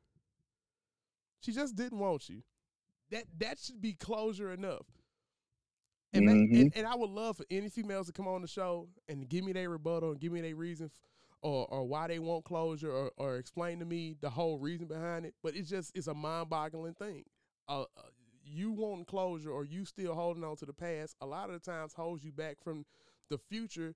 [1.41, 2.43] She just didn't want you.
[3.11, 4.87] That that should be closure enough.
[6.13, 6.49] And, ma- Mhm.
[6.53, 9.45] and and I would love for any females to come on the show and give
[9.45, 11.01] me their rebuttal and give me their reason f-
[11.43, 15.25] or or why they want closure or, or explain to me the whole reason behind
[15.25, 15.35] it.
[15.43, 17.25] But it's just it's a mind boggling thing.
[17.69, 18.03] Uh, uh,
[18.45, 21.71] you wanting closure or you still holding on to the past a lot of the
[21.71, 22.85] times holds you back from
[23.31, 23.95] the future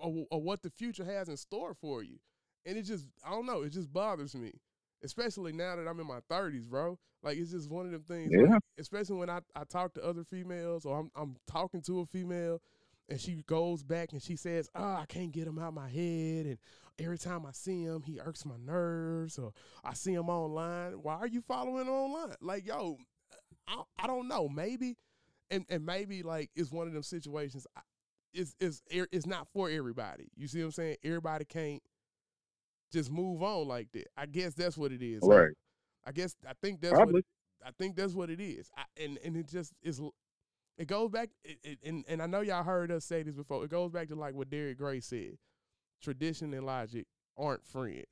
[0.00, 2.18] or, or what the future has in store for you.
[2.66, 4.52] And it just I don't know, it just bothers me.
[5.02, 6.98] Especially now that I'm in my thirties, bro.
[7.22, 8.30] Like it's just one of them things.
[8.34, 12.06] like, especially when I, I talk to other females or I'm I'm talking to a
[12.06, 12.60] female
[13.10, 16.46] and she goes back and she says, "Oh, I can't get him out my head,"
[16.46, 16.58] and
[16.98, 19.52] every time I see him, he irks my nerves, or
[19.82, 20.92] I see him online.
[20.92, 22.36] Why are you following online?
[22.40, 22.98] Like, yo,
[23.70, 24.48] I, I don't know.
[24.48, 24.96] Maybe,
[25.50, 27.66] and and maybe like it's one of them situations.
[27.76, 27.82] I-
[28.34, 30.28] It's it's er, it's not for everybody.
[30.36, 30.98] You see what I'm saying?
[31.04, 31.82] Everybody can't
[32.92, 34.08] just move on like that.
[34.16, 35.22] I guess that's what it is.
[35.22, 35.52] Right.
[36.06, 37.14] I guess I think that's Probably.
[37.14, 37.24] what
[37.64, 38.70] I think that's what it is.
[38.76, 40.00] I, and and it just is.
[40.78, 43.64] It goes back, it, it, and and I know y'all heard us say this before.
[43.64, 45.38] It goes back to like what Derek Gray said:
[46.02, 47.06] tradition and logic
[47.38, 48.06] aren't friends.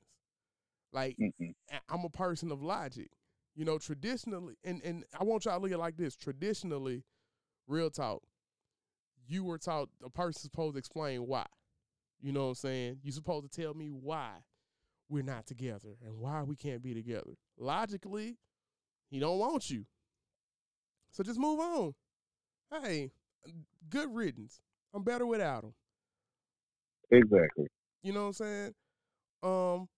[0.93, 1.53] Like Mm-mm.
[1.71, 3.09] I- I'm a person of logic.
[3.59, 7.03] You know, traditionally, and and I want y'all to look at it like this: traditionally,
[7.67, 8.21] real talk,
[9.27, 11.45] you were taught a person's supposed to explain why.
[12.21, 12.99] You know what I'm saying?
[13.03, 14.29] You're supposed to tell me why
[15.09, 17.31] we're not together and why we can't be together.
[17.57, 18.37] Logically,
[19.11, 19.85] he don't want you.
[21.11, 21.95] So just move on.
[22.71, 23.11] Hey,
[23.89, 24.61] good riddance.
[24.93, 25.73] I'm better without him.
[27.11, 27.67] Exactly.
[28.03, 28.73] You know what I'm saying?
[29.43, 29.89] Um,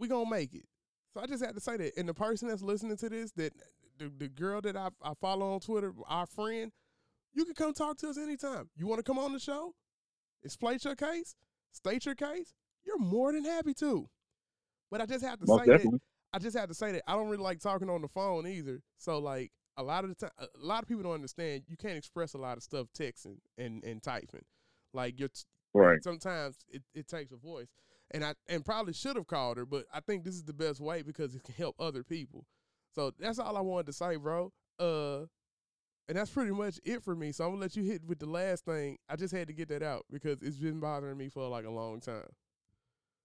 [0.00, 0.64] we gonna make it.
[1.16, 1.96] So I just had to say that.
[1.96, 3.54] And the person that's listening to this, that
[3.98, 6.70] the, the girl that I, I follow on Twitter, our friend,
[7.32, 8.68] you can come talk to us anytime.
[8.76, 9.74] You want to come on the show?
[10.44, 11.34] Explain your case,
[11.72, 12.52] state your case.
[12.84, 14.06] You're more than happy to.
[14.90, 16.00] But I just have to Most say that.
[16.34, 18.82] I just have to say that I don't really like talking on the phone either.
[18.98, 21.62] So like a lot of the time, a lot of people don't understand.
[21.66, 24.44] You can't express a lot of stuff texting and and typing.
[24.92, 26.02] Like you're t- Right.
[26.04, 27.68] sometimes it, it takes a voice.
[28.12, 30.80] And I and probably should have called her, but I think this is the best
[30.80, 32.46] way because it can help other people.
[32.94, 34.52] So that's all I wanted to say, bro.
[34.78, 35.26] Uh
[36.08, 37.32] and that's pretty much it for me.
[37.32, 38.98] So I'm gonna let you hit with the last thing.
[39.08, 41.70] I just had to get that out because it's been bothering me for like a
[41.70, 42.28] long time.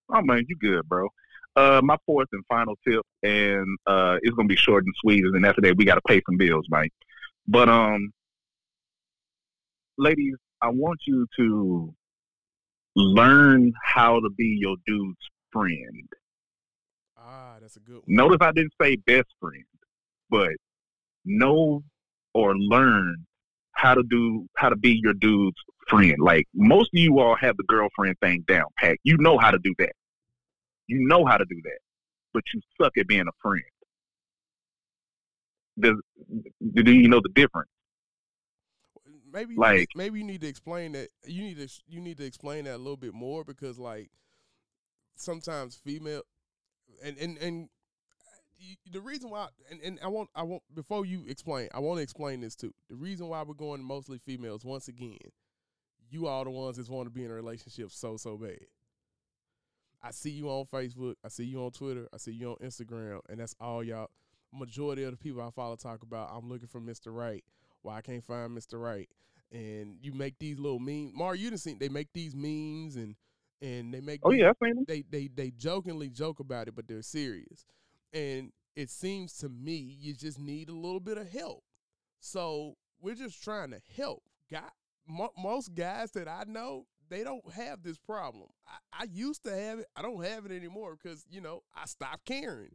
[0.09, 1.07] Oh man, you good, bro.
[1.55, 5.45] Uh, my fourth and final tip, and uh, it's gonna be short and sweet, and
[5.45, 6.91] after that we gotta pay some bills, Mike.
[7.47, 8.11] But um,
[9.97, 11.93] ladies, I want you to
[12.95, 15.19] learn how to be your dude's
[15.51, 16.07] friend.
[17.17, 18.03] Ah, that's a good one.
[18.07, 19.63] Notice I didn't say best friend,
[20.29, 20.51] but
[21.25, 21.83] know
[22.33, 23.25] or learn
[23.73, 25.57] how to do how to be your dude's
[25.87, 26.15] friend.
[26.19, 28.97] Like most of you all have the girlfriend thing down pat.
[29.03, 29.93] You know how to do that.
[30.87, 31.79] You know how to do that,
[32.33, 33.63] but you suck at being a friend.
[35.79, 35.95] Does
[36.73, 37.70] do you know the difference?
[39.31, 42.65] Maybe Like- maybe you need to explain that you need to you need to explain
[42.65, 44.09] that a little bit more because like
[45.15, 46.23] sometimes female
[47.03, 47.69] and and and
[48.91, 52.03] the reason why and, and I want I want before you explain I want to
[52.03, 55.17] explain this too the reason why we're going mostly females once again
[56.09, 58.59] you are the ones that want to be in a relationship so so bad
[60.03, 63.19] I see you on Facebook I see you on Twitter I see you on Instagram
[63.29, 64.09] and that's all y'all
[64.53, 67.07] majority of the people I follow talk about I'm looking for Mr.
[67.07, 67.43] Right
[67.83, 68.81] why I can't find Mr.
[68.81, 69.09] Right.
[69.51, 71.11] And you make these little memes.
[71.13, 73.15] Mar, you didn't see they make these memes and
[73.61, 74.51] and they make Oh yeah,
[74.87, 77.65] they they they jokingly joke about it, but they're serious.
[78.13, 81.63] And it seems to me you just need a little bit of help.
[82.19, 84.23] So we're just trying to help.
[84.49, 84.61] Guy,
[85.07, 88.47] mo- most guys that I know, they don't have this problem.
[88.67, 89.85] I, I used to have it.
[89.95, 92.71] I don't have it anymore because you know I stopped caring.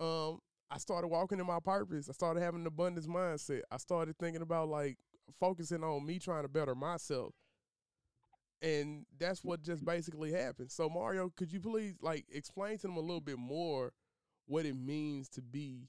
[0.00, 0.40] Um,
[0.70, 2.08] I started walking in my purpose.
[2.08, 3.62] I started having an abundance mindset.
[3.70, 4.98] I started thinking about like
[5.40, 7.34] focusing on me trying to better myself.
[8.60, 10.70] And that's what just basically happened.
[10.70, 13.92] So Mario, could you please like explain to them a little bit more
[14.46, 15.88] what it means to be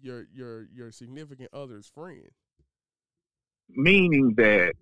[0.00, 2.30] your your your significant other's friend?
[3.68, 4.74] Meaning that,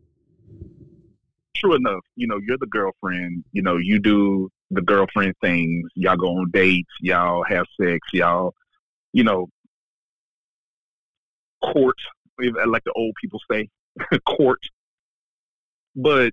[1.57, 3.45] true enough, you know, you're the girlfriend.
[3.53, 5.89] You know, you do the girlfriend things.
[5.95, 6.93] Y'all go on dates.
[7.01, 8.01] Y'all have sex.
[8.13, 8.55] Y'all,
[9.13, 9.49] you know,
[11.63, 11.97] court,
[12.39, 13.69] like the old people say,
[14.27, 14.61] court.
[15.97, 16.33] But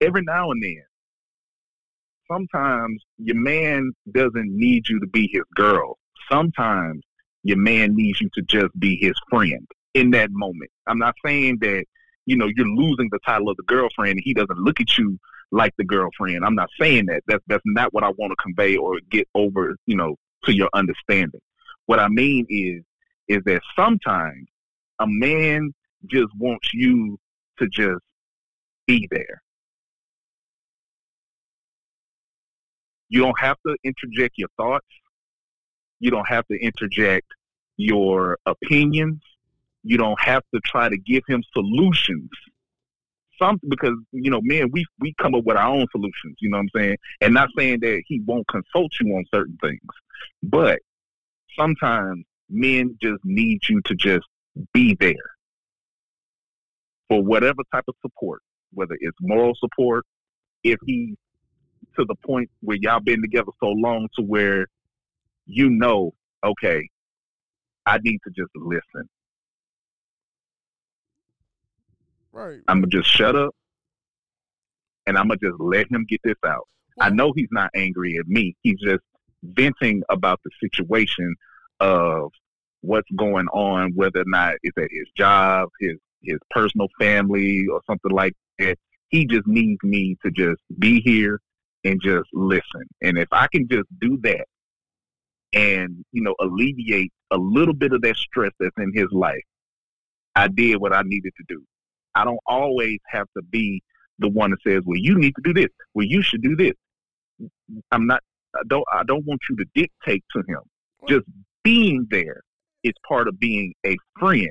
[0.00, 0.82] every now and then,
[2.30, 5.98] sometimes your man doesn't need you to be his girl.
[6.30, 7.02] Sometimes
[7.42, 10.70] your man needs you to just be his friend in that moment.
[10.86, 11.84] I'm not saying that,
[12.24, 15.18] you know, you're losing the title of the girlfriend and he doesn't look at you
[15.50, 16.44] like the girlfriend.
[16.44, 17.22] I'm not saying that.
[17.26, 20.68] That's that's not what I want to convey or get over, you know, to your
[20.74, 21.40] understanding.
[21.86, 22.82] What I mean is
[23.28, 24.48] is that sometimes
[25.00, 25.72] a man
[26.06, 27.18] just wants you
[27.58, 28.02] to just
[28.86, 29.42] be there.
[33.08, 34.86] You don't have to interject your thoughts.
[36.00, 37.26] You don't have to interject
[37.76, 39.20] your opinions.
[39.84, 42.30] You don't have to try to give him solutions.
[43.38, 46.36] Some because you know, man, we we come up with our own solutions.
[46.40, 46.96] You know what I'm saying?
[47.20, 49.80] And not saying that he won't consult you on certain things,
[50.42, 50.78] but
[51.58, 54.26] sometimes men just need you to just
[54.72, 55.14] be there
[57.08, 58.40] for whatever type of support,
[58.72, 60.04] whether it's moral support,
[60.64, 61.14] if he
[61.98, 64.66] to the point where y'all been together so long to where
[65.46, 66.12] you know,
[66.44, 66.88] okay,
[67.84, 69.08] I need to just listen.
[72.32, 72.60] Right.
[72.68, 73.54] I'm gonna just shut up
[75.06, 76.66] and I'm gonna just let him get this out.
[77.00, 78.54] I know he's not angry at me.
[78.62, 79.02] He's just
[79.42, 81.34] venting about the situation
[81.80, 82.30] of
[82.82, 87.80] what's going on, whether or not it's at his job, his his personal family, or
[87.86, 88.76] something like that.
[89.08, 91.40] He just needs me to just be here
[91.84, 92.84] and just listen.
[93.02, 94.46] And if I can just do that
[95.52, 99.42] and, you know, alleviate a little bit of that stress that's in his life,
[100.34, 101.62] I did what I needed to do.
[102.14, 103.82] I don't always have to be
[104.18, 105.68] the one that says, "Well, you need to do this.
[105.94, 106.74] Well, you should do this."
[107.90, 108.22] I'm not.
[108.54, 108.84] I don't.
[108.92, 110.60] I don't want you to dictate to him.
[111.08, 111.24] Just
[111.64, 112.42] being there
[112.84, 114.48] is part of being a friend.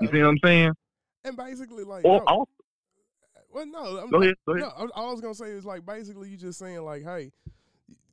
[0.00, 0.72] You see what I'm saying?
[1.24, 2.46] and basically like Or no,
[3.52, 4.34] well no, I'm go ahead.
[4.46, 4.68] Go ahead.
[4.78, 7.30] No, all I was gonna say is like basically you just saying like, hey,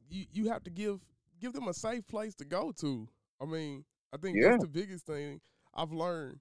[0.10, 1.00] you you have to give
[1.40, 3.08] give them a safe place to go to.
[3.42, 4.52] I mean, I think Yeah.
[4.52, 5.42] that's the biggest thing
[5.74, 6.40] I've learned.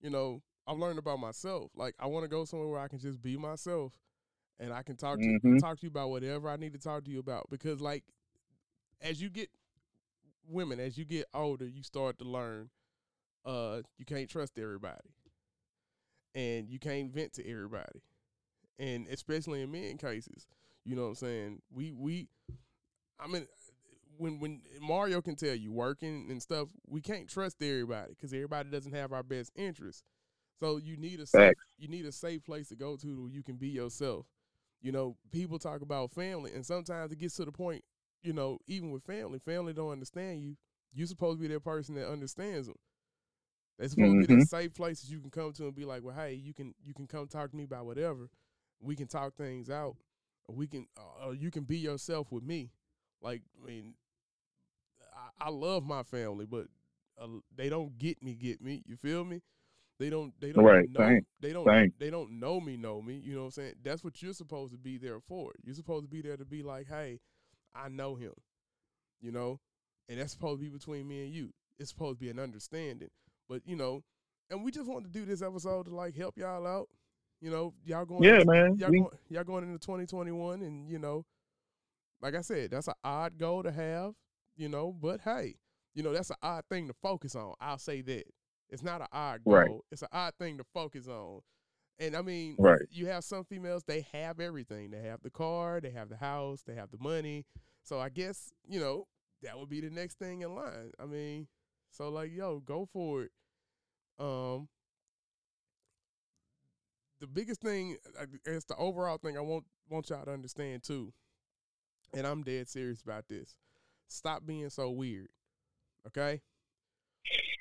[0.00, 1.70] You know, I've learned about myself.
[1.74, 3.92] Like I want to go somewhere where I can just be myself,
[4.58, 5.58] and I can talk to Mhm.
[5.58, 7.48] talk to you about whatever I need to talk to you about.
[7.50, 8.04] Because like,
[9.00, 9.50] as you get
[10.48, 12.70] women, as you get older, you start to learn,
[13.44, 15.08] uh, you can't trust everybody,
[16.34, 18.00] and you can't vent to everybody
[18.78, 20.46] and especially in men cases.
[20.84, 21.62] You know what I'm saying?
[21.72, 22.28] We we
[23.18, 23.46] I mean
[24.18, 28.70] when when Mario can tell you working and stuff, we can't trust everybody because everybody
[28.70, 30.04] doesn't have our best interests.
[30.60, 33.42] So you need a safe you need a safe place to go to where you
[33.42, 34.26] can be yourself.
[34.80, 37.84] You know, people talk about family and sometimes it gets to the point,
[38.22, 40.56] you know, even with family, family don't understand you.
[40.92, 42.76] You're supposed to be that person that understands them.
[43.78, 46.14] They're supposed to be that safe places you can come to and be like, well,
[46.14, 48.28] hey, you can you can come talk to me about whatever.
[48.80, 49.96] We can talk things out.
[50.48, 52.70] Or we can, uh, or you can be yourself with me.
[53.20, 53.94] Like, I mean,
[55.40, 56.66] I, I love my family, but
[57.20, 58.82] uh, they don't get me, get me.
[58.86, 59.42] You feel me?
[59.98, 60.32] They don't.
[60.40, 61.00] They don't Right, know.
[61.06, 61.66] same, They don't.
[61.66, 61.92] same.
[61.98, 62.76] They don't know me.
[62.76, 63.14] Know me.
[63.16, 63.74] You know what I'm saying?
[63.82, 65.52] That's what you're supposed to be there for.
[65.64, 67.20] You're supposed to be there to be like, hey,
[67.74, 68.32] I know him.
[69.20, 69.60] You know,
[70.08, 71.52] and that's supposed to be between me and you.
[71.78, 73.08] It's supposed to be an understanding.
[73.48, 74.02] But you know,
[74.50, 76.88] and we just want to do this episode to like help y'all out.
[77.40, 78.22] You know, y'all going.
[78.24, 78.76] Yeah, into, man.
[78.78, 81.24] Y'all, We- going, y'all going into 2021, and you know,
[82.20, 84.12] like I said, that's an odd goal to have.
[84.56, 85.56] You know, but hey,
[85.94, 87.54] you know that's an odd thing to focus on.
[87.60, 88.24] I'll say that
[88.70, 89.54] it's not an odd goal.
[89.54, 89.70] Right.
[89.92, 91.40] It's an odd thing to focus on.
[91.98, 92.82] And I mean, Right.
[92.90, 94.90] you have some females they have everything.
[94.90, 97.46] They have the car, they have the house, they have the money.
[97.82, 99.06] So I guess you know
[99.42, 100.92] that would be the next thing in line.
[101.00, 101.46] I mean,
[101.90, 103.30] so like yo, go for it.
[104.18, 104.68] Um,
[107.20, 107.96] the biggest thing,
[108.44, 111.12] it's the overall thing I want want y'all to understand too,
[112.12, 113.56] and I'm dead serious about this.
[114.08, 115.28] Stop being so weird,
[116.06, 116.42] okay?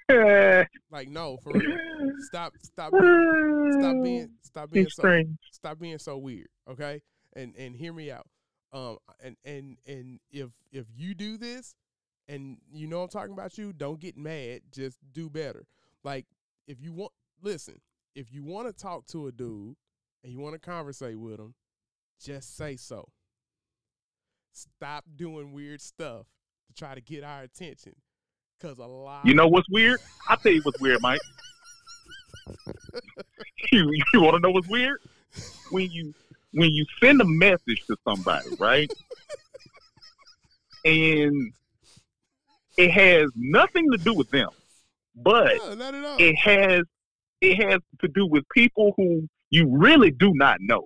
[0.91, 1.77] Like no, for real.
[2.19, 5.37] Stop, stop, being, stop being, stop being It's so strange.
[5.51, 7.01] stop being so weird, okay?
[7.35, 8.27] And and hear me out.
[8.71, 11.75] Um and and and if if you do this
[12.27, 15.65] and you know I'm talking about you, don't get mad, just do better.
[16.03, 16.25] Like
[16.67, 17.11] if you want
[17.41, 17.81] listen,
[18.15, 19.75] if you want to talk to a dude
[20.23, 21.55] and you want to conversate with him,
[22.21, 23.09] just say so.
[24.51, 26.27] Stop doing weird stuff
[26.67, 27.95] to try to get our attention.
[28.61, 29.99] Cause a lot You know what's weird?
[30.29, 31.19] I'll tell you what's weird, Mike.
[33.71, 34.99] you you want to know what's weird?
[35.71, 36.13] When you
[36.53, 38.91] when you send a message to somebody, right?
[40.85, 41.51] and
[42.77, 44.49] it has nothing to do with them,
[45.15, 46.17] but No, not at all.
[46.19, 46.83] it has
[47.41, 50.83] it has to do with people who you really do not know.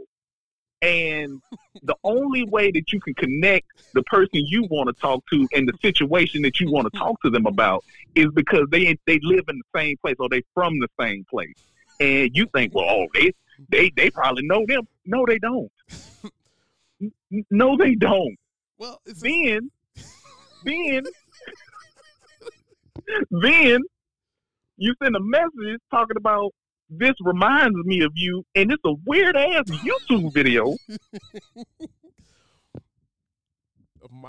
[0.81, 1.41] And
[1.83, 5.67] the only way that you can connect the person you want to talk to and
[5.67, 7.83] the situation that you want to talk to them about
[8.15, 11.55] is because they they live in the same place or they from the same place.
[11.99, 13.33] And you think, well, oh, they
[13.67, 14.87] they they probably know them.
[15.05, 15.71] No, they don't.
[17.51, 18.37] No, they don't.
[18.77, 19.69] well, it's Then,
[20.63, 21.03] then,
[23.31, 23.79] then
[24.77, 26.51] you send a message talking about
[26.89, 30.75] this reminds me of you, and it's a weird ass YouTube video,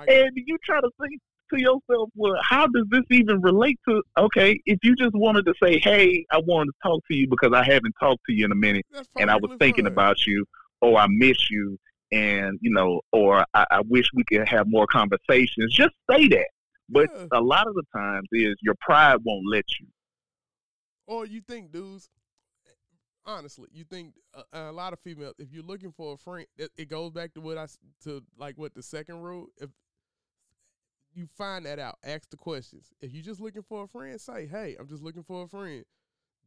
[0.09, 1.21] and you try to think
[1.53, 4.03] to yourself, well, how does this even relate to?
[4.19, 7.53] Okay, if you just wanted to say, hey, I wanted to talk to you because
[7.53, 8.87] I haven't talked to you in a minute,
[9.19, 10.45] and I was thinking about you,
[10.81, 11.79] or I miss you,
[12.13, 15.73] and you know, or I, I wish we could have more conversations.
[15.75, 16.49] Just say that.
[16.89, 17.27] But Yeah.
[17.33, 19.87] a lot of the times is your pride won't let you.
[21.07, 22.09] Or you think dudes,
[23.27, 26.71] honestly, you think uh, a lot of females, if you're looking for a friend, it,
[26.77, 27.67] it goes back to what I
[28.05, 29.49] to like what the second rule.
[29.59, 29.71] If
[31.15, 32.93] you find that out, ask the questions.
[33.01, 35.85] If you're just looking for a friend, say, "Hey, I'm just looking for a friend."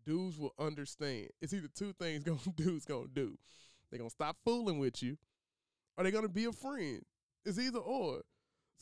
[0.05, 1.29] Dudes will understand.
[1.41, 3.37] It's either two things gonna dudes gonna do.
[3.89, 5.17] They're gonna stop fooling with you,
[5.97, 7.03] or they're gonna be a friend.
[7.45, 8.21] It's either or.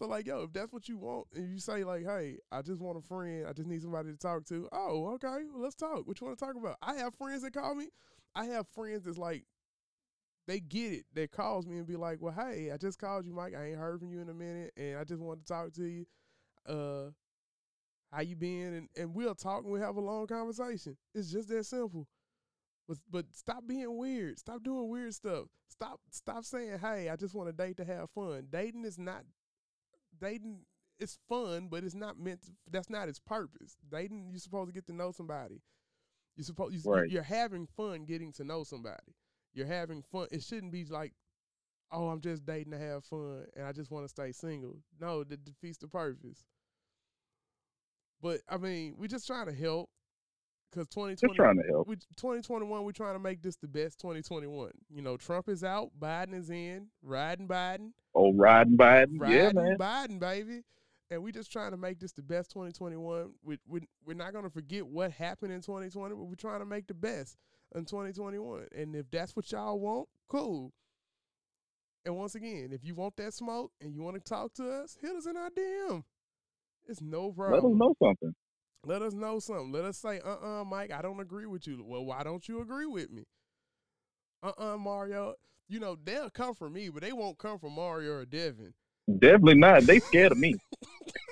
[0.02, 2.82] So like, yo, if that's what you want, and you say like, "Hey, I just
[2.82, 3.46] want a friend.
[3.48, 6.08] I just need somebody to talk to." Oh, okay, well, let's talk.
[6.08, 6.78] What you want to talk about?
[6.82, 7.90] I have friends that call me.
[8.34, 9.44] I have friends that's like,
[10.48, 11.06] they get it.
[11.14, 13.54] That calls me and be like, "Well, hey, I just called you, Mike.
[13.56, 15.84] I ain't heard from you in a minute, and I just wanted to talk to
[15.84, 16.08] you.
[16.68, 17.12] Uh,
[18.12, 20.98] how you been?" And and we'll talk and we'll have a long conversation.
[21.14, 22.08] It's just that simple.
[22.88, 24.40] But but stop being weird.
[24.40, 25.46] Stop doing weird stuff.
[25.70, 29.26] Stop stop saying, "Hey, I just want to date to have fun." Dating is not
[30.22, 30.60] dating
[31.02, 32.44] it's fun, but it's not meant.
[32.44, 33.76] To, that's not its purpose.
[33.92, 35.62] Dating, you're supposed to get to know somebody.
[36.38, 37.10] You're supposed you, Right.
[37.10, 39.16] you're having fun getting to know somebody.
[39.54, 40.28] You're having fun.
[40.32, 41.14] It shouldn't be like,
[41.92, 44.78] oh, I'm just dating to have fun, and I just want to stay single.
[45.00, 46.46] No, that defeats the purpose.
[48.22, 49.90] But I mean, we're just trying to help
[50.72, 51.88] because 2020 trying to help.
[51.88, 55.90] we 2021 we're trying to make this the best 2021 you know trump is out
[56.00, 59.18] biden is in riding biden Oh, riding Biden.
[59.22, 59.78] Yeah, riding man.
[59.78, 60.64] biden baby
[61.10, 64.44] and we're just trying to make this the best 2021 we, we, we're not going
[64.46, 67.38] to forget what happened in 2020 but we're trying to make the best
[67.76, 70.72] in 2021 and if that's what y'all want cool
[72.06, 74.98] and once again if you want that smoke and you want to talk to us
[75.02, 76.04] hit us in our dm
[76.88, 77.64] it's no problem.
[77.64, 78.36] Let us know something.
[78.86, 79.72] Let us know something.
[79.72, 81.84] Let us say, uh uh Mike, I don't agree with you.
[81.86, 83.24] Well, why don't you agree with me?
[84.44, 85.36] Uh uh Mario.
[85.70, 88.74] You know, they'll come for me, but they won't come for Mario or Devin.
[89.20, 89.84] Definitely not.
[89.86, 90.56] They scared of me.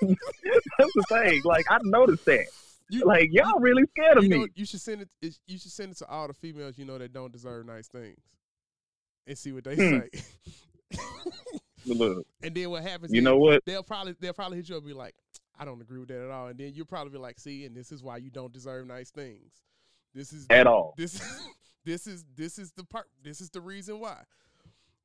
[0.02, 1.42] That's the thing.
[1.44, 2.46] Like I noticed that.
[2.88, 4.38] You, Like y'all really scared of you me.
[4.38, 5.08] know, you should send it.
[5.22, 7.86] it- You should send it to all the females you know that don't deserve nice
[7.88, 8.18] things,
[9.26, 10.00] and see what they Hmm.
[10.00, 10.98] say.
[11.86, 13.12] Look, and then what happens?
[13.12, 13.62] you is know what?
[13.64, 15.14] They'll probably they'll probably hit you up and be like,
[15.60, 16.46] I don't agree with that at all.
[16.46, 19.10] And then you'll probably be like, see, and this is why you don't deserve nice
[19.10, 19.52] things.
[20.14, 20.94] This is at all.
[20.96, 21.20] this
[21.84, 24.22] this is this is the part this is the reason why.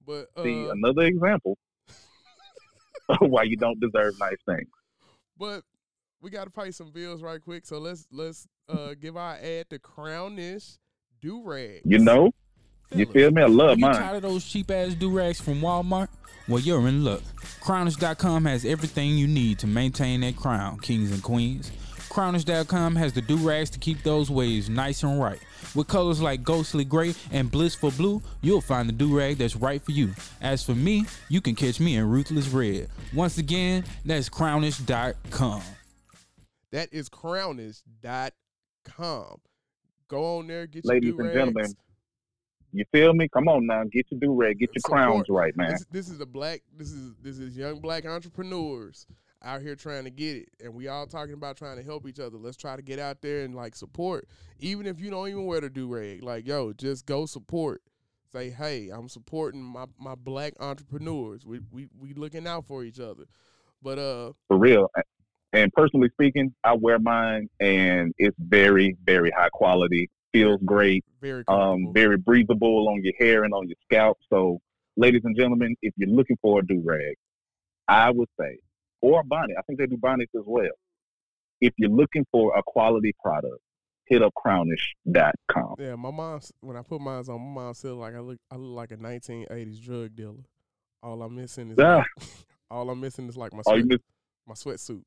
[0.07, 1.57] But uh, See, another example
[3.10, 4.69] of why you don't deserve nice things.
[5.38, 5.64] but
[6.22, 7.65] we got to pay some bills right quick.
[7.65, 10.77] So let's let's uh give our ad to Crownish
[11.22, 11.82] do rag.
[11.84, 12.32] You know,
[12.93, 13.41] you feel me?
[13.41, 13.95] I Are love you mine.
[13.95, 16.07] tired of those cheap ass do rags from Walmart?
[16.47, 17.21] Well, you're in luck.
[17.61, 21.71] Crownish.com has everything you need to maintain that crown, kings and queens.
[22.09, 25.39] Crownish.com has the do rags to keep those waves nice and right.
[25.73, 29.81] With colors like ghostly gray and blissful blue, you'll find the do rag that's right
[29.81, 30.11] for you.
[30.41, 32.87] As for me, you can catch me in ruthless red.
[33.13, 35.61] Once again, that's crownish.com.
[36.71, 38.31] That is crownish.com.
[40.07, 41.75] Go on there, get Ladies your and do-rags.
[42.76, 43.27] Gentlemen, You feel me?
[43.30, 45.02] Come on now, get your do rag, get your Support.
[45.02, 45.72] crowns right, man.
[45.72, 46.61] This, this is a black.
[46.77, 49.07] This is this is young black entrepreneurs
[49.43, 52.19] out here trying to get it, and we all talking about trying to help each
[52.19, 52.38] other.
[52.38, 54.27] Let's try to get out there and like support,
[54.60, 56.23] even if you don't even wear the do rag.
[56.23, 57.81] Like yo, just go support.
[58.31, 61.45] Say hey, I'm supporting my my black entrepreneurs.
[61.45, 63.26] We we we looking out for each other.
[63.81, 64.89] But uh, for real.
[65.53, 70.10] And personally speaking, I wear mine, and it's very, very high quality.
[70.35, 71.03] Feels great.
[71.21, 71.43] very.
[71.47, 74.17] Um, very breathable on your hair and on your scalp.
[74.29, 74.59] So,
[74.97, 77.15] ladies and gentlemen, if you're looking for a do rag,
[77.87, 78.57] I would say,
[79.01, 79.55] or a bonnet.
[79.57, 80.71] I think they do bonnets as well.
[81.61, 83.59] If you're looking for a quality product,
[84.05, 85.75] hit up crownish.com.
[85.79, 86.39] yeah, my mom.
[86.61, 88.97] When I put mine on, my mom said like I look I look like a
[88.97, 90.43] 1980s drug dealer.
[91.01, 92.03] All I'm missing is Ah,
[92.71, 94.03] all I'm missing is like my sweat, missed,
[94.47, 95.03] my sweatsuit.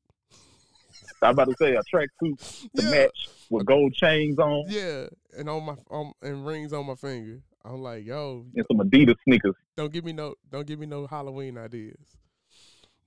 [1.21, 2.39] I'm about to say a tracksuit
[2.75, 2.89] to Yeah.
[2.91, 5.07] match with gold chains on Yeah,
[5.37, 7.41] and on my um and rings on my finger.
[7.65, 9.55] I'm like, yo, and some Adidas sneakers.
[9.75, 11.97] don't give me no, don't give me no Halloween ideas.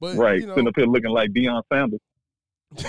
[0.00, 0.40] But right.
[0.40, 2.00] you know, Sitting up here looking like Deion Sanders.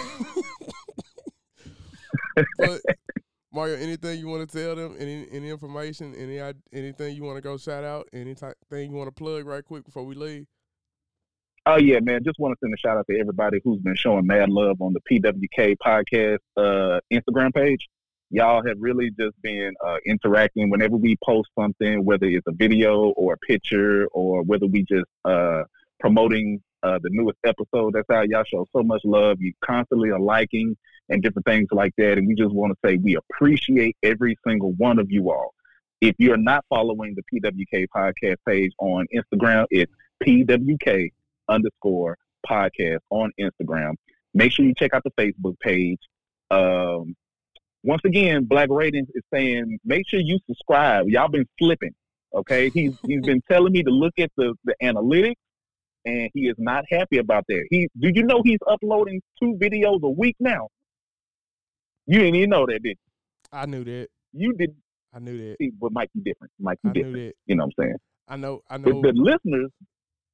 [2.57, 2.81] but
[3.51, 4.95] Mario, anything you want to tell them?
[4.97, 6.15] Any any information?
[6.15, 8.07] Any i- anything you want to go shout out?
[8.13, 10.47] Anything you want to plug right quick before we leave?
[11.65, 12.25] Oh yeah, man.
[12.25, 14.93] Just want to send a shout out to everybody who's been showing mad love on
[14.93, 17.87] the PWK podcast uh, Instagram page.
[18.31, 23.13] Y'all have really just been uh, interacting whenever we post something, whether it's a video
[23.15, 25.63] or a picture, or whether we just uh,
[26.01, 27.93] promoting uh, the newest episode.
[27.93, 29.37] That's how y'all show so much love.
[29.39, 30.75] You constantly are liking
[31.07, 32.17] and different things like that.
[32.17, 35.53] And we just want to say we appreciate every single one of you all.
[36.01, 41.11] If you're not following the PWK podcast page on Instagram, it's PWK
[41.53, 42.17] underscore
[42.49, 43.93] podcast on Instagram.
[44.33, 45.99] Make sure you check out the Facebook page.
[46.51, 47.15] Um,
[47.83, 51.07] once again, Black Ratings is saying make sure you subscribe.
[51.07, 51.93] Y'all been slipping.
[52.33, 55.35] Okay, he's he's been telling me to look at the the analytics,
[56.05, 57.65] and he is not happy about that.
[57.69, 60.67] He do you know he's uploading two videos a week now?
[62.07, 63.11] You didn't even know that, did you?
[63.51, 64.07] I knew that.
[64.33, 64.47] you?
[64.49, 64.75] You did
[65.13, 65.57] I knew that.
[65.61, 66.51] see, but might be different.
[66.59, 67.35] Be knew different.
[67.45, 67.97] You know what I'm saying?
[68.27, 68.61] I know.
[68.69, 69.01] I But know.
[69.03, 69.69] the listeners,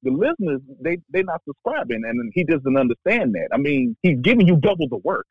[0.02, 3.48] the listeners, they they're not subscribing, and he doesn't understand that.
[3.52, 5.26] I mean, he's giving you double the work,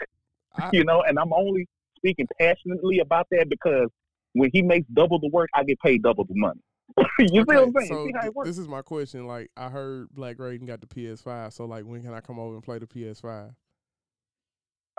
[0.56, 1.02] I- you know.
[1.02, 1.68] And I'm only
[1.98, 3.88] speaking passionately about that because
[4.34, 6.60] when he makes double the work, I get paid double the money.
[7.20, 7.88] you see what I'm saying?
[7.88, 8.50] So see how it works?
[8.50, 9.28] this is my question.
[9.28, 11.54] Like, I heard Black Raiden got the PS5.
[11.54, 13.54] So, like, when can I come over and play the PS5?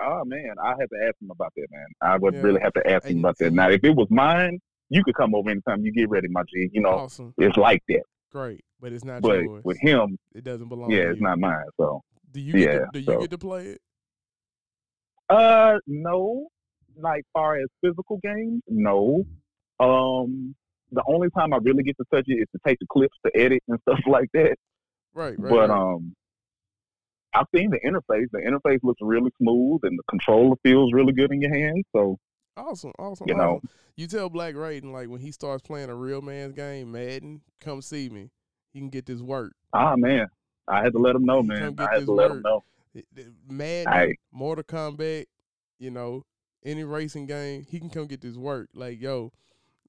[0.03, 1.85] Oh ah, man, I have to ask him about that, man.
[2.01, 2.41] I would Yeah.
[2.41, 3.53] really have to ask him about that.
[3.53, 6.69] Now, if it was mine, you could come over anytime you get ready, my G.
[6.73, 8.01] You know, Awesome, it's like that.
[8.31, 9.63] Great, but it's not But yours.
[9.63, 10.91] with him, it doesn't belong.
[10.91, 11.63] yeah, it's not mine.
[11.79, 12.01] So,
[12.31, 12.53] Do you?
[12.53, 13.81] Get yeah, to, do you so- get to play it?
[15.29, 16.47] uh, no,
[16.97, 19.23] like far as physical games, no.
[19.79, 20.55] Um,
[20.91, 23.31] the only time I really get to touch it is to take the clips to
[23.39, 24.55] edit and stuff like that.
[25.13, 25.49] Right, right.
[25.49, 25.69] but right.
[25.69, 26.13] um,
[27.33, 28.25] I've seen the interface.
[28.31, 31.85] The interface looks really smooth, and the controller feels really good in your hands.
[31.95, 32.17] So
[32.57, 33.27] awesome, awesome.
[33.27, 33.55] you know.
[33.57, 33.69] awesome.
[33.95, 37.81] you tell Black Raiden like when he starts playing a real man's game, Madden, come
[37.81, 38.31] see me.
[38.73, 39.53] He can get this work.
[39.73, 40.27] Ah man,
[40.67, 41.75] I had to let him know, man.
[41.77, 42.63] I had to let him know.
[43.49, 44.17] Madden, Hey.
[44.31, 45.25] Mortal Kombat,
[45.79, 46.25] you know,
[46.63, 48.69] any racing game, he can come get this work.
[48.73, 49.31] Like yo,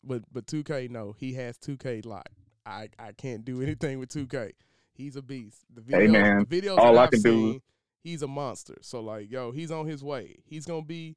[0.02, 2.28] but but 2K no, he has 2K locked.
[2.64, 4.52] I I can't do anything with 2K.
[4.94, 5.64] He's a beast.
[5.72, 7.60] The videos, Hey, man, the videos all I can do
[8.02, 8.76] he's a monster.
[8.82, 10.36] So like yo, he's on his way.
[10.44, 11.16] He's gonna be,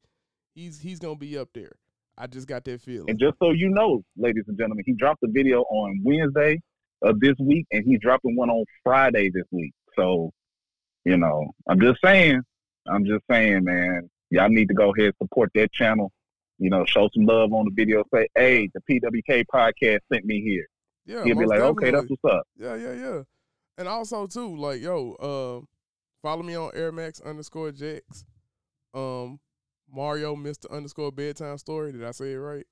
[0.55, 1.73] he's he's gonna be up there.
[2.17, 3.09] I just got that feeling.
[3.09, 6.61] And just so you know, ladies and gentlemen, he dropped a video on Wednesday
[7.01, 9.73] of this week, and he's dropping one on Friday this week.
[9.97, 10.31] So,
[11.03, 12.41] you know, I'm just saying,
[12.87, 16.11] I'm just saying, man, y'all need to go ahead and support that channel.
[16.57, 18.03] You know, show some love on the video.
[18.13, 20.65] Say, hey, the PWK podcast sent me here.
[21.05, 22.17] yeah, He'll be like, okay, that's definitely.
[22.21, 22.47] what's up.
[22.57, 23.21] Yeah, yeah, yeah.
[23.77, 25.65] And also too, like, yo, uh,
[26.21, 28.23] follow me on Air Max underscore Jax.
[28.93, 29.41] Um,
[29.91, 30.69] Mario Mr.
[30.71, 31.91] Underscore Bedtime Story.
[31.91, 32.65] Did I say it right?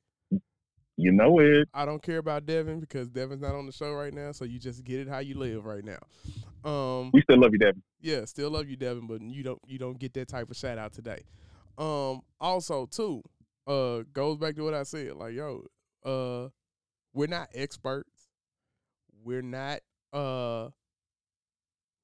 [0.96, 1.68] You know it.
[1.74, 4.60] I don't care about Devin because Devin's not on the show right now, so you
[4.60, 5.98] just get it how you live right now.
[6.70, 7.82] Um, We still love you, Devin.
[8.00, 10.78] yeah, still love you, Devin, but you don't you don't get that type of shout
[10.78, 11.24] out today.
[11.80, 13.24] Um, also too,
[13.66, 15.14] uh, goes back to what I said.
[15.16, 15.66] Like, yo,
[16.06, 16.50] uh,
[17.12, 18.30] we're not experts.
[19.24, 19.80] We're not
[20.12, 20.70] uh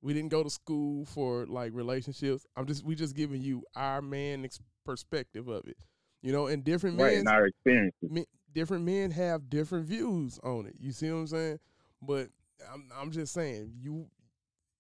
[0.02, 2.45] we didn't go to school for like relationships.
[2.56, 5.77] I'm just we just giving you our man ex- perspective of it.
[6.22, 8.26] You know, and different Right, men in our experiences.
[8.53, 10.76] different men have different views on it.
[10.80, 11.60] You see what I'm saying?
[12.01, 12.30] But
[12.73, 14.07] I'm I'm just saying you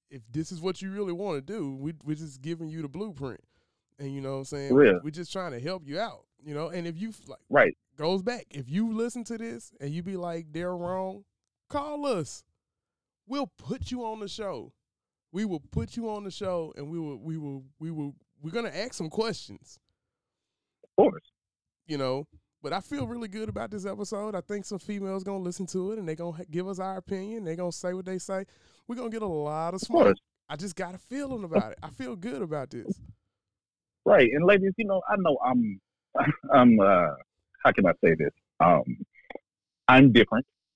[0.09, 2.87] if this is what you really want to do, we we're just giving you the
[2.89, 3.41] blueprint.
[3.99, 4.73] And you know what I'm saying?
[4.73, 4.99] Real.
[5.03, 6.25] We're just trying to help you out.
[6.43, 7.77] You know, and if you like Right.
[7.97, 11.23] goes back, if you listen to this and you be like they're wrong,
[11.69, 12.43] call us.
[13.27, 14.73] We'll put you on the show.
[15.31, 18.51] We will put you on the show and we will we will we will we're
[18.51, 19.77] gonna ask some questions
[21.03, 21.23] course.
[21.87, 22.25] you know.
[22.61, 24.35] But I feel really good about this episode.
[24.35, 27.45] I think some females gonna listen to it and they gonna give us our opinion.
[27.45, 28.43] They gonna say what they say.
[28.87, 30.03] We're gonna get a lot of Of smoke.
[30.03, 30.19] course.
[30.49, 31.77] I just got a feeling about it.
[31.81, 32.99] I feel good about this.
[34.05, 34.29] Right.
[34.33, 35.79] And ladies, you know, I know I'm
[36.53, 37.13] I'm uh
[37.63, 38.31] how can I say this?
[38.59, 38.83] Um
[39.87, 40.45] I'm different.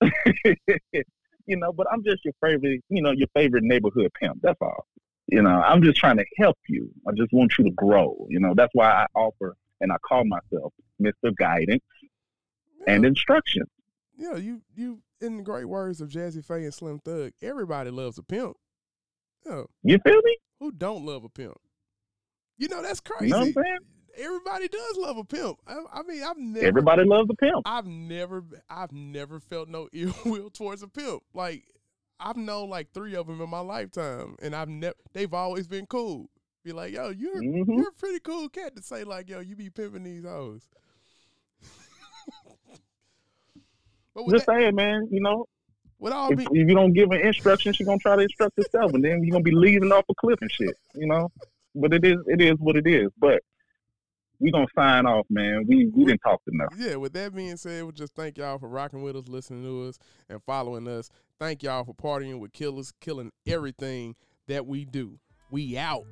[1.46, 4.40] you know, but I'm just your favorite, you know, your favorite neighborhood pimp.
[4.42, 4.86] That's all.
[5.26, 6.90] You know, I'm just trying to help you.
[7.06, 8.26] I just want you to grow.
[8.28, 11.34] You know, that's why I offer and I call myself Mr.
[11.36, 11.82] Guidance
[12.80, 13.64] Yeah, and Instruction.
[14.16, 18.18] yeah, you you in the great words of Jazze Pha and Slim Thug, everybody loves
[18.18, 18.56] a pimp.
[19.46, 20.36] Yeah, You feel me?
[20.58, 21.56] who don't love a pimp?
[22.56, 23.30] You know that's You crazy.
[23.32, 23.78] know what I'm saying?
[24.16, 25.58] Everybody does love a pimp.
[25.66, 27.62] I, I mean, I've never Everybody loves a pimp.
[27.66, 31.22] I've never I've never felt no ill will towards a pimp.
[31.34, 31.64] Like
[32.18, 35.84] I've known like three of them in my lifetime, and I've never they've always been
[35.86, 36.30] cool.
[36.64, 37.76] Be like, yo, you're Mhm.
[37.76, 40.62] you're a pretty cool cat to say like, yo, you be pimping these hoes.
[44.14, 45.46] but Just that, saying, man, you know,
[46.02, 48.92] all if, be, if you don't give her instruction, she's gonna try to instruct herself,
[48.94, 50.74] and then you're gonna be leaving off a cliff and shit.
[50.94, 51.30] You know,
[51.74, 53.10] but it is it is what it is.
[53.18, 53.42] But
[54.38, 55.66] we gonna sign off, man.
[55.68, 56.72] We we didn't talk enough.
[56.78, 56.96] yeah.
[56.96, 59.98] With that being said, we just thank y'all for rocking with us, listening to us,
[60.30, 61.10] and following us.
[61.38, 64.16] Thank y'all for partying with killers, killing everything
[64.46, 65.18] that we do.
[65.54, 66.04] We out.